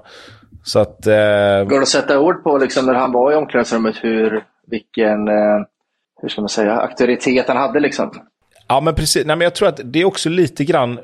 Så 0.64 0.80
att, 0.80 1.08
uh... 1.08 1.68
Går 1.68 1.76
det 1.76 1.82
att 1.82 1.88
sätta 1.88 2.20
ord 2.20 2.44
på 2.44 2.58
liksom, 2.58 2.86
när 2.86 2.94
han 2.94 3.12
var 3.12 3.32
i 3.32 3.36
omklädningsrummet 3.36 3.96
hur, 4.02 4.44
vilken, 4.68 5.28
eh, 5.28 5.60
hur 6.22 6.30
ska 6.30 6.42
man 6.42 6.50
säga, 6.50 6.74
auktoritet 6.74 7.48
han 7.48 7.58
hade 7.58 7.80
liksom? 7.80 8.12
Ja, 8.74 8.80
men 8.80 8.96
precis. 8.96 9.26
Nej, 9.26 9.36
men 9.36 9.46
jag 9.46 9.56
tror 9.56 9.68
att 9.68 9.80
det 9.84 10.02
är 10.02 10.06
också 10.06 10.30
lite 10.30 10.66
grann 10.66 11.00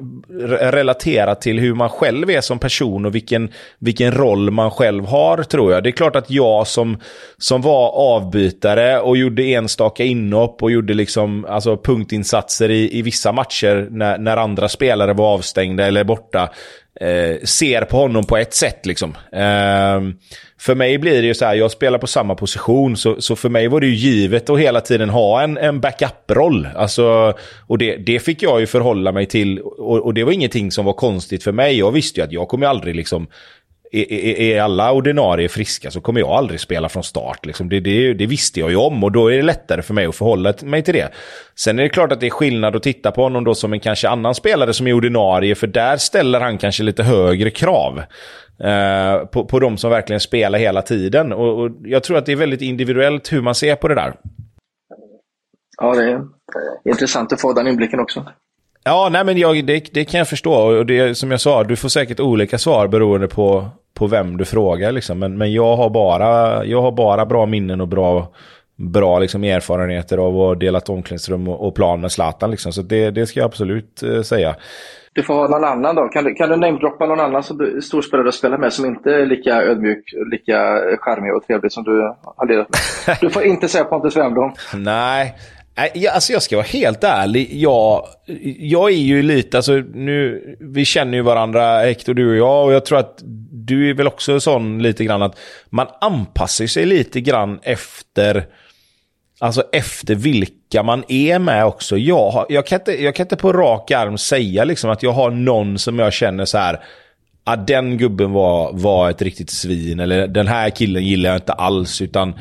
relaterat 0.59 1.41
till 1.41 1.59
hur 1.59 1.73
man 1.73 1.89
själv 1.89 2.29
är 2.29 2.41
som 2.41 2.59
person 2.59 3.05
och 3.05 3.15
vilken, 3.15 3.51
vilken 3.79 4.11
roll 4.11 4.51
man 4.51 4.71
själv 4.71 5.05
har, 5.05 5.43
tror 5.43 5.73
jag. 5.73 5.83
Det 5.83 5.89
är 5.89 5.91
klart 5.91 6.15
att 6.15 6.31
jag 6.31 6.67
som, 6.67 6.97
som 7.37 7.61
var 7.61 7.89
avbytare 7.89 8.99
och 8.99 9.17
gjorde 9.17 9.43
enstaka 9.43 10.03
inhopp 10.03 10.63
och 10.63 10.71
gjorde 10.71 10.93
liksom, 10.93 11.45
alltså 11.49 11.77
punktinsatser 11.77 12.71
i, 12.71 12.97
i 12.97 13.01
vissa 13.01 13.31
matcher 13.31 13.87
när, 13.91 14.17
när 14.17 14.37
andra 14.37 14.69
spelare 14.69 15.13
var 15.13 15.33
avstängda 15.33 15.87
eller 15.87 16.03
borta, 16.03 16.49
eh, 16.99 17.43
ser 17.43 17.81
på 17.81 17.97
honom 17.97 18.23
på 18.23 18.37
ett 18.37 18.53
sätt. 18.53 18.85
liksom. 18.85 19.15
Eh, 19.31 20.01
för 20.59 20.75
mig 20.75 20.97
blir 20.97 21.21
det 21.21 21.27
ju 21.27 21.33
så 21.33 21.45
här, 21.45 21.55
jag 21.55 21.71
spelar 21.71 21.97
på 21.97 22.07
samma 22.07 22.35
position, 22.35 22.97
så, 22.97 23.21
så 23.21 23.35
för 23.35 23.49
mig 23.49 23.67
var 23.67 23.79
det 23.79 23.87
ju 23.87 23.95
givet 23.95 24.49
att 24.49 24.59
hela 24.59 24.81
tiden 24.81 25.09
ha 25.09 25.41
en, 25.41 25.57
en 25.57 25.81
backup-roll. 25.81 26.67
Alltså, 26.75 27.33
och 27.67 27.77
det, 27.77 27.95
det 27.97 28.19
fick 28.19 28.43
jag 28.43 28.59
ju 28.59 28.67
förhålla 28.67 29.11
mig 29.11 29.25
till, 29.25 29.59
och, 29.59 30.05
och, 30.05 30.13
det 30.13 30.23
var 30.23 30.31
ingenting 30.31 30.71
som 30.71 30.85
var 30.85 30.93
konstigt 30.93 31.43
för 31.43 31.51
mig. 31.51 31.79
Jag 31.79 31.91
visste 31.91 32.19
ju 32.19 32.23
att 32.25 32.31
jag 32.31 32.47
kommer 32.47 32.67
aldrig 32.67 32.95
liksom 32.95 33.27
är, 33.91 34.13
är, 34.13 34.39
är 34.39 34.61
alla 34.61 34.91
ordinarie 34.91 35.49
friska 35.49 35.91
så 35.91 36.01
kommer 36.01 36.19
jag 36.19 36.29
aldrig 36.29 36.59
spela 36.59 36.89
från 36.89 37.03
start. 37.03 37.45
Liksom. 37.45 37.69
Det, 37.69 37.79
det, 37.79 38.13
det, 38.13 38.25
visste 38.25 38.59
jag 38.59 38.69
ju 38.69 38.75
om 38.75 39.03
och 39.03 39.11
då 39.11 39.31
är 39.31 39.37
det 39.37 39.43
lättare 39.43 39.81
för 39.81 39.93
mig 39.93 40.05
att 40.05 40.15
förhålla 40.15 40.53
mig 40.63 40.83
till 40.83 40.93
det. 40.93 41.13
Sen 41.55 41.79
är 41.79 41.83
det 41.83 41.89
klart 41.89 42.11
att 42.11 42.19
det 42.19 42.25
är 42.25 42.29
skillnad 42.29 42.75
att 42.75 42.83
titta 42.83 43.11
på 43.11 43.23
honom 43.23 43.43
då 43.43 43.55
som 43.55 43.73
en 43.73 43.79
kanske 43.79 44.09
annan 44.09 44.35
spelare 44.35 44.73
som 44.73 44.87
är 44.87 44.93
ordinarie, 44.93 45.55
för 45.55 45.67
där 45.67 45.97
ställer 45.97 46.39
han 46.39 46.57
kanske 46.57 46.83
lite 46.83 47.03
högre 47.03 47.49
krav. 47.49 48.03
Eh, 48.63 49.25
på, 49.25 49.45
på 49.45 49.59
de 49.59 49.77
som 49.77 49.91
verkligen 49.91 50.19
spelar 50.19 50.59
hela 50.59 50.81
tiden. 50.81 51.33
Och, 51.33 51.63
och, 51.63 51.71
jag 51.83 52.03
tror 52.03 52.17
att 52.17 52.25
det 52.25 52.31
är 52.31 52.35
väldigt 52.35 52.61
individuellt 52.61 53.33
hur 53.33 53.41
man 53.41 53.55
ser 53.55 53.75
på 53.75 53.87
det 53.87 53.95
där. 53.95 54.13
Ja, 55.77 55.93
det 55.93 56.11
är 56.11 56.21
intressant 56.89 57.33
att 57.33 57.41
få 57.41 57.53
den 57.53 57.67
inblicken 57.67 57.99
också. 57.99 58.25
Ja, 58.83 59.09
nej 59.11 59.25
men 59.25 59.37
jag, 59.37 59.65
det, 59.65 59.93
det 59.93 60.05
kan 60.05 60.17
jag 60.17 60.27
förstå. 60.27 60.53
Och 60.53 60.85
det, 60.85 61.17
som 61.17 61.31
jag 61.31 61.41
sa, 61.41 61.63
du 61.63 61.75
får 61.75 61.89
säkert 61.89 62.19
olika 62.19 62.57
svar 62.57 62.87
beroende 62.87 63.27
på, 63.27 63.69
på 63.93 64.07
vem 64.07 64.37
du 64.37 64.45
frågar. 64.45 64.91
Liksom. 64.91 65.19
Men, 65.19 65.37
men 65.37 65.53
jag, 65.53 65.75
har 65.75 65.89
bara, 65.89 66.65
jag 66.65 66.81
har 66.81 66.91
bara 66.91 67.25
bra 67.25 67.45
minnen 67.45 67.81
och 67.81 67.87
bra, 67.87 68.31
bra 68.75 69.19
liksom, 69.19 69.43
erfarenheter 69.43 70.17
av 70.17 70.27
att 70.27 70.33
ha 70.33 70.55
delat 70.55 70.89
omklädningsrum 70.89 71.47
och, 71.47 71.67
och 71.67 71.75
plan 71.75 72.01
med 72.01 72.11
Zlatan. 72.11 72.51
Liksom. 72.51 72.73
Så 72.73 72.81
det, 72.81 73.11
det 73.11 73.27
ska 73.27 73.39
jag 73.39 73.47
absolut 73.47 74.03
eh, 74.03 74.21
säga. 74.21 74.55
Du 75.13 75.23
får 75.23 75.33
ha 75.33 75.47
någon 75.47 75.63
annan 75.63 75.95
då. 75.95 76.07
Kan 76.07 76.23
du, 76.23 76.33
kan 76.33 76.49
du 76.49 76.55
namedroppa 76.55 77.05
någon 77.05 77.19
annan 77.19 77.43
som 77.43 77.81
storspelare 77.81 78.27
du 78.27 78.31
spelar 78.31 78.57
med 78.57 78.73
som 78.73 78.85
inte 78.85 79.09
är 79.15 79.25
lika 79.25 79.61
ödmjuk, 79.61 80.03
lika 80.31 80.57
charmig 80.99 81.35
och 81.35 81.47
trevlig 81.47 81.71
som 81.71 81.83
du 81.83 82.13
har 82.37 82.47
lirat 82.47 82.67
med? 82.69 83.17
Du 83.21 83.29
får 83.29 83.43
inte 83.43 83.67
säga 83.67 83.83
Pontus 83.83 84.17
Wernbloom. 84.17 84.53
Nej, 84.75 85.35
jag, 85.93 86.13
alltså 86.13 86.33
jag 86.33 86.43
ska 86.43 86.55
vara 86.55 86.65
helt 86.65 87.03
ärlig. 87.03 87.49
Jag, 87.53 88.07
jag 88.59 88.91
är 88.91 88.97
ju 88.97 89.21
lite, 89.21 89.57
alltså 89.57 89.73
nu, 89.93 90.43
vi 90.59 90.85
känner 90.85 91.17
ju 91.17 91.21
varandra 91.21 91.79
Hector, 91.79 92.13
du 92.13 92.29
och 92.29 92.37
jag. 92.37 92.65
Och 92.65 92.73
jag 92.73 92.85
tror 92.85 92.99
att 92.99 93.23
du 93.51 93.89
är 93.89 93.93
väl 93.93 94.07
också 94.07 94.39
sån 94.39 94.83
lite 94.83 95.05
grann 95.05 95.21
att 95.21 95.39
man 95.69 95.87
anpassar 96.01 96.67
sig 96.67 96.85
lite 96.85 97.21
grann 97.21 97.59
efter, 97.63 98.45
alltså 99.39 99.63
efter 99.71 100.15
vilka 100.15 100.83
man 100.83 101.03
är 101.07 101.39
med 101.39 101.65
också. 101.65 101.97
Jag, 101.97 102.45
jag, 102.49 102.65
kan, 102.65 102.79
inte, 102.79 103.03
jag 103.03 103.15
kan 103.15 103.23
inte 103.23 103.35
på 103.35 103.53
rak 103.53 103.91
arm 103.91 104.17
säga 104.17 104.63
liksom 104.63 104.89
att 104.89 105.03
jag 105.03 105.11
har 105.11 105.31
någon 105.31 105.79
som 105.79 105.99
jag 105.99 106.13
känner 106.13 106.45
så 106.45 106.57
här, 106.57 106.79
ah, 107.43 107.55
den 107.55 107.97
gubben 107.97 108.31
var, 108.31 108.73
var 108.73 109.09
ett 109.09 109.21
riktigt 109.21 109.49
svin. 109.49 109.99
Eller 109.99 110.27
den 110.27 110.47
här 110.47 110.69
killen 110.69 111.05
gillar 111.05 111.29
jag 111.29 111.37
inte 111.37 111.53
alls. 111.53 112.01
Utan 112.01 112.33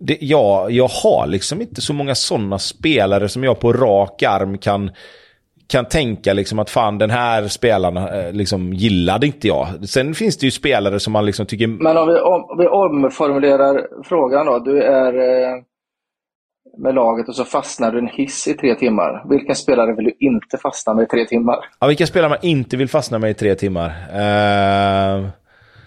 det, 0.00 0.18
ja, 0.20 0.70
jag 0.70 0.88
har 0.88 1.26
liksom 1.26 1.60
inte 1.60 1.80
så 1.80 1.92
många 1.92 2.14
sådana 2.14 2.58
spelare 2.58 3.28
som 3.28 3.44
jag 3.44 3.60
på 3.60 3.72
rak 3.72 4.22
arm 4.22 4.58
kan, 4.58 4.90
kan 5.68 5.84
tänka 5.84 6.32
liksom 6.32 6.58
att 6.58 6.70
fan 6.70 6.98
den 6.98 7.10
här 7.10 7.48
spelaren 7.48 7.96
eh, 7.96 8.32
liksom 8.32 8.72
gillade 8.72 9.26
inte 9.26 9.48
jag. 9.48 9.88
Sen 9.88 10.14
finns 10.14 10.38
det 10.38 10.46
ju 10.46 10.50
spelare 10.50 11.00
som 11.00 11.12
man 11.12 11.26
liksom 11.26 11.46
tycker... 11.46 11.66
Men 11.66 11.96
om 11.96 12.08
vi, 12.08 12.20
om, 12.20 12.58
vi 12.58 12.66
omformulerar 12.66 13.86
frågan 14.04 14.46
då. 14.46 14.58
Du 14.58 14.82
är 14.82 15.14
eh, 15.14 15.62
med 16.78 16.94
laget 16.94 17.28
och 17.28 17.36
så 17.36 17.44
fastnar 17.44 17.92
du 17.92 17.98
en 17.98 18.08
hiss 18.08 18.48
i 18.48 18.54
tre 18.54 18.74
timmar. 18.74 19.24
Vilken 19.28 19.56
spelare 19.56 19.94
vill 19.94 20.04
du 20.04 20.16
inte 20.18 20.58
fastna 20.58 20.94
med 20.94 21.02
i 21.02 21.06
tre 21.06 21.26
timmar? 21.26 21.56
Ja, 21.80 21.86
vilka 21.86 22.06
spelare 22.06 22.28
man 22.28 22.38
inte 22.42 22.76
vill 22.76 22.88
fastna 22.88 23.18
med 23.18 23.30
i 23.30 23.34
tre 23.34 23.54
timmar? 23.54 23.88
Uh... 23.88 25.39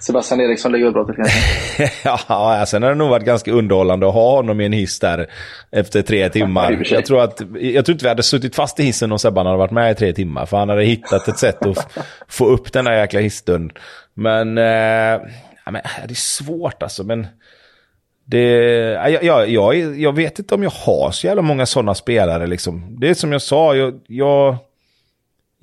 Sebastian 0.05 0.41
Eriksson 0.41 0.71
lägger 0.71 0.87
ut 0.87 0.93
brottet 0.93 1.15
kanske? 1.15 1.91
ja, 2.27 2.65
sen 2.67 2.83
har 2.83 2.89
det 2.89 2.95
nog 2.95 3.09
varit 3.09 3.25
ganska 3.25 3.51
underhållande 3.51 4.07
att 4.07 4.13
ha 4.13 4.35
honom 4.35 4.61
i 4.61 4.65
en 4.65 4.73
hiss 4.73 4.99
där 4.99 5.27
efter 5.71 6.01
tre 6.01 6.29
timmar. 6.29 6.85
jag, 6.91 7.05
tror 7.05 7.21
att, 7.21 7.41
jag 7.59 7.85
tror 7.85 7.93
inte 7.93 8.05
vi 8.05 8.09
hade 8.09 8.23
suttit 8.23 8.55
fast 8.55 8.79
i 8.79 8.83
hissen 8.83 9.11
om 9.11 9.19
Sebban 9.19 9.45
hade 9.45 9.57
varit 9.57 9.71
med 9.71 9.91
i 9.91 9.95
tre 9.95 10.13
timmar. 10.13 10.45
För 10.45 10.57
han 10.57 10.69
hade 10.69 10.83
hittat 10.83 11.27
ett 11.27 11.37
sätt 11.37 11.65
att 11.65 11.97
få 12.27 12.45
upp 12.45 12.73
den 12.73 12.85
där 12.85 12.97
jäkla 12.97 13.19
hissdörren. 13.19 13.71
Men, 14.13 14.57
eh, 14.57 15.21
ja, 15.65 15.71
men 15.71 15.81
det 16.07 16.13
är 16.13 16.15
svårt 16.15 16.83
alltså. 16.83 17.03
Men 17.03 17.27
det, 18.25 18.39
jag, 19.09 19.23
jag, 19.23 19.49
jag, 19.49 19.75
jag 19.99 20.15
vet 20.15 20.39
inte 20.39 20.55
om 20.55 20.63
jag 20.63 20.73
har 20.85 21.11
så 21.11 21.27
jävla 21.27 21.41
många 21.41 21.65
sådana 21.65 21.95
spelare. 21.95 22.47
Liksom. 22.47 22.99
Det 22.99 23.09
är 23.09 23.13
som 23.13 23.31
jag 23.31 23.41
sa, 23.41 23.75
jag, 23.75 23.99
jag 24.07 24.57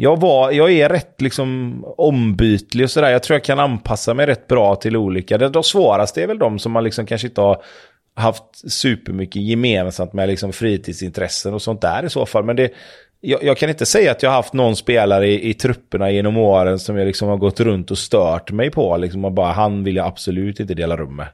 jag, 0.02 0.20
var, 0.20 0.50
jag 0.50 0.72
är 0.72 0.88
rätt 0.88 1.20
liksom 1.20 1.80
ombytlig 1.96 2.84
och 2.84 2.90
sådär. 2.90 3.10
Jag 3.10 3.22
tror 3.22 3.34
jag 3.34 3.44
kan 3.44 3.60
anpassa 3.60 4.14
mig 4.14 4.26
rätt 4.26 4.46
bra 4.46 4.76
till 4.76 4.96
olika. 4.96 5.38
Det, 5.38 5.48
de 5.48 5.62
svåraste 5.62 6.22
är 6.22 6.26
väl 6.26 6.38
de 6.38 6.58
som 6.58 6.72
man 6.72 6.84
liksom 6.84 7.06
kanske 7.06 7.26
inte 7.26 7.40
har 7.40 7.62
haft 8.14 8.70
supermycket 8.70 9.42
gemensamt 9.42 10.12
med 10.12 10.28
liksom 10.28 10.52
fritidsintressen 10.52 11.54
och 11.54 11.62
sånt 11.62 11.80
där 11.80 12.04
i 12.04 12.10
så 12.10 12.26
fall. 12.26 12.44
Men 12.44 12.56
det, 12.56 12.72
jag, 13.20 13.42
jag, 13.42 13.56
kan 13.56 13.68
inte 13.68 13.86
säga 13.86 14.10
att 14.10 14.22
jag 14.22 14.30
har 14.30 14.36
haft 14.36 14.52
någon 14.52 14.76
spelare 14.76 15.28
i, 15.28 15.50
i 15.50 15.54
trupperna 15.54 16.10
genom 16.10 16.36
åren 16.36 16.78
som 16.78 16.96
jag 16.96 17.06
liksom 17.06 17.28
har 17.28 17.36
gått 17.36 17.60
runt 17.60 17.90
och 17.90 17.98
stört 17.98 18.50
mig 18.50 18.70
på. 18.70 18.96
Liksom 18.96 19.24
och 19.24 19.32
bara, 19.32 19.52
han 19.52 19.84
vill 19.84 19.96
jag 19.96 20.06
absolut 20.06 20.60
inte 20.60 20.74
dela 20.74 20.96
rum 20.96 21.16
med. 21.16 21.28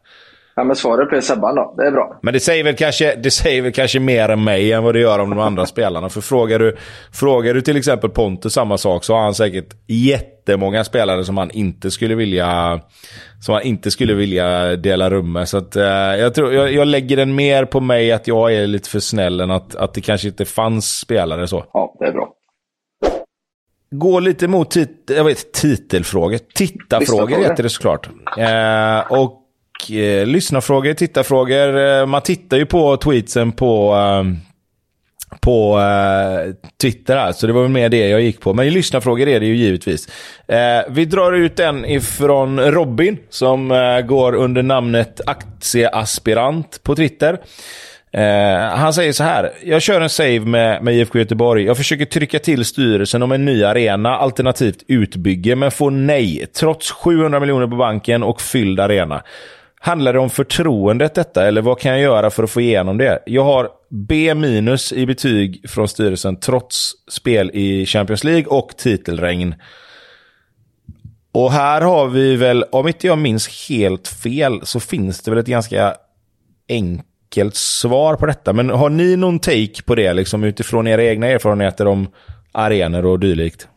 Ja, 0.59 0.65
men 0.65 0.77
svaret 0.77 1.09
blir 1.09 1.21
Sebban 1.21 1.55
då. 1.55 1.75
Det 1.77 1.87
är 1.87 1.91
bra. 1.91 2.19
Men 2.23 2.35
det 2.35 2.41
säger, 2.41 2.65
väl 2.65 2.77
kanske, 2.77 3.17
det 3.17 3.31
säger 3.31 3.63
väl 3.63 3.73
kanske 3.73 4.01
mer 4.01 4.31
om 4.31 4.45
mig 4.45 4.73
än 4.73 4.85
vad 4.85 4.95
det 4.95 5.01
gör 5.01 5.19
om 5.19 5.31
de 5.31 5.39
andra 5.39 5.67
spelarna. 5.67 6.09
För 6.09 6.21
frågar 6.21 6.59
du, 6.59 6.77
frågar 7.13 7.55
du 7.55 7.61
till 7.61 7.77
exempel 7.77 8.11
Pontus 8.11 8.53
samma 8.53 8.79
sak 8.79 9.05
så 9.05 9.15
har 9.15 9.23
han 9.23 9.35
säkert 9.35 9.75
jättemånga 9.87 10.85
spelare 10.85 11.25
som 11.25 11.37
han 11.37 11.51
inte 11.51 11.91
skulle 11.91 12.15
vilja, 12.15 12.81
som 13.41 13.55
han 13.55 13.63
inte 13.63 13.91
skulle 13.91 14.15
vilja 14.15 14.77
dela 14.77 15.11
rum 15.11 15.33
med. 15.33 15.49
Så 15.49 15.59
att, 15.59 15.77
eh, 15.77 15.85
jag, 15.85 16.35
tror, 16.35 16.53
jag, 16.53 16.73
jag, 16.73 16.87
lägger 16.87 17.17
den 17.17 17.35
mer 17.35 17.65
på 17.65 17.81
mig 17.81 18.13
att 18.13 18.29
jag 18.29 18.55
är 18.55 18.67
lite 18.67 18.91
för 18.91 19.01
snäll 19.01 19.41
än 19.41 19.51
att, 19.51 19.75
att 19.75 19.95
det 19.95 20.01
kanske 20.01 20.29
inte 20.29 20.45
fanns 20.45 20.99
spelare 20.99 21.47
så. 21.47 21.65
Ja, 21.73 21.97
det 21.99 22.07
är 22.07 22.13
bra. 22.13 22.33
Gå 23.91 24.21
lite 24.21 24.49
mot 24.49 24.71
tit 24.71 25.11
jag 25.17 25.25
vet, 25.25 25.53
titelfrågor. 25.53 26.39
Tittarfrågor 26.55 27.37
heter 27.37 27.63
det 27.63 27.69
såklart. 27.69 28.09
Eh, 28.39 29.13
och 29.13 29.43
eh, 29.91 30.27
lyssnarfrågor, 30.27 30.95
tittarfrågor. 30.95 31.79
Eh, 31.79 32.07
man 32.07 32.23
tittar 32.23 32.57
ju 32.57 32.67
på 32.67 32.97
tweetsen 32.97 33.53
på, 33.53 33.95
eh, 33.95 34.25
på 35.41 35.81
eh, 35.81 36.55
Twitter 36.83 37.17
här, 37.17 37.33
så 37.33 37.47
det 37.47 37.53
var 37.53 37.63
väl 37.63 37.71
mer 37.71 37.89
det 37.89 38.09
jag 38.09 38.21
gick 38.21 38.41
på. 38.41 38.55
Men 38.55 38.71
lyssnarfrågor 38.71 39.29
är 39.29 39.41
det 39.41 39.47
ju 39.47 39.57
givetvis. 39.57 40.09
Eh, 40.49 40.85
vi 40.89 41.05
drar 41.05 41.33
ut 41.33 41.61
en 41.61 41.85
ifrån 41.85 42.61
Robin, 42.61 43.19
som 43.31 43.71
eh, 43.71 44.01
går 44.01 44.35
under 44.35 44.63
namnet 44.63 45.21
aktieaspirant 45.27 46.81
på 46.83 46.97
Twitter. 46.97 47.39
Eh, 48.17 48.77
han 48.77 48.93
säger 48.95 49.13
så 49.13 49.25
här. 49.25 49.53
Jag 49.65 49.83
kör 49.83 50.01
en 50.01 50.09
save 50.09 50.41
med, 50.41 50.83
med 50.83 50.95
IFK 50.95 51.19
Göteborg. 51.19 51.65
Jag 51.65 51.77
försöker 51.77 52.05
trycka 52.05 52.39
till 52.39 52.65
styrelsen 52.65 53.23
om 53.23 53.33
en 53.33 53.45
ny 53.45 53.65
arena, 53.65 54.17
alternativt 54.17 54.85
utbygge, 54.89 55.57
men 55.57 55.71
får 55.71 55.91
nej. 55.91 56.47
Trots 56.59 56.91
700 56.91 57.41
miljoner 57.41 57.67
på 57.67 57.77
banken 57.77 58.23
och 58.23 58.41
fylld 58.41 58.81
arena. 58.81 59.23
Handlar 59.87 60.13
det 60.13 60.19
om 60.19 60.31
förtroendet 60.31 61.15
detta 61.15 61.47
eller 61.47 61.63
vad 61.63 61.79
kan 61.79 61.93
jag 61.93 62.01
göra 62.01 62.31
för 62.31 62.43
att 62.43 62.51
få 62.51 62.61
igenom 62.61 62.99
det? 62.99 63.23
Jag 63.27 63.45
har 63.45 63.69
B 63.91 64.35
minus 64.35 64.93
i 64.93 65.07
betyg 65.07 65.71
från 65.71 65.89
styrelsen 65.89 66.37
trots 66.37 66.93
spel 67.11 67.51
i 67.55 67.87
Champions 67.87 68.25
League 68.25 68.47
och 68.47 68.77
titelregn. 68.77 69.55
Och 71.33 71.53
här 71.53 71.81
har 71.81 72.09
vi 72.09 72.37
väl, 72.37 72.63
om 72.63 72.89
inte 72.89 73.07
jag 73.07 73.19
minns 73.19 73.69
helt 73.69 74.09
fel, 74.09 74.61
så 74.63 74.81
finns 74.81 75.21
det 75.21 75.31
väl 75.31 75.41
ett 75.41 75.47
ganska 75.47 75.95
enkelt 76.69 77.55
svar 77.55 78.17
på 78.17 78.27
detta. 78.27 78.53
Men 78.53 78.71
har 78.71 78.91
ni 78.91 79.17
någon 79.17 79.39
take 79.39 79.83
på 79.85 79.95
det 79.95 80.13
liksom 80.13 80.45
utifrån 80.45 80.87
era 80.87 81.05
egna 81.05 81.27
erfarenheter 81.27 81.87
om 81.87 82.09
arenor 82.53 83.07
och 83.07 83.21
dylikt? 83.21 83.69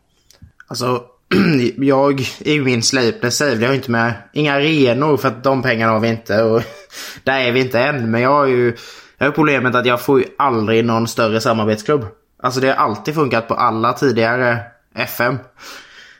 Alltså, 0.67 1.03
jag 1.77 2.21
i 2.39 2.59
min 2.59 2.83
Sleipner 2.83 3.29
save, 3.29 3.55
jag 3.55 3.67
har 3.67 3.75
inte 3.75 3.91
med 3.91 4.13
inga 4.33 4.53
arenor 4.53 5.17
för 5.17 5.27
att 5.27 5.43
de 5.43 5.61
pengarna 5.61 5.93
har 5.93 5.99
vi 5.99 6.07
inte. 6.07 6.43
Och 6.43 6.61
där 7.23 7.39
är 7.39 7.51
vi 7.51 7.59
inte 7.59 7.79
än. 7.79 8.11
Men 8.11 8.21
jag 8.21 8.29
har 8.29 8.45
ju 8.45 8.75
jag 9.17 9.27
har 9.27 9.31
problemet 9.31 9.75
att 9.75 9.85
jag 9.85 10.01
får 10.01 10.19
ju 10.19 10.25
aldrig 10.37 10.85
någon 10.85 11.07
större 11.07 11.41
samarbetsklubb. 11.41 12.05
Alltså 12.43 12.59
det 12.59 12.67
har 12.67 12.75
alltid 12.75 13.15
funkat 13.15 13.47
på 13.47 13.53
alla 13.53 13.93
tidigare 13.93 14.59
FM. 14.95 15.37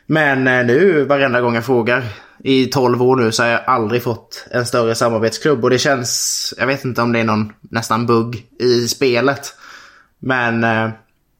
Men 0.06 0.46
eh, 0.46 0.66
nu 0.66 1.04
varenda 1.04 1.40
gång 1.40 1.54
jag 1.54 1.64
frågar 1.64 2.04
i 2.44 2.66
12 2.66 3.02
år 3.02 3.16
nu 3.16 3.32
så 3.32 3.42
har 3.42 3.50
jag 3.50 3.60
aldrig 3.66 4.02
fått 4.02 4.46
en 4.50 4.66
större 4.66 4.94
samarbetsklubb. 4.94 5.64
Och 5.64 5.70
det 5.70 5.78
känns, 5.78 6.54
jag 6.58 6.66
vet 6.66 6.84
inte 6.84 7.02
om 7.02 7.12
det 7.12 7.20
är 7.20 7.24
någon 7.24 7.52
nästan 7.60 8.06
bugg 8.06 8.46
i 8.58 8.88
spelet. 8.88 9.54
Men 10.18 10.64
eh, 10.64 10.90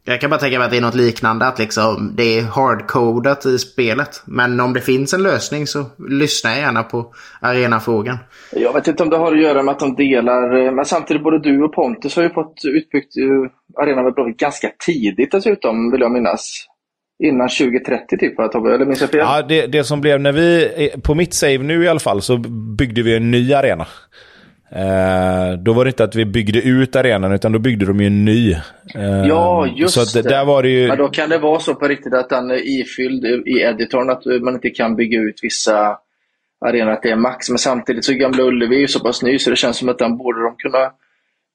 jag 0.04 0.20
kan 0.20 0.30
bara 0.30 0.40
tänka 0.40 0.58
mig 0.58 0.64
att 0.64 0.70
det 0.70 0.76
är 0.76 0.80
något 0.80 0.94
liknande, 0.94 1.46
att 1.46 1.58
liksom 1.58 2.12
det 2.16 2.38
är 2.38 2.42
hardcodat 2.42 3.46
i 3.46 3.58
spelet. 3.58 4.22
Men 4.24 4.60
om 4.60 4.72
det 4.72 4.80
finns 4.80 5.14
en 5.14 5.22
lösning 5.22 5.66
så 5.66 5.84
lyssnar 6.08 6.50
jag 6.50 6.60
gärna 6.60 6.82
på 6.82 7.12
arenafrågan. 7.40 8.18
Jag 8.52 8.72
vet 8.72 8.88
inte 8.88 9.02
om 9.02 9.10
det 9.10 9.16
har 9.16 9.32
att 9.32 9.42
göra 9.42 9.62
med 9.62 9.72
att 9.72 9.80
de 9.80 9.94
delar, 9.94 10.70
men 10.70 10.84
samtidigt 10.84 11.22
både 11.22 11.38
du 11.38 11.62
och 11.62 11.74
Pontus 11.74 12.16
har 12.16 12.22
ju 12.22 12.30
fått 12.30 12.64
utbyggt 12.64 13.16
eh, 13.16 13.82
arenan 13.82 14.04
med 14.04 14.14
Blåvitt 14.14 14.38
ganska 14.38 14.70
tidigt 14.86 15.32
dessutom, 15.32 15.90
vill 15.90 16.00
jag 16.00 16.12
minnas. 16.12 16.66
Innan 17.22 17.48
2030 17.48 18.18
typ, 18.18 18.38
eller 18.38 18.86
minns 18.86 19.00
jag 19.00 19.10
fel? 19.10 19.20
Ja, 19.20 19.42
det, 19.42 19.66
det 19.66 19.84
som 19.84 20.00
blev 20.00 20.20
när 20.20 20.32
vi, 20.32 20.90
på 21.02 21.14
mitt 21.14 21.34
save 21.34 21.58
nu 21.58 21.84
i 21.84 21.88
alla 21.88 22.00
fall, 22.00 22.22
så 22.22 22.36
byggde 22.78 23.02
vi 23.02 23.16
en 23.16 23.30
ny 23.30 23.54
arena. 23.54 23.86
Eh, 24.72 25.58
då 25.58 25.72
var 25.72 25.84
det 25.84 25.88
inte 25.88 26.04
att 26.04 26.14
vi 26.14 26.24
byggde 26.24 26.62
ut 26.62 26.96
arenan, 26.96 27.32
utan 27.32 27.52
då 27.52 27.58
byggde 27.58 27.86
de 27.86 28.00
ju 28.00 28.06
en 28.06 28.24
ny. 28.24 28.52
Eh, 28.94 29.26
ja, 29.28 29.66
just 29.66 29.94
så 29.94 30.00
att, 30.00 30.12
det. 30.12 30.22
Där 30.22 30.44
var 30.44 30.62
det 30.62 30.68
ju... 30.68 30.88
Men 30.88 30.98
då 30.98 31.08
kan 31.08 31.28
det 31.28 31.38
vara 31.38 31.60
så 31.60 31.74
på 31.74 31.88
riktigt 31.88 32.14
att 32.14 32.28
den 32.28 32.50
är 32.50 32.80
ifylld 32.80 33.24
i 33.24 33.60
editorn, 33.60 34.10
att 34.10 34.42
man 34.42 34.54
inte 34.54 34.70
kan 34.70 34.96
bygga 34.96 35.20
ut 35.20 35.38
vissa 35.42 35.98
arenor, 36.66 36.90
att 36.90 37.02
det 37.02 37.10
är 37.10 37.16
max. 37.16 37.50
Men 37.50 37.58
samtidigt 37.58 38.04
så 38.04 38.12
Gamla 38.12 38.42
Ullevi 38.42 38.76
är 38.76 38.80
ju 38.80 38.88
så 38.88 39.00
pass 39.00 39.22
ny 39.22 39.38
så 39.38 39.50
det 39.50 39.56
känns 39.56 39.76
som 39.76 39.88
att 39.88 39.98
den 39.98 40.16
borde 40.16 40.42
de 40.42 40.56
kunna 40.56 40.92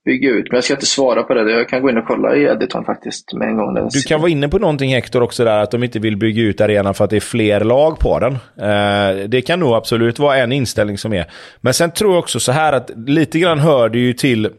bygga 0.06 0.30
ut. 0.30 0.46
Men 0.50 0.58
jag 0.58 0.64
ska 0.64 0.74
inte 0.74 0.86
svara 0.86 1.24
på 1.24 1.34
det. 1.34 1.52
Jag 1.52 1.70
kan 1.70 1.82
gå 1.82 1.90
in 1.90 1.98
och 1.98 2.08
kolla 2.08 2.36
i 2.36 2.44
editorn 2.44 2.86
faktiskt 2.86 3.34
med 3.34 3.48
en 3.48 3.58
gång. 3.58 3.90
Du 3.92 4.02
kan 4.02 4.22
vara 4.22 4.32
inne 4.32 4.50
på 4.50 4.60
någonting 4.60 4.94
Hector 4.94 5.24
också 5.24 5.44
där, 5.44 5.58
att 5.58 5.72
de 5.72 5.84
inte 5.84 6.00
vill 6.00 6.18
bygga 6.18 6.44
ut 6.44 6.62
arenan 6.62 6.94
för 6.94 7.04
att 7.04 7.10
det 7.10 7.16
är 7.16 7.20
fler 7.20 7.60
lag 7.60 8.00
på 8.00 8.20
den. 8.20 8.34
Eh, 8.34 9.28
det 9.28 9.42
kan 9.42 9.60
nog 9.60 9.74
absolut 9.74 10.20
vara 10.20 10.38
en 10.38 10.52
inställning 10.52 10.98
som 10.98 11.14
är. 11.14 11.26
Men 11.62 11.74
sen 11.74 11.92
tror 11.92 12.14
jag 12.14 12.20
också 12.20 12.40
så 12.40 12.52
här 12.52 12.74
att 12.74 12.92
lite 13.08 13.40
grann 13.40 13.60
hör 13.60 13.90
det 13.90 14.00
ju 14.00 14.14
till 14.14 14.50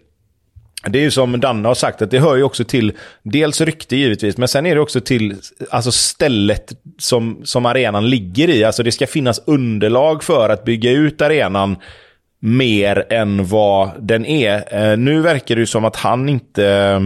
det 0.89 0.99
är 0.99 1.03
ju 1.03 1.11
som 1.11 1.41
Danne 1.41 1.69
har 1.69 1.75
sagt, 1.75 2.03
att 2.03 2.11
det 2.11 2.19
hör 2.19 2.37
ju 2.37 2.43
också 2.43 2.65
till 2.65 2.93
dels 3.23 3.61
rykte 3.61 3.97
givetvis, 3.97 4.37
men 4.37 4.49
sen 4.49 4.67
är 4.67 4.75
det 4.75 4.81
också 4.81 5.01
till 5.01 5.35
alltså 5.71 5.93
stället 5.93 6.73
som, 6.99 7.41
som 7.45 7.67
arenan 7.67 8.11
ligger 8.11 8.49
i. 8.49 8.65
Alltså 8.65 8.83
det 8.83 8.93
ska 8.93 9.07
finnas 9.07 9.43
underlag 9.47 10.23
för 10.23 10.49
att 10.49 10.65
bygga 10.65 10.91
ut 10.91 11.23
arenan 11.23 11.77
mer 12.47 13.07
än 13.11 13.47
vad 13.47 13.91
den 13.99 14.27
är. 14.27 14.75
Eh, 14.91 14.97
nu 14.97 15.21
verkar 15.21 15.57
det 15.57 15.67
som 15.67 15.85
att 15.85 15.97
han 15.97 16.29
inte... 16.29 16.67
Eh, 16.67 17.01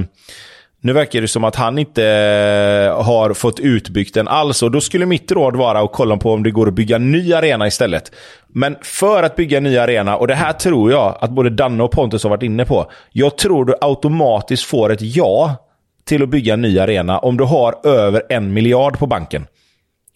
nu 0.82 0.93
verkar 0.93 1.20
det 1.20 1.28
som 1.28 1.45
att 1.45 1.57
han 1.57 1.78
inte 1.78 2.05
eh, 2.05 3.05
har 3.05 3.34
fått 3.34 3.61
utbyggt 3.61 4.14
den 4.14 4.28
alls. 4.28 4.62
Och 4.62 4.70
då 4.70 4.80
skulle 4.80 5.07
mitt 5.07 5.32
råd 5.32 5.57
vara 5.57 5.80
att 5.80 5.93
kolla 5.93 6.16
på 6.16 6.32
om 6.32 6.43
det 6.43 6.51
går 6.51 6.68
att 6.68 6.74
bygga 6.74 6.99
ny 6.99 7.32
arena 7.32 7.66
istället. 7.66 8.12
Men 8.49 8.76
för 8.82 9.22
att 9.22 9.36
bygga 9.36 9.61
ny 9.61 9.78
arena, 9.78 10.16
och 10.16 10.26
det 10.26 10.34
här 10.34 10.53
tror 10.53 10.91
jag 10.91 11.18
att 11.20 11.30
både 11.30 11.51
Danne 11.51 11.82
och 11.82 11.91
Pontus 11.91 12.22
har 12.22 12.30
varit 12.30 12.43
inne 12.43 12.64
på. 12.64 12.91
Jag 13.12 13.38
tror 13.38 13.64
du 13.64 13.74
automatiskt 13.80 14.64
får 14.64 14.93
ett 14.93 15.03
ja 15.03 15.57
till 16.05 16.22
att 16.22 16.28
bygga 16.28 16.55
en 16.55 16.62
ny 16.62 16.78
arena 16.78 17.18
om 17.18 17.36
du 17.36 17.45
har 17.45 17.86
över 17.86 18.22
en 18.28 18.53
miljard 18.53 18.99
på 18.99 19.07
banken. 19.07 19.47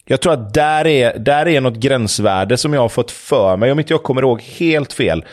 Jag 0.05 0.21
tror 0.21 0.33
att 0.33 0.53
där 0.53 0.87
är, 0.87 1.19
där 1.19 1.47
är 1.47 1.61
något 1.61 1.75
gränsvärde 1.75 2.57
som 2.57 2.73
jag 2.73 2.81
har 2.81 2.89
fått 2.89 3.11
för 3.11 3.57
mig, 3.57 3.71
om 3.71 3.79
inte 3.79 3.93
jag 3.93 4.03
kommer 4.03 4.21
ihåg 4.21 4.41
helt 4.41 4.93
fel. 4.93 5.25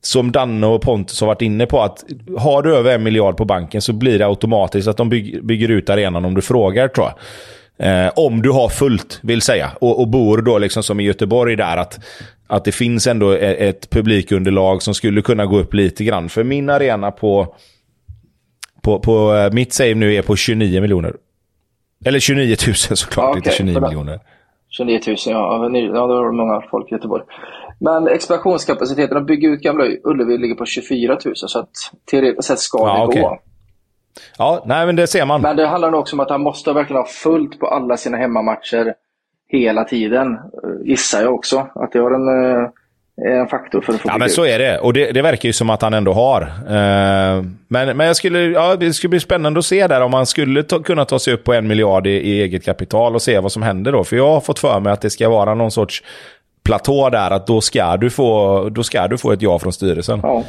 Som 0.00 0.32
Danne 0.32 0.66
och 0.66 0.82
Pontus 0.82 1.20
har 1.20 1.26
varit 1.26 1.42
inne 1.42 1.66
på, 1.66 1.82
att 1.82 2.04
har 2.38 2.62
du 2.62 2.76
över 2.76 2.94
en 2.94 3.02
miljard 3.02 3.36
på 3.36 3.44
banken 3.44 3.82
så 3.82 3.92
blir 3.92 4.18
det 4.18 4.26
automatiskt 4.26 4.88
att 4.88 4.96
de 4.96 5.08
bygger, 5.08 5.40
bygger 5.40 5.68
ut 5.68 5.90
arenan 5.90 6.24
om 6.24 6.34
du 6.34 6.42
frågar 6.42 6.88
tror 6.88 7.06
jag. 7.06 7.14
Eh, 7.80 8.12
om 8.16 8.42
du 8.42 8.50
har 8.50 8.68
fullt, 8.68 9.18
vill 9.22 9.42
säga. 9.42 9.70
Och, 9.80 10.00
och 10.00 10.08
bor 10.08 10.42
då 10.42 10.58
liksom 10.58 10.82
som 10.82 11.00
i 11.00 11.04
Göteborg 11.04 11.56
där, 11.56 11.76
att, 11.76 12.00
att 12.46 12.64
det 12.64 12.72
finns 12.72 13.06
ändå 13.06 13.32
e, 13.32 13.68
ett, 13.68 13.90
publikunderlag 13.90 14.82
som 14.82 14.94
skulle 14.94 15.22
kunna 15.22 15.46
gå 15.46 15.58
upp 15.58 15.74
lite 15.74 16.04
grann. 16.04 16.28
För 16.28 16.44
min 16.44 16.70
arena 16.70 17.10
på, 17.10 17.54
på, 18.82 18.98
på 19.00 19.34
eh, 19.34 19.52
mitt 19.52 19.72
save 19.72 19.94
nu 19.94 20.14
är 20.14 20.22
på 20.22 20.36
29 20.36 20.80
miljoner. 20.80 21.14
Eller 22.04 22.18
29 22.18 22.56
000 22.66 22.74
såklart, 22.74 23.24
ja, 23.24 23.28
okay. 23.28 23.38
inte 23.38 23.50
29 23.50 23.80
miljoner. 23.80 24.20
29 24.70 25.00
000, 25.06 25.16
ja. 25.26 25.70
Ja, 25.72 26.06
det 26.06 26.14
var 26.14 26.32
många 26.32 26.60
folk 26.70 26.92
i 26.92 26.94
Göteborg. 26.94 27.22
Men 27.80 28.08
expansionskapaciteten 28.08 29.16
att 29.16 29.26
bygga 29.26 29.48
ut 29.48 29.60
Gamla 29.60 29.84
Ullevi 30.04 30.38
ligger 30.38 30.54
på 30.54 30.66
24 30.66 31.18
000, 31.24 31.36
så 31.36 31.58
att 31.58 31.70
teoretiskt 32.10 32.48
sett 32.48 32.58
ska 32.58 32.78
ja, 32.78 32.98
det 32.98 33.06
okay. 33.06 33.22
gå. 33.22 33.38
Ja, 34.38 34.62
nej 34.66 34.86
men 34.86 34.96
det 34.96 35.06
ser 35.06 35.26
man. 35.26 35.40
Men 35.40 35.56
det 35.56 35.66
handlar 35.66 35.90
nog 35.90 36.00
också 36.00 36.16
om 36.16 36.20
att 36.20 36.30
han 36.30 36.40
måste 36.40 36.72
verkligen 36.72 37.02
ha 37.02 37.06
fullt 37.06 37.60
på 37.60 37.66
alla 37.66 37.96
sina 37.96 38.16
hemmamatcher 38.16 38.94
hela 39.48 39.84
tiden, 39.84 40.38
gissar 40.84 41.22
jag 41.22 41.34
också. 41.34 41.68
Att 41.74 41.92
det 41.92 41.98
har 41.98 42.10
en 42.10 42.28
eh, 42.44 42.68
en 43.26 43.48
faktor 43.48 43.80
för 43.80 43.92
att 43.92 44.00
få 44.00 44.08
Ja, 44.08 44.18
men 44.18 44.30
så 44.30 44.44
är 44.44 44.58
det. 44.58 44.78
Och 44.78 44.92
det, 44.92 45.12
det, 45.12 45.22
verkar 45.22 45.48
ju 45.48 45.52
som 45.52 45.70
att 45.70 45.82
han 45.82 45.94
ändå 45.94 46.12
har. 46.12 46.42
Uh, 46.42 47.44
men 47.68 47.96
men 47.96 48.06
jag 48.06 48.16
skulle, 48.16 48.40
ja, 48.40 48.76
det 48.76 48.92
skulle 48.92 49.08
bli 49.08 49.20
spännande 49.20 49.58
att 49.58 49.64
se 49.64 49.86
där 49.86 50.00
om 50.00 50.14
han 50.14 50.26
skulle 50.26 50.62
ta, 50.62 50.82
kunna 50.82 51.04
ta 51.04 51.18
sig 51.18 51.34
upp 51.34 51.44
på 51.44 51.52
en 51.52 51.68
miljard 51.68 52.06
i, 52.06 52.10
i, 52.10 52.42
eget 52.42 52.64
kapital 52.64 53.14
och 53.14 53.22
se 53.22 53.38
vad 53.38 53.52
som 53.52 53.62
händer 53.62 53.92
då. 53.92 54.04
För 54.04 54.16
jag 54.16 54.28
har 54.28 54.40
fått 54.40 54.58
för 54.58 54.80
mig 54.80 54.92
att 54.92 55.00
det 55.00 55.10
ska 55.10 55.28
vara 55.28 55.54
någon 55.54 55.70
sorts 55.70 56.02
platå 56.64 57.10
där, 57.10 57.30
att 57.30 57.46
då 57.46 57.60
ska 57.60 57.96
du 57.96 58.10
få, 58.10 58.68
då 58.68 58.82
ska 58.82 59.08
du 59.08 59.18
få 59.18 59.32
ett 59.32 59.42
ja 59.42 59.58
från 59.58 59.72
styrelsen. 59.72 60.20
Ja. 60.22 60.44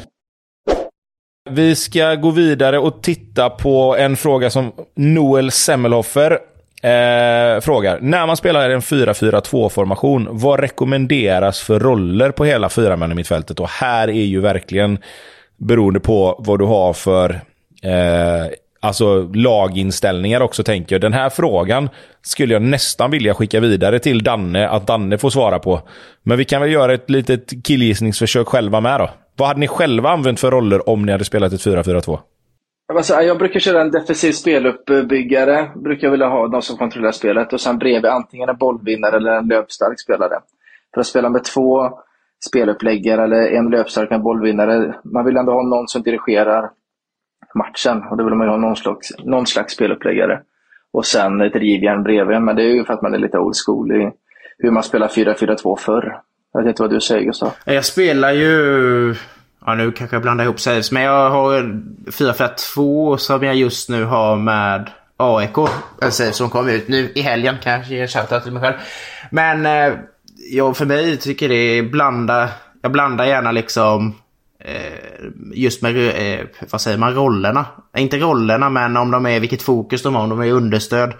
Vi 1.50 1.74
ska 1.74 2.14
gå 2.14 2.30
vidare 2.30 2.78
och 2.78 3.02
titta 3.02 3.50
på 3.50 3.96
en 3.98 4.16
fråga 4.16 4.50
som 4.50 4.72
Noel 4.96 5.50
Semmelhoffer 5.50 6.38
eh, 6.80 7.60
frågar, 7.60 7.98
när 8.00 8.26
man 8.26 8.36
spelar 8.36 8.70
en 8.70 8.80
4-4-2-formation, 8.80 10.28
vad 10.30 10.60
rekommenderas 10.60 11.60
för 11.60 11.80
roller 11.80 12.30
på 12.30 12.44
hela 12.44 12.68
fyraman 12.68 13.12
i 13.12 13.14
mittfältet? 13.14 13.60
Och 13.60 13.68
här 13.68 14.08
är 14.08 14.24
ju 14.24 14.40
verkligen 14.40 14.98
beroende 15.56 16.00
på 16.00 16.36
vad 16.38 16.58
du 16.58 16.64
har 16.64 16.92
för 16.92 17.30
eh, 17.82 18.46
alltså 18.80 19.22
laginställningar 19.34 20.40
också 20.40 20.62
tänker 20.62 20.94
jag. 20.94 21.00
Den 21.00 21.12
här 21.12 21.30
frågan 21.30 21.88
skulle 22.22 22.52
jag 22.52 22.62
nästan 22.62 23.10
vilja 23.10 23.34
skicka 23.34 23.60
vidare 23.60 23.98
till 23.98 24.22
Danne, 24.22 24.68
att 24.68 24.86
Danne 24.86 25.18
får 25.18 25.30
svara 25.30 25.58
på. 25.58 25.80
Men 26.22 26.38
vi 26.38 26.44
kan 26.44 26.62
väl 26.62 26.72
göra 26.72 26.94
ett 26.94 27.10
litet 27.10 27.64
killgissningsförsök 27.64 28.48
själva 28.48 28.80
med 28.80 29.00
då. 29.00 29.10
Vad 29.36 29.48
hade 29.48 29.60
ni 29.60 29.68
själva 29.68 30.10
använt 30.10 30.40
för 30.40 30.50
roller 30.50 30.88
om 30.88 31.06
ni 31.06 31.12
hade 31.12 31.24
spelat 31.24 31.52
ett 31.52 31.60
4-4-2? 31.60 32.18
Alltså, 32.96 33.14
jag 33.14 33.38
brukar 33.38 33.60
köra 33.60 33.80
en 33.80 33.90
defensiv 33.90 34.32
speluppbyggare. 34.32 35.70
Brukar 35.74 36.06
jag 36.06 36.10
vilja 36.10 36.28
ha 36.28 36.48
de 36.48 36.62
som 36.62 36.76
kontrollerar 36.76 37.12
spelet. 37.12 37.52
Och 37.52 37.60
sen 37.60 37.78
bredvid 37.78 38.10
antingen 38.10 38.48
en 38.48 38.56
bollvinnare 38.56 39.16
eller 39.16 39.32
en 39.32 39.48
löpstark 39.48 40.00
spelare. 40.00 40.40
För 40.94 41.00
att 41.00 41.06
spela 41.06 41.28
med 41.28 41.44
två 41.44 41.90
speluppläggare 42.46 43.24
eller 43.24 43.50
en 43.50 43.70
löpstark 43.70 44.10
och 44.10 44.16
en 44.16 44.22
bollvinnare. 44.22 44.94
Man 45.04 45.24
vill 45.24 45.36
ändå 45.36 45.52
ha 45.52 45.62
någon 45.62 45.88
som 45.88 46.02
dirigerar 46.02 46.70
matchen. 47.54 48.02
Och 48.10 48.16
då 48.16 48.24
vill 48.24 48.34
man 48.34 48.46
ju 48.46 48.50
ha 48.50 48.58
någon 48.58 48.76
slags, 48.76 49.08
någon 49.24 49.46
slags 49.46 49.74
speluppläggare. 49.74 50.40
Och 50.92 51.06
sen 51.06 51.40
ett 51.40 51.56
rivjärn 51.56 52.02
bredvid. 52.02 52.42
Men 52.42 52.56
det 52.56 52.62
är 52.62 52.74
ju 52.74 52.84
för 52.84 52.94
att 52.94 53.02
man 53.02 53.14
är 53.14 53.18
lite 53.18 53.38
old 53.38 53.56
school 53.66 53.92
i 53.92 54.10
hur 54.58 54.70
man 54.70 54.82
spelar 54.82 55.08
4-4-2 55.08 55.76
förr. 55.76 56.20
Jag 56.52 56.60
vet 56.62 56.68
inte 56.68 56.82
vad 56.82 56.90
du 56.90 57.00
säger 57.00 57.24
Gustav? 57.24 57.52
Jag 57.64 57.84
spelar 57.84 58.32
ju... 58.32 59.14
Ja, 59.66 59.74
nu 59.74 59.92
kanske 59.92 60.16
jag 60.16 60.22
blandar 60.22 60.44
ihop 60.44 60.60
saves. 60.60 60.92
Men 60.92 61.02
jag 61.02 61.30
har 61.30 61.62
4-4-2 62.06 63.16
som 63.16 63.42
jag 63.42 63.56
just 63.56 63.88
nu 63.88 64.04
har 64.04 64.36
med 64.36 64.90
AIK. 65.16 65.56
En 66.00 66.12
save 66.12 66.32
som 66.32 66.50
kom 66.50 66.68
ut 66.68 66.88
nu 66.88 67.12
i 67.14 67.20
helgen. 67.20 67.56
Kanske 67.62 67.94
ge 67.94 68.06
shoutout 68.06 68.42
till 68.42 68.52
mig 68.52 68.62
själv. 68.62 68.76
Men 69.30 69.66
eh, 69.66 69.98
jag, 70.50 70.76
för 70.76 70.86
mig 70.86 71.16
tycker 71.16 71.48
det 71.48 71.54
är 71.54 71.82
blanda... 71.82 72.48
Jag 72.82 72.92
blandar 72.92 73.24
gärna 73.24 73.52
liksom 73.52 74.14
eh, 74.64 75.28
just 75.54 75.82
med, 75.82 75.96
eh, 76.40 76.46
vad 76.70 76.80
säger 76.80 76.98
man, 76.98 77.14
rollerna. 77.14 77.66
Inte 77.96 78.18
rollerna, 78.18 78.70
men 78.70 78.96
om 78.96 79.10
de 79.10 79.26
är, 79.26 79.40
vilket 79.40 79.62
fokus 79.62 80.02
de 80.02 80.14
har. 80.14 80.22
Om 80.22 80.30
de 80.30 80.40
är 80.40 80.52
understöd, 80.52 81.14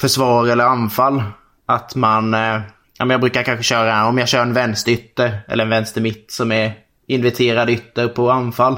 försvar 0.00 0.46
eller 0.46 0.64
anfall. 0.64 1.22
Att 1.66 1.94
man... 1.94 2.34
Eh, 2.34 2.60
ja, 2.98 3.04
men 3.04 3.10
jag 3.10 3.20
brukar 3.20 3.42
kanske 3.42 3.64
köra, 3.64 4.06
om 4.06 4.18
jag 4.18 4.28
kör 4.28 4.42
en 4.42 4.52
vänsterytter 4.52 5.40
eller 5.48 5.64
en 5.64 5.70
vänstermitt 5.70 6.32
som 6.32 6.52
är 6.52 6.72
inviterad 7.10 7.70
ytter 7.70 8.08
på 8.08 8.30
anfall. 8.30 8.76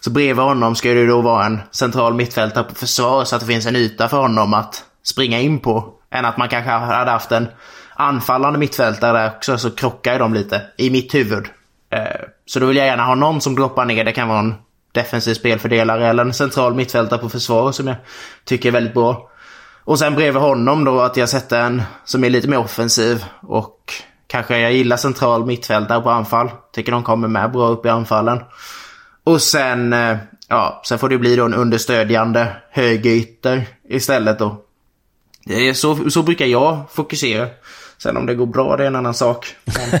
Så 0.00 0.10
bredvid 0.10 0.44
honom 0.44 0.76
ska 0.76 0.88
det 0.88 1.06
då 1.06 1.20
vara 1.20 1.46
en 1.46 1.60
central 1.70 2.14
mittfältare 2.14 2.64
på 2.64 2.74
försvar 2.74 3.24
så 3.24 3.36
att 3.36 3.40
det 3.40 3.46
finns 3.46 3.66
en 3.66 3.76
yta 3.76 4.08
för 4.08 4.16
honom 4.16 4.54
att 4.54 4.84
springa 5.02 5.40
in 5.40 5.58
på. 5.58 5.92
Än 6.10 6.24
att 6.24 6.36
man 6.36 6.48
kanske 6.48 6.70
hade 6.70 7.10
haft 7.10 7.32
en 7.32 7.48
anfallande 7.94 8.58
mittfältare 8.58 9.18
där 9.18 9.30
också 9.36 9.58
så 9.58 9.70
krockar 9.70 10.12
ju 10.12 10.18
de 10.18 10.34
lite 10.34 10.62
i 10.76 10.90
mitt 10.90 11.14
huvud. 11.14 11.46
Eh, 11.90 12.20
så 12.46 12.60
då 12.60 12.66
vill 12.66 12.76
jag 12.76 12.86
gärna 12.86 13.04
ha 13.04 13.14
någon 13.14 13.40
som 13.40 13.54
droppar 13.54 13.84
ner. 13.84 14.04
Det 14.04 14.12
kan 14.12 14.28
vara 14.28 14.38
en 14.38 14.54
defensiv 14.92 15.34
spelfördelare 15.34 16.08
eller 16.08 16.24
en 16.24 16.34
central 16.34 16.74
mittfältare 16.74 17.20
på 17.20 17.28
försvar 17.28 17.72
som 17.72 17.86
jag 17.86 17.96
tycker 18.44 18.68
är 18.68 18.72
väldigt 18.72 18.94
bra. 18.94 19.30
Och 19.84 19.98
sen 19.98 20.14
bredvid 20.14 20.42
honom 20.42 20.84
då 20.84 21.00
att 21.00 21.16
jag 21.16 21.28
sätter 21.28 21.60
en 21.60 21.82
som 22.04 22.24
är 22.24 22.30
lite 22.30 22.48
mer 22.48 22.58
offensiv 22.58 23.24
och 23.40 23.92
kanske 24.36 24.58
jag 24.58 24.72
gillar 24.72 24.96
central 24.96 25.46
mittfältare 25.46 26.00
på 26.00 26.10
anfall. 26.10 26.50
Tycker 26.72 26.92
de 26.92 27.02
kommer 27.02 27.28
med 27.28 27.52
bra 27.52 27.68
upp 27.68 27.86
i 27.86 27.88
anfallen. 27.88 28.40
Och 29.24 29.42
sen, 29.42 29.92
eh, 29.92 30.16
ja, 30.48 30.82
sen 30.84 30.98
får 30.98 31.08
det 31.08 31.18
bli 31.18 31.36
då 31.36 31.44
en 31.44 31.54
understödjande 31.54 32.48
högerytter 32.70 33.66
istället 33.88 34.38
då. 34.38 34.62
Det 35.44 35.68
är 35.68 35.74
så, 35.74 36.10
så 36.10 36.22
brukar 36.22 36.46
jag 36.46 36.80
fokusera. 36.90 37.46
Sen 37.98 38.16
om 38.16 38.26
det 38.26 38.34
går 38.34 38.46
bra, 38.46 38.76
det 38.76 38.82
är 38.82 38.86
en 38.86 38.96
annan 38.96 39.14
sak. 39.14 39.46
Men... 39.64 40.00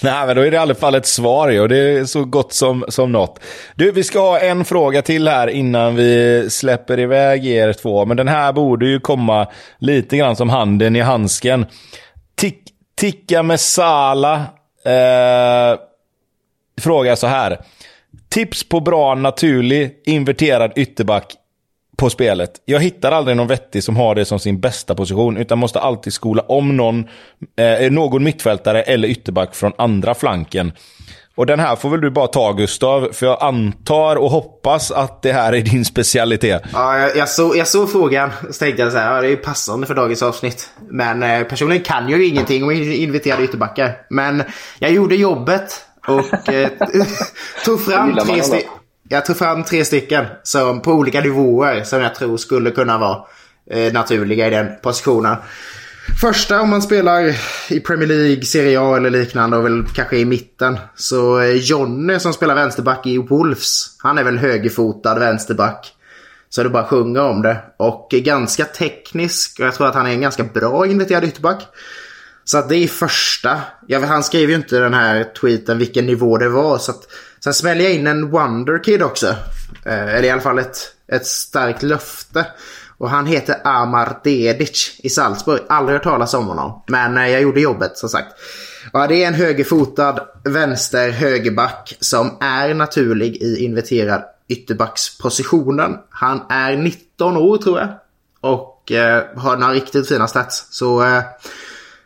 Nej, 0.00 0.26
men 0.26 0.36
då 0.36 0.42
är 0.42 0.50
det 0.50 0.54
i 0.54 0.60
alla 0.60 0.74
fall 0.74 0.94
ett 0.94 1.06
svar 1.06 1.60
och 1.60 1.68
det 1.68 1.78
är 1.78 2.04
så 2.04 2.24
gott 2.24 2.52
som, 2.52 2.84
som 2.88 3.12
något. 3.12 3.40
Du, 3.74 3.92
vi 3.92 4.04
ska 4.04 4.20
ha 4.20 4.38
en 4.38 4.64
fråga 4.64 5.02
till 5.02 5.28
här 5.28 5.48
innan 5.48 5.96
vi 5.96 6.46
släpper 6.50 7.00
iväg 7.00 7.46
er 7.46 7.72
två. 7.72 8.04
Men 8.04 8.16
den 8.16 8.28
här 8.28 8.52
borde 8.52 8.86
ju 8.86 9.00
komma 9.00 9.46
lite 9.78 10.16
grann 10.16 10.36
som 10.36 10.48
handen 10.48 10.96
i 10.96 11.00
handsken. 11.00 11.66
Tick, 12.36 12.58
ticka 13.00 13.42
med 13.42 13.60
Sala 13.60 14.34
eh, 14.84 15.78
frågar 16.80 17.14
så 17.14 17.26
här. 17.26 17.60
Tips 18.28 18.68
på 18.68 18.80
bra 18.80 19.14
naturlig 19.14 19.96
inverterad 20.04 20.72
ytterback 20.76 21.34
på 21.96 22.10
spelet. 22.10 22.50
Jag 22.64 22.80
hittar 22.80 23.12
aldrig 23.12 23.36
någon 23.36 23.46
vettig 23.46 23.84
som 23.84 23.96
har 23.96 24.14
det 24.14 24.24
som 24.24 24.38
sin 24.38 24.60
bästa 24.60 24.94
position, 24.94 25.36
utan 25.36 25.58
måste 25.58 25.80
alltid 25.80 26.12
skola 26.12 26.42
om 26.42 26.76
någon, 26.76 27.08
eh, 27.56 27.90
någon 27.90 28.24
mittfältare 28.24 28.82
eller 28.82 29.08
ytterback 29.08 29.54
från 29.54 29.72
andra 29.78 30.14
flanken. 30.14 30.72
Och 31.40 31.46
den 31.46 31.60
här 31.60 31.76
får 31.76 31.90
väl 31.90 32.00
du 32.00 32.10
bara 32.10 32.26
ta 32.26 32.52
Gustav, 32.52 33.08
för 33.12 33.26
jag 33.26 33.42
antar 33.42 34.16
och 34.16 34.30
hoppas 34.30 34.90
att 34.90 35.22
det 35.22 35.32
här 35.32 35.52
är 35.52 35.60
din 35.60 35.84
specialitet. 35.84 36.62
Ja, 36.72 36.98
jag, 36.98 37.16
jag, 37.16 37.28
såg, 37.28 37.56
jag 37.56 37.68
såg 37.68 37.92
frågan 37.92 38.30
så 38.50 38.58
tänkte 38.58 38.82
jag 38.82 38.92
så 38.92 38.98
här, 38.98 39.14
ja, 39.14 39.20
det 39.20 39.26
är 39.26 39.30
ju 39.30 39.36
passande 39.36 39.86
för 39.86 39.94
dagens 39.94 40.22
avsnitt. 40.22 40.70
Men 40.90 41.22
eh, 41.22 41.42
personligen 41.42 41.84
kan 41.84 42.08
jag 42.08 42.20
ju 42.20 42.26
ingenting 42.26 42.64
om 42.64 42.70
inviterade 42.70 43.44
ytterbackar. 43.44 43.96
Men 44.10 44.42
jag 44.78 44.90
gjorde 44.90 45.16
jobbet 45.16 45.84
och 46.06 46.48
eh, 46.48 46.68
tog 47.64 47.84
fram 47.84 48.16
tre 48.16 48.42
stycken. 48.42 48.70
Jag 49.08 49.26
tog 49.26 49.36
fram 49.36 49.64
tre 49.64 49.84
stycken 49.84 50.24
som, 50.42 50.82
på 50.82 50.92
olika 50.92 51.20
nivåer 51.20 51.84
som 51.84 52.00
jag 52.00 52.14
tror 52.14 52.36
skulle 52.36 52.70
kunna 52.70 52.98
vara 52.98 53.18
eh, 53.70 53.92
naturliga 53.92 54.46
i 54.46 54.50
den 54.50 54.68
positionen. 54.82 55.36
Första 56.20 56.60
om 56.60 56.70
man 56.70 56.82
spelar 56.82 57.36
i 57.68 57.80
Premier 57.80 58.08
League, 58.08 58.42
Serie 58.42 58.80
A 58.80 58.96
eller 58.96 59.10
liknande 59.10 59.56
och 59.56 59.64
väl 59.64 59.84
kanske 59.94 60.16
i 60.16 60.24
mitten. 60.24 60.78
Så 60.94 61.40
eh, 61.40 61.50
Jonny 61.50 62.18
som 62.18 62.32
spelar 62.32 62.54
vänsterback 62.54 63.06
i 63.06 63.18
Wolves. 63.18 63.96
Han 63.98 64.18
är 64.18 64.24
väl 64.24 64.38
högerfotad 64.38 65.18
vänsterback. 65.18 65.94
Så 66.48 66.62
det 66.62 66.70
bara 66.70 66.84
sjunga 66.84 67.22
om 67.22 67.42
det. 67.42 67.56
Och 67.76 68.08
ganska 68.10 68.64
teknisk. 68.64 69.60
Och 69.60 69.66
jag 69.66 69.74
tror 69.74 69.86
att 69.86 69.94
han 69.94 70.06
är 70.06 70.10
en 70.10 70.20
ganska 70.20 70.44
bra 70.44 70.86
inviterad 70.86 71.24
ytterback. 71.24 71.66
Så 72.44 72.58
att 72.58 72.68
det 72.68 72.76
är 72.76 72.88
första. 72.88 73.60
Ja, 73.86 74.06
han 74.06 74.22
skrev 74.22 74.50
ju 74.50 74.56
inte 74.56 74.78
den 74.78 74.94
här 74.94 75.24
tweeten 75.40 75.78
vilken 75.78 76.06
nivå 76.06 76.38
det 76.38 76.48
var. 76.48 76.78
Så 76.78 76.90
att, 76.90 77.02
sen 77.44 77.54
smäller 77.54 77.84
jag 77.84 77.94
in 77.94 78.06
en 78.06 78.30
Wonderkid 78.30 79.02
också. 79.02 79.26
Eh, 79.84 80.14
eller 80.14 80.24
i 80.24 80.30
alla 80.30 80.42
fall 80.42 80.58
ett, 80.58 80.78
ett 81.08 81.26
starkt 81.26 81.82
löfte. 81.82 82.46
Och 83.00 83.10
han 83.10 83.26
heter 83.26 83.56
Amar 83.64 84.20
Dedic 84.24 85.00
i 85.02 85.08
Salzburg. 85.08 85.60
Aldrig 85.68 85.96
hört 85.96 86.04
talas 86.04 86.34
om 86.34 86.46
honom. 86.46 86.82
Men 86.86 87.16
eh, 87.16 87.28
jag 87.28 87.42
gjorde 87.42 87.60
jobbet 87.60 87.98
som 87.98 88.08
sagt. 88.08 88.34
Ja, 88.92 89.06
det 89.06 89.24
är 89.24 89.28
en 89.28 89.34
högerfotad 89.34 90.20
vänster 90.44 91.10
högerback 91.10 91.96
som 92.00 92.36
är 92.40 92.74
naturlig 92.74 93.36
i 93.36 93.64
inverterad 93.64 94.24
ytterbackspositionen. 94.48 95.96
Han 96.10 96.40
är 96.48 96.76
19 96.76 97.36
år 97.36 97.56
tror 97.56 97.78
jag. 97.78 97.88
Och 98.40 98.92
eh, 98.92 99.24
har 99.36 99.56
några 99.56 99.72
riktigt 99.72 100.08
fina 100.08 100.28
stats. 100.28 100.66
Så 100.70 101.02
eh, 101.02 101.22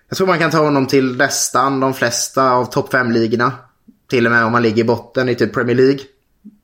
jag 0.09 0.17
tror 0.17 0.27
man 0.27 0.39
kan 0.39 0.51
ta 0.51 0.65
honom 0.65 0.87
till 0.87 1.17
nästan 1.17 1.81
de 1.81 1.95
flesta 1.95 2.51
av 2.51 2.65
topp 2.65 2.93
5-ligorna. 2.93 3.53
Till 4.11 4.27
och 4.27 4.33
med 4.33 4.45
om 4.45 4.53
man 4.53 4.63
ligger 4.63 4.83
i 4.83 4.87
botten 4.87 5.29
i 5.29 5.35
typ 5.35 5.55
Premier 5.55 5.77
League. 5.77 6.01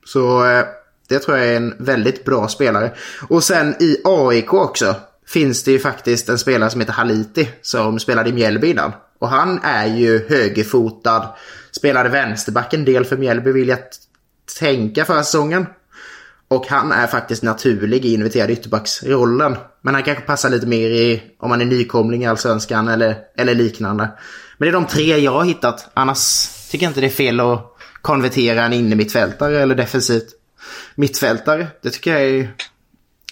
Så 0.04 0.44
eh, 0.44 0.64
det 1.10 1.18
tror 1.18 1.38
jag 1.38 1.48
är 1.48 1.56
en 1.56 1.74
väldigt 1.78 2.24
bra 2.24 2.48
spelare. 2.48 2.92
Och 3.28 3.44
sen 3.44 3.74
i 3.80 3.96
AIK 4.04 4.52
också 4.52 4.94
finns 5.26 5.62
det 5.62 5.70
ju 5.70 5.78
faktiskt 5.78 6.28
en 6.28 6.38
spelare 6.38 6.70
som 6.70 6.80
heter 6.80 6.92
Haliti 6.92 7.48
som 7.62 7.98
spelade 7.98 8.30
i 8.30 8.32
Mjällby 8.32 8.70
innan. 8.70 8.92
Och 9.18 9.28
han 9.28 9.60
är 9.62 9.86
ju 9.86 10.28
högerfotad. 10.28 11.34
Spelade 11.70 12.08
vänsterback 12.08 12.74
en 12.74 12.84
del 12.84 13.04
för 13.04 13.16
Mjällby 13.16 13.52
vill 13.52 13.68
jag 13.68 13.78
tänka 14.58 15.04
för 15.04 15.22
säsongen. 15.22 15.66
Och 16.48 16.66
han 16.66 16.92
är 16.92 17.06
faktiskt 17.06 17.42
naturlig 17.42 18.04
i 18.04 18.14
inviterad 18.14 18.50
ytterbacksrollen. 18.50 19.56
Men 19.82 19.94
han 19.94 20.02
kanske 20.02 20.24
passar 20.24 20.50
lite 20.50 20.66
mer 20.66 20.90
i 20.90 21.22
om 21.38 21.48
man 21.48 21.60
är 21.60 21.64
nykomling 21.64 22.24
i 22.24 22.26
Allsvenskan 22.26 22.88
eller, 22.88 23.16
eller 23.36 23.54
liknande. 23.54 24.08
Men 24.58 24.66
det 24.66 24.70
är 24.70 24.72
de 24.72 24.86
tre 24.86 25.18
jag 25.18 25.32
har 25.32 25.44
hittat. 25.44 25.90
Annars 25.94 26.48
tycker 26.70 26.86
jag 26.86 26.90
inte 26.90 27.00
det 27.00 27.06
är 27.06 27.10
fel 27.10 27.40
att 27.40 27.76
konvertera 28.02 28.64
en 28.64 28.72
innermittfältare 28.72 29.60
eller 29.60 29.74
defensivt 29.74 30.39
mittfältare. 30.94 31.66
Det 31.82 31.90
tycker 31.90 32.10
jag 32.12 32.22
är 32.22 32.48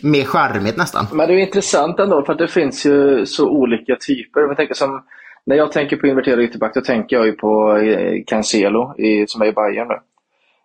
mer 0.02 0.24
charmigt 0.24 0.76
nästan. 0.76 1.06
Men 1.12 1.28
det 1.28 1.34
är 1.34 1.38
intressant 1.38 2.00
ändå 2.00 2.24
för 2.24 2.32
att 2.32 2.38
det 2.38 2.48
finns 2.48 2.86
ju 2.86 3.26
så 3.26 3.48
olika 3.48 3.96
typer. 3.96 4.40
Jag 4.40 4.56
tänker 4.56 4.74
som, 4.74 5.04
när 5.46 5.56
jag 5.56 5.72
tänker 5.72 5.96
på 5.96 6.06
inverterad 6.06 6.40
ytterback 6.40 6.74
då 6.74 6.80
tänker 6.80 7.16
jag 7.16 7.26
ju 7.26 7.32
på 7.32 7.76
eh, 7.76 8.22
Cancelo 8.26 8.94
i, 8.98 9.26
som 9.26 9.42
är 9.42 9.46
i 9.46 9.52
Bayern 9.52 9.88
nu. 9.88 9.94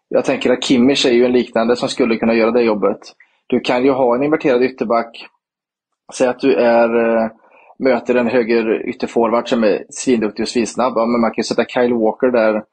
Jag 0.10 0.26
tänker 0.26 0.52
att 0.52 0.64
Kimmich 0.64 1.06
är 1.06 1.12
ju 1.12 1.26
en 1.26 1.32
liknande 1.32 1.76
som 1.76 1.90
skulle 1.90 2.18
kunna 2.18 2.34
göra 2.34 2.52
det 2.52 2.62
jobbet. 2.62 3.00
Du 3.48 3.60
kan 3.60 3.84
ju 3.84 3.92
ha 3.92 4.16
en 4.16 4.24
inverterad 4.24 4.64
ytterback. 4.64 5.28
Säg 6.14 6.28
att 6.28 6.40
du 6.40 6.54
är, 6.54 7.16
eh, 7.16 7.32
möter 7.80 8.16
en 8.16 8.28
höger 8.28 8.90
ytterforward 8.90 9.50
som 9.50 9.64
är 9.64 9.84
svinduktig 9.90 10.44
och 10.44 10.50
svinsnabb. 10.50 10.94
Ja, 10.96 11.06
men 11.06 11.22
man 11.22 11.32
kan 11.32 11.42
ju 11.42 11.44
sätta 11.44 11.66
Kyle 11.66 11.94
Walker 11.94 12.32
där 12.32 12.64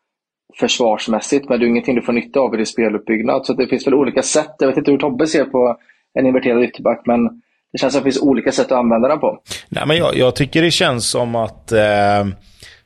försvarsmässigt, 0.57 1.48
men 1.48 1.61
det 1.61 1.66
är 1.66 1.68
ingenting 1.68 1.94
du 1.94 2.03
får 2.03 2.12
nytta 2.12 2.40
av 2.40 2.55
i 2.55 2.57
din 2.57 2.66
speluppbyggnad. 2.66 3.46
Så 3.46 3.53
det 3.53 3.66
finns 3.66 3.86
väl 3.86 3.94
olika 3.94 4.22
sätt. 4.22 4.55
Jag 4.59 4.68
vet 4.68 4.76
inte 4.76 4.90
hur 4.90 4.98
Tobbe 4.98 5.26
ser 5.26 5.44
på 5.44 5.76
en 6.14 6.26
inverterad 6.26 6.62
ytterback, 6.62 7.03
men 7.07 7.28
Det 7.72 7.78
känns 7.78 7.92
som 7.92 7.98
att 7.98 8.05
det 8.05 8.11
finns 8.12 8.22
olika 8.22 8.53
sätt 8.53 8.66
att 8.66 8.78
använda 8.78 9.09
den 9.09 9.20
på. 9.20 9.38
Nej, 9.68 9.84
men 9.86 9.96
jag, 9.96 10.16
jag 10.16 10.36
tycker 10.36 10.62
det 10.62 10.70
känns 10.70 11.11
som 11.11 11.34
att 11.34 11.72
eh, 11.72 12.26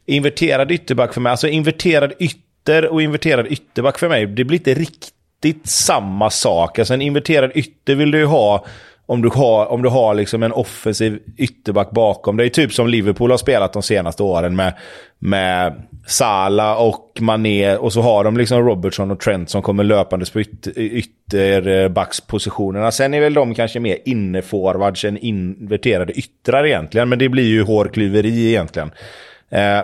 inverterad 0.07 0.73
ytterback 0.73 1.15
för 1.15 1.21
mig, 1.21 1.31
alltså 1.31 1.49
inverterad 1.49 2.13
ytter 2.19 2.93
och 2.93 3.03
inverterad 3.03 3.47
ytterback 3.47 3.99
för 3.99 4.09
mig, 4.09 4.27
det 4.27 4.45
blir 4.45 4.59
inte 4.59 4.75
riktigt 4.75 5.69
samma 5.69 6.31
sak. 6.31 6.79
Alltså 6.79 6.95
en 6.95 7.03
inverterad 7.03 7.53
ytter 7.55 7.95
vill 7.95 8.11
du 8.11 8.19
ju 8.19 8.25
ha 8.25 8.65
om 9.07 9.23
du 9.23 9.29
har, 9.29 9.67
om 9.67 9.83
du 9.83 9.89
har 9.89 10.15
liksom 10.15 10.43
en 10.43 10.53
offensiv 10.53 11.19
ytterback 11.37 11.91
bakom 11.91 12.37
dig. 12.37 12.51
Typ 12.51 12.73
som 12.73 12.89
Liverpool 12.89 13.31
har 13.31 13.39
spelat 13.39 13.73
de 13.73 13.83
senaste 13.83 14.23
åren 14.23 14.57
med, 14.57 14.75
med 15.19 15.83
Sala 16.07 16.77
och 16.77 17.19
Mané. 17.21 17.77
Och 17.77 17.93
så 17.93 18.01
har 18.01 18.25
de 18.25 18.37
liksom 18.37 18.67
Robertson 18.67 19.11
och 19.11 19.21
Trent 19.21 19.51
som 19.51 19.63
kommer 19.63 19.85
löpandes 19.85 20.31
på 20.31 20.41
ytterbackspositionerna. 20.77 22.85
Eh, 22.85 22.91
Sen 22.91 23.15
är 23.15 23.21
väl 23.21 23.35
de 23.35 23.55
kanske 23.55 23.81
mer 23.81 23.99
inneforwards 24.05 25.05
än 25.05 25.19
inverterade 25.19 26.13
yttrar 26.13 26.67
egentligen. 26.67 27.09
Men 27.09 27.19
det 27.19 27.29
blir 27.29 27.49
ju 27.49 27.63
hårklyveri 27.63 28.49
egentligen. 28.49 28.91
Eh, 29.51 29.81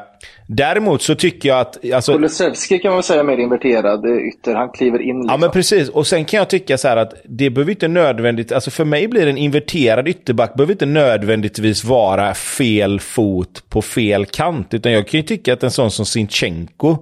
däremot 0.46 1.02
så 1.02 1.14
tycker 1.14 1.48
jag 1.48 1.60
att... 1.60 1.92
Alltså, 1.94 2.12
Kulusevski 2.12 2.78
kan 2.78 2.92
man 2.92 3.02
säga 3.02 3.22
mer 3.22 3.38
inverterad 3.38 4.06
ytter. 4.06 4.54
Han 4.54 4.68
kliver 4.68 4.98
in. 5.02 5.16
Liksom. 5.16 5.28
Ja, 5.28 5.36
men 5.36 5.50
precis. 5.50 5.88
Och 5.88 6.06
sen 6.06 6.24
kan 6.24 6.38
jag 6.38 6.50
tycka 6.50 6.78
så 6.78 6.88
här 6.88 6.96
att 6.96 7.14
det 7.24 7.50
behöver 7.50 7.70
inte 7.70 7.88
nödvändigt... 7.88 8.52
Alltså 8.52 8.70
för 8.70 8.84
mig 8.84 9.08
blir 9.08 9.26
en 9.26 9.38
inverterad 9.38 10.08
ytterback 10.08 10.54
behöver 10.54 10.72
inte 10.72 10.86
nödvändigtvis 10.86 11.84
vara 11.84 12.34
fel 12.34 13.00
fot 13.00 13.64
på 13.68 13.82
fel 13.82 14.26
kant. 14.26 14.74
Utan 14.74 14.92
jag 14.92 15.08
kan 15.08 15.20
ju 15.20 15.26
tycka 15.26 15.52
att 15.52 15.62
en 15.62 15.70
sån 15.70 15.90
som 15.90 16.06
Sinchenko 16.06 16.96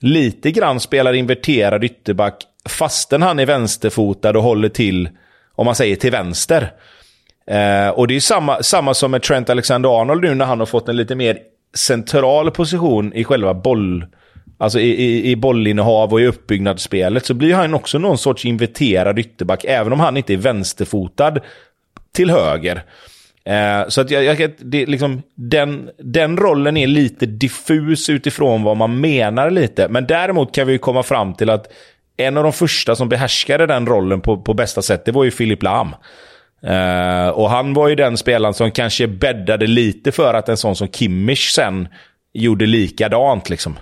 lite 0.00 0.50
grann 0.50 0.80
spelar 0.80 1.12
inverterad 1.12 1.84
ytterback 1.84 2.44
fastän 2.68 3.22
han 3.22 3.38
är 3.38 3.46
vänsterfotad 3.46 4.36
och 4.36 4.42
håller 4.42 4.68
till, 4.68 5.08
om 5.54 5.66
man 5.66 5.74
säger 5.74 5.96
till 5.96 6.10
vänster. 6.10 6.72
Eh, 7.46 7.88
och 7.88 8.08
det 8.08 8.16
är 8.16 8.20
samma, 8.20 8.62
samma 8.62 8.94
som 8.94 9.10
med 9.10 9.22
Trent 9.22 9.50
Alexander-Arnold 9.50 10.22
nu 10.22 10.34
när 10.34 10.44
han 10.44 10.58
har 10.58 10.66
fått 10.66 10.88
en 10.88 10.96
lite 10.96 11.14
mer 11.14 11.38
central 11.74 12.50
position 12.50 13.12
i 13.12 13.24
själva 13.24 13.54
boll... 13.54 14.06
Alltså 14.58 14.80
i, 14.80 15.04
i, 15.04 15.30
i 15.30 15.36
bollinnehav 15.36 16.12
och 16.12 16.20
i 16.20 16.26
uppbyggnadsspelet 16.26 17.26
så 17.26 17.34
blir 17.34 17.54
han 17.54 17.74
också 17.74 17.98
någon 17.98 18.18
sorts 18.18 18.44
inverterad 18.44 19.18
ytterback, 19.18 19.64
även 19.64 19.92
om 19.92 20.00
han 20.00 20.16
inte 20.16 20.32
är 20.32 20.36
vänsterfotad 20.36 21.38
till 22.12 22.30
höger. 22.30 22.82
Eh, 23.44 23.88
så 23.88 24.00
att 24.00 24.10
jag, 24.10 24.24
jag, 24.24 24.52
det, 24.58 24.86
liksom, 24.86 25.22
den, 25.34 25.90
den 25.98 26.36
rollen 26.36 26.76
är 26.76 26.86
lite 26.86 27.26
diffus 27.26 28.08
utifrån 28.08 28.62
vad 28.62 28.76
man 28.76 29.00
menar 29.00 29.50
lite. 29.50 29.88
Men 29.88 30.06
däremot 30.06 30.54
kan 30.54 30.66
vi 30.66 30.78
komma 30.78 31.02
fram 31.02 31.34
till 31.34 31.50
att 31.50 31.66
en 32.16 32.36
av 32.36 32.42
de 32.42 32.52
första 32.52 32.96
som 32.96 33.08
behärskade 33.08 33.66
den 33.66 33.86
rollen 33.86 34.20
på, 34.20 34.42
på 34.42 34.54
bästa 34.54 34.82
sätt, 34.82 35.04
det 35.04 35.12
var 35.12 35.24
ju 35.24 35.30
Filip 35.30 35.62
Lahm. 35.62 35.94
Uh, 36.66 37.28
och 37.28 37.50
han 37.50 37.74
var 37.74 37.88
ju 37.88 37.94
den 37.94 38.16
spelaren 38.16 38.54
som 38.54 38.70
kanske 38.70 39.06
bäddade 39.06 39.66
lite 39.66 40.12
för 40.12 40.34
att 40.34 40.48
en 40.48 40.56
sån 40.56 40.76
som 40.76 40.88
Kimmich 40.88 41.50
sen 41.50 41.88
gjorde 42.32 42.66
likadant. 42.66 43.50
Liksom. 43.50 43.78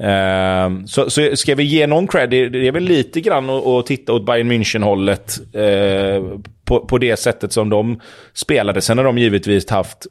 Uh, 0.00 0.84
så, 0.86 1.10
så 1.10 1.36
ska 1.36 1.54
vi 1.54 1.64
ge 1.64 1.86
någon 1.86 2.06
cred, 2.06 2.30
det, 2.30 2.48
det 2.48 2.68
är 2.68 2.72
väl 2.72 2.84
lite 2.84 3.20
grann 3.20 3.50
att, 3.50 3.86
titta 3.86 4.12
åt 4.12 4.26
Bayern 4.26 4.52
München-hållet 4.52 5.40
uh, 5.56 6.38
på, 6.64 6.86
på 6.86 6.98
det 6.98 7.16
sättet 7.16 7.52
som 7.52 7.70
de 7.70 8.00
spelade. 8.34 8.80
Sen 8.80 8.98
har 8.98 9.04
de 9.04 9.18
givetvis 9.18 9.70
haft 9.70 10.06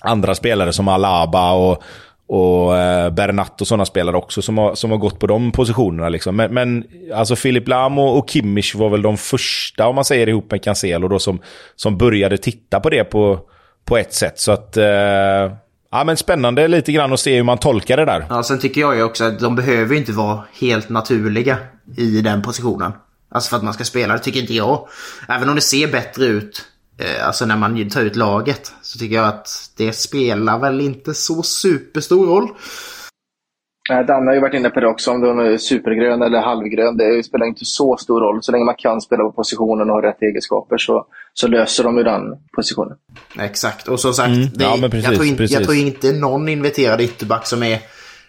andra 0.00 0.34
spelare 0.34 0.72
som 0.72 0.88
Alaba 0.88 1.52
och, 1.52 1.82
och 2.32 2.76
eh, 2.76 3.10
Bernat 3.10 3.60
och 3.60 3.66
sådana 3.66 3.84
spelare 3.84 4.16
också 4.16 4.42
som 4.42 4.58
har, 4.58 4.74
som 4.74 4.90
har 4.90 4.98
gått 4.98 5.18
på 5.18 5.26
de 5.26 5.52
positionerna. 5.52 6.08
Liksom. 6.08 6.36
Men, 6.36 6.54
men 6.54 6.84
alltså 7.14 7.36
Filip 7.36 7.68
Lam 7.68 7.98
och, 7.98 8.18
och, 8.18 8.30
Kimmich 8.30 8.74
var 8.74 8.90
väl 8.90 9.02
de 9.02 9.16
första, 9.16 9.86
om 9.86 9.94
man 9.94 10.04
säger 10.04 10.28
ihop 10.28 10.50
med 10.50 10.62
Cancelo, 10.62 11.08
då, 11.08 11.18
som, 11.18 11.38
som 11.76 11.98
började 11.98 12.38
titta 12.38 12.80
på 12.80 12.90
det 12.90 13.04
på, 13.04 13.40
på 13.84 13.96
ett 13.96 14.14
sätt. 14.14 14.40
Så 14.40 14.52
att... 14.52 14.76
Eh, 14.76 14.84
ja, 15.90 16.04
men 16.06 16.16
spännande 16.16 16.68
lite 16.68 16.92
grann 16.92 17.12
att 17.12 17.20
se 17.20 17.36
hur 17.36 17.42
man 17.42 17.58
tolkar 17.58 17.96
det 17.96 18.04
där. 18.04 18.26
Ja, 18.28 18.42
sen 18.42 18.58
tycker 18.58 18.80
jag 18.80 18.96
ju 18.96 19.02
också 19.02 19.24
att 19.24 19.40
de 19.40 19.56
behöver 19.56 19.96
inte 19.96 20.12
vara 20.12 20.44
helt 20.60 20.88
naturliga 20.88 21.56
i 21.96 22.20
den 22.20 22.42
positionen. 22.42 22.92
Alltså 23.30 23.50
för 23.50 23.56
att 23.56 23.62
man 23.62 23.74
ska 23.74 23.84
spela, 23.84 24.12
det 24.14 24.18
tycker 24.18 24.40
inte 24.40 24.54
jag. 24.54 24.88
Även 25.28 25.48
om 25.48 25.54
det 25.54 25.60
ser 25.60 25.92
bättre 25.92 26.24
ut 26.24 26.64
alltså 27.22 27.46
när 27.46 27.56
man 27.56 27.90
tar 27.90 28.02
ut 28.02 28.16
laget 28.16 28.72
så 28.82 28.98
tycker 28.98 29.16
jag 29.16 29.28
att 29.28 29.48
det 29.76 29.92
spelar 29.92 30.58
väl 30.58 30.80
inte 30.80 31.14
så 31.14 31.42
superstor 31.42 32.26
roll. 32.26 32.48
Danne 33.88 34.30
har 34.30 34.34
ju 34.34 34.40
varit 34.40 34.54
inne 34.54 34.70
på 34.70 34.80
det 34.80 34.86
också, 34.86 35.10
om 35.10 35.20
de 35.20 35.38
är 35.38 35.56
supergrön 35.58 36.22
eller 36.22 36.40
halvgrön. 36.40 36.96
Det 36.96 37.24
spelar 37.24 37.46
inte 37.46 37.64
så 37.64 37.96
stor 37.96 38.20
roll. 38.20 38.42
Så 38.42 38.52
länge 38.52 38.64
man 38.64 38.74
kan 38.78 39.00
spela 39.00 39.22
på 39.22 39.32
positionen 39.32 39.90
och 39.90 39.96
har 39.96 40.02
rätt 40.02 40.22
egenskaper 40.22 40.78
så, 40.78 41.06
så 41.34 41.48
löser 41.48 41.84
de 41.84 41.98
ju 41.98 42.02
den 42.04 42.22
positionen. 42.56 42.96
Exakt, 43.38 43.88
och 43.88 44.00
som 44.00 44.14
sagt, 44.14 44.28
mm. 44.28 44.48
det, 44.54 44.64
ja, 44.64 44.88
precis, 44.90 45.04
jag, 45.04 45.14
tror 45.14 45.26
in, 45.26 45.36
precis. 45.36 45.56
jag 45.56 45.64
tror 45.64 45.76
inte 45.76 46.12
någon 46.12 46.48
inverterad 46.48 47.00
ytterback 47.00 47.46
som 47.46 47.62
är 47.62 47.78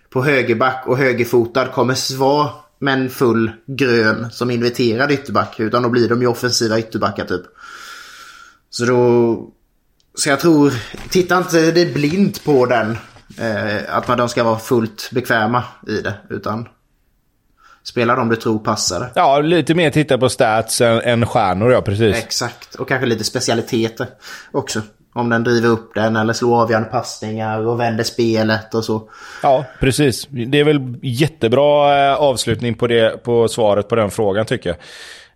på 0.09 0.23
högerback 0.23 0.83
och 0.87 0.97
högerfotad 0.97 1.65
kommer 1.65 2.17
vara 2.17 2.49
med 2.79 2.93
en 2.93 3.09
full 3.09 3.51
grön 3.65 4.27
som 4.31 4.51
inverterad 4.51 5.11
ytterback. 5.11 5.59
Utan 5.59 5.83
då 5.83 5.89
blir 5.89 6.09
de 6.09 6.21
ju 6.21 6.27
offensiva 6.27 6.79
ytterbackar 6.79 7.25
typ. 7.25 7.41
Så 8.73 8.85
då... 8.85 9.49
Så 10.15 10.29
jag 10.29 10.39
tror, 10.39 10.73
titta 11.09 11.37
inte 11.37 11.71
det 11.71 11.93
blint 11.93 12.43
på 12.43 12.65
den. 12.65 12.97
Eh, 13.39 13.95
att 13.95 14.07
man 14.07 14.17
de 14.17 14.29
ska 14.29 14.43
vara 14.43 14.59
fullt 14.59 15.09
bekväma 15.11 15.63
i 15.87 16.01
det. 16.01 16.13
Utan 16.29 16.67
spela 17.83 18.15
de 18.15 18.29
du 18.29 18.35
tror 18.35 18.59
passar. 18.59 19.11
Ja, 19.15 19.39
lite 19.39 19.75
mer 19.75 19.89
titta 19.89 20.17
på 20.17 20.29
stats 20.29 20.81
än, 20.81 21.01
än 21.01 21.25
stjärnor, 21.25 21.71
ja 21.71 21.81
precis. 21.81 22.15
Exakt, 22.15 22.75
och 22.75 22.87
kanske 22.87 23.05
lite 23.05 23.23
specialiteter 23.23 24.07
också. 24.51 24.81
Om 25.15 25.29
den 25.29 25.43
driver 25.43 25.69
upp 25.69 25.93
den 25.95 26.15
eller 26.15 26.33
slår 26.33 26.61
avgörande 26.61 26.89
passningar 26.89 27.67
och 27.67 27.79
vänder 27.79 28.03
spelet 28.03 28.73
och 28.73 28.85
så. 28.85 29.09
Ja, 29.43 29.65
precis. 29.79 30.27
Det 30.29 30.59
är 30.59 30.63
väl 30.63 30.95
jättebra 31.01 31.97
eh, 32.07 32.15
avslutning 32.15 32.73
på, 32.75 32.87
det, 32.87 33.23
på 33.23 33.47
svaret 33.47 33.87
på 33.87 33.95
den 33.95 34.11
frågan 34.11 34.45
tycker 34.45 34.69
jag. 34.69 34.77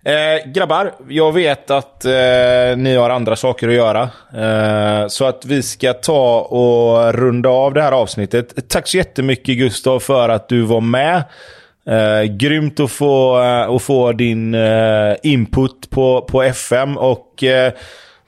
Eh, 0.07 0.51
grabbar, 0.51 0.93
jag 1.09 1.33
vet 1.33 1.71
att 1.71 2.05
eh, 2.05 2.77
ni 2.77 2.95
har 2.95 3.09
andra 3.09 3.35
saker 3.35 3.67
att 3.67 3.73
göra. 3.73 4.09
Eh, 4.33 5.07
så 5.07 5.25
att 5.25 5.45
vi 5.45 5.63
ska 5.63 5.93
ta 5.93 6.41
och 6.41 7.13
runda 7.13 7.49
av 7.49 7.73
det 7.73 7.81
här 7.81 7.91
avsnittet. 7.91 8.69
Tack 8.69 8.87
så 8.87 8.97
jättemycket 8.97 9.57
Gustav 9.57 9.99
för 9.99 10.29
att 10.29 10.49
du 10.49 10.61
var 10.61 10.81
med. 10.81 11.23
Eh, 11.87 12.23
grymt 12.23 12.79
att 12.79 12.91
få, 12.91 13.39
eh, 13.41 13.75
att 13.75 13.81
få 13.81 14.11
din 14.11 14.53
eh, 14.55 15.15
input 15.23 15.89
på, 15.89 16.21
på 16.21 16.43
FM. 16.43 16.97
och 16.97 17.43
eh, 17.43 17.73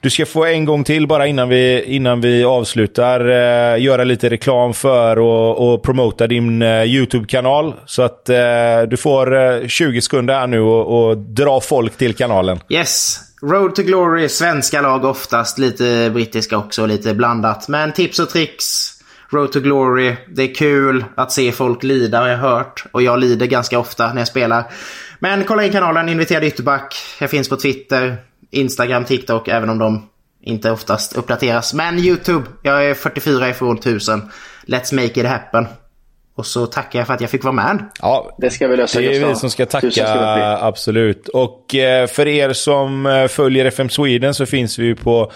du 0.02 0.10
ska 0.10 0.26
få 0.26 0.44
en 0.44 0.64
gång 0.64 0.84
till 0.84 1.06
bara 1.06 1.26
innan 1.26 1.48
vi, 1.48 1.84
innan 1.84 2.20
vi 2.20 2.44
avslutar 2.44 3.20
eh, 3.20 3.82
göra 3.82 4.04
lite 4.04 4.30
reklam 4.30 4.74
för 4.74 5.18
och, 5.18 5.72
och 5.72 5.82
promota 5.82 6.26
din 6.26 6.62
eh, 6.62 6.84
YouTube-kanal. 6.84 7.74
Så 7.86 8.02
att 8.02 8.28
eh, 8.28 8.36
du 8.90 8.96
får 8.96 9.36
eh, 9.36 9.66
20 9.66 10.00
sekunder 10.00 10.34
här 10.34 10.46
nu 10.46 10.60
och, 10.60 11.08
och 11.08 11.16
dra 11.18 11.60
folk 11.60 11.96
till 11.96 12.14
kanalen. 12.14 12.60
Yes! 12.68 13.20
Road 13.42 13.74
to 13.74 13.82
Glory, 13.82 14.28
svenska 14.28 14.80
lag 14.80 15.04
oftast, 15.04 15.58
lite 15.58 16.10
brittiska 16.14 16.58
också, 16.58 16.86
lite 16.86 17.14
blandat. 17.14 17.68
Men 17.68 17.92
tips 17.92 18.18
och 18.18 18.30
tricks. 18.30 18.96
Road 19.32 19.52
to 19.52 19.60
Glory, 19.60 20.16
det 20.28 20.42
är 20.42 20.54
kul 20.54 21.04
att 21.14 21.32
se 21.32 21.52
folk 21.52 21.82
lida 21.82 22.20
har 22.20 22.28
jag 22.28 22.38
hört. 22.38 22.84
Och 22.92 23.02
jag 23.02 23.18
lider 23.18 23.46
ganska 23.46 23.78
ofta 23.78 24.12
när 24.12 24.20
jag 24.20 24.28
spelar. 24.28 24.64
Men 25.18 25.44
kolla 25.44 25.64
in 25.64 25.72
kanalen, 25.72 26.08
inviterad 26.08 26.44
ytterback. 26.44 26.94
Jag 27.20 27.30
finns 27.30 27.48
på 27.48 27.56
Twitter. 27.56 28.16
Instagram, 28.50 29.04
TikTok, 29.04 29.48
även 29.48 29.70
om 29.70 29.78
de 29.78 30.08
inte 30.42 30.70
oftast 30.70 31.16
uppdateras. 31.16 31.74
Men 31.74 31.98
YouTube, 31.98 32.46
jag 32.62 32.84
är 32.84 32.94
44 32.94 33.48
ifrån 33.48 33.78
1000. 33.78 34.22
Let's 34.66 34.94
make 34.94 35.20
it 35.20 35.26
happen. 35.26 35.66
Och 36.34 36.46
så 36.46 36.66
tackar 36.66 36.98
jag 36.98 37.06
för 37.06 37.14
att 37.14 37.20
jag 37.20 37.30
fick 37.30 37.44
vara 37.44 37.54
med. 37.54 37.84
Ja, 38.00 38.36
det 38.38 38.50
ska 38.50 38.68
vi 38.68 38.76
lösa. 38.76 39.00
Det 39.00 39.16
är 39.16 39.26
vi 39.28 39.34
som 39.34 39.50
ska 39.50 39.66
tacka, 39.66 40.58
absolut. 40.60 41.28
Och 41.28 41.74
eh, 41.74 42.06
för 42.06 42.28
er 42.28 42.52
som 42.52 43.06
eh, 43.06 43.26
följer 43.26 43.64
FM 43.64 43.88
Sweden 43.88 44.34
så 44.34 44.46
finns 44.46 44.78
vi 44.78 44.94
på 44.94 45.32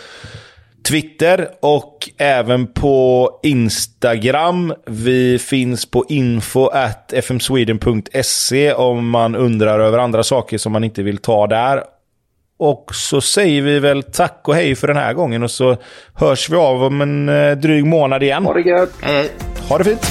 Twitter 0.89 1.49
och 1.63 2.11
även 2.19 2.67
på 2.67 3.31
Instagram. 3.43 4.75
Vi 4.87 5.39
finns 5.39 5.91
på 5.91 6.05
info 6.09 6.71
fmsweden.se 7.13 8.73
om 8.73 9.11
man 9.11 9.37
undrar 9.37 9.81
över 9.81 9.99
andra 9.99 10.23
saker 10.23 10.59
som 10.59 10.73
man 10.73 10.85
inte 10.85 11.03
vill 11.03 11.19
ta 11.19 11.47
där. 11.47 11.83
Och 12.65 12.95
så 12.95 13.21
säger 13.21 13.63
vi 13.63 13.79
väl 13.79 14.03
tack 14.03 14.41
och 14.45 14.55
hej 14.55 14.75
för 14.75 14.87
den 14.87 14.97
här 14.97 15.15
gången 15.15 15.43
och 15.43 15.51
så 15.51 15.77
hörs 16.15 16.51
vi 16.51 16.57
av 16.57 16.83
om 16.83 17.01
en 17.01 17.29
eh, 17.29 17.57
dryg 17.57 17.87
månad 17.87 18.23
igen. 18.23 18.45
Ha 18.45 18.55
det 18.55 18.61
gött! 18.61 19.03
Eh. 19.03 19.25
Ha 19.69 19.79
det 19.79 19.85
fint! 19.85 20.07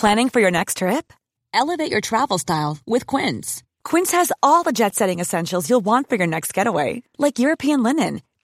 Planning 0.00 0.30
for 0.30 0.40
your 0.40 0.50
next 0.50 0.76
trip? 0.78 1.12
Elevate 1.54 1.90
your 1.90 2.00
travel 2.00 2.38
style 2.38 2.78
with 2.86 3.16
Quince. 3.16 3.62
Quince 3.90 4.16
has 4.16 4.32
all 4.42 4.64
the 4.64 4.72
jet 4.72 4.94
setting 4.94 5.20
essentials 5.20 5.68
you'll 5.70 5.84
want 5.84 6.08
for 6.08 6.16
your 6.16 6.28
next 6.28 6.56
getaway, 6.56 7.02
like 7.18 7.42
European 7.42 7.82
linen 7.82 8.20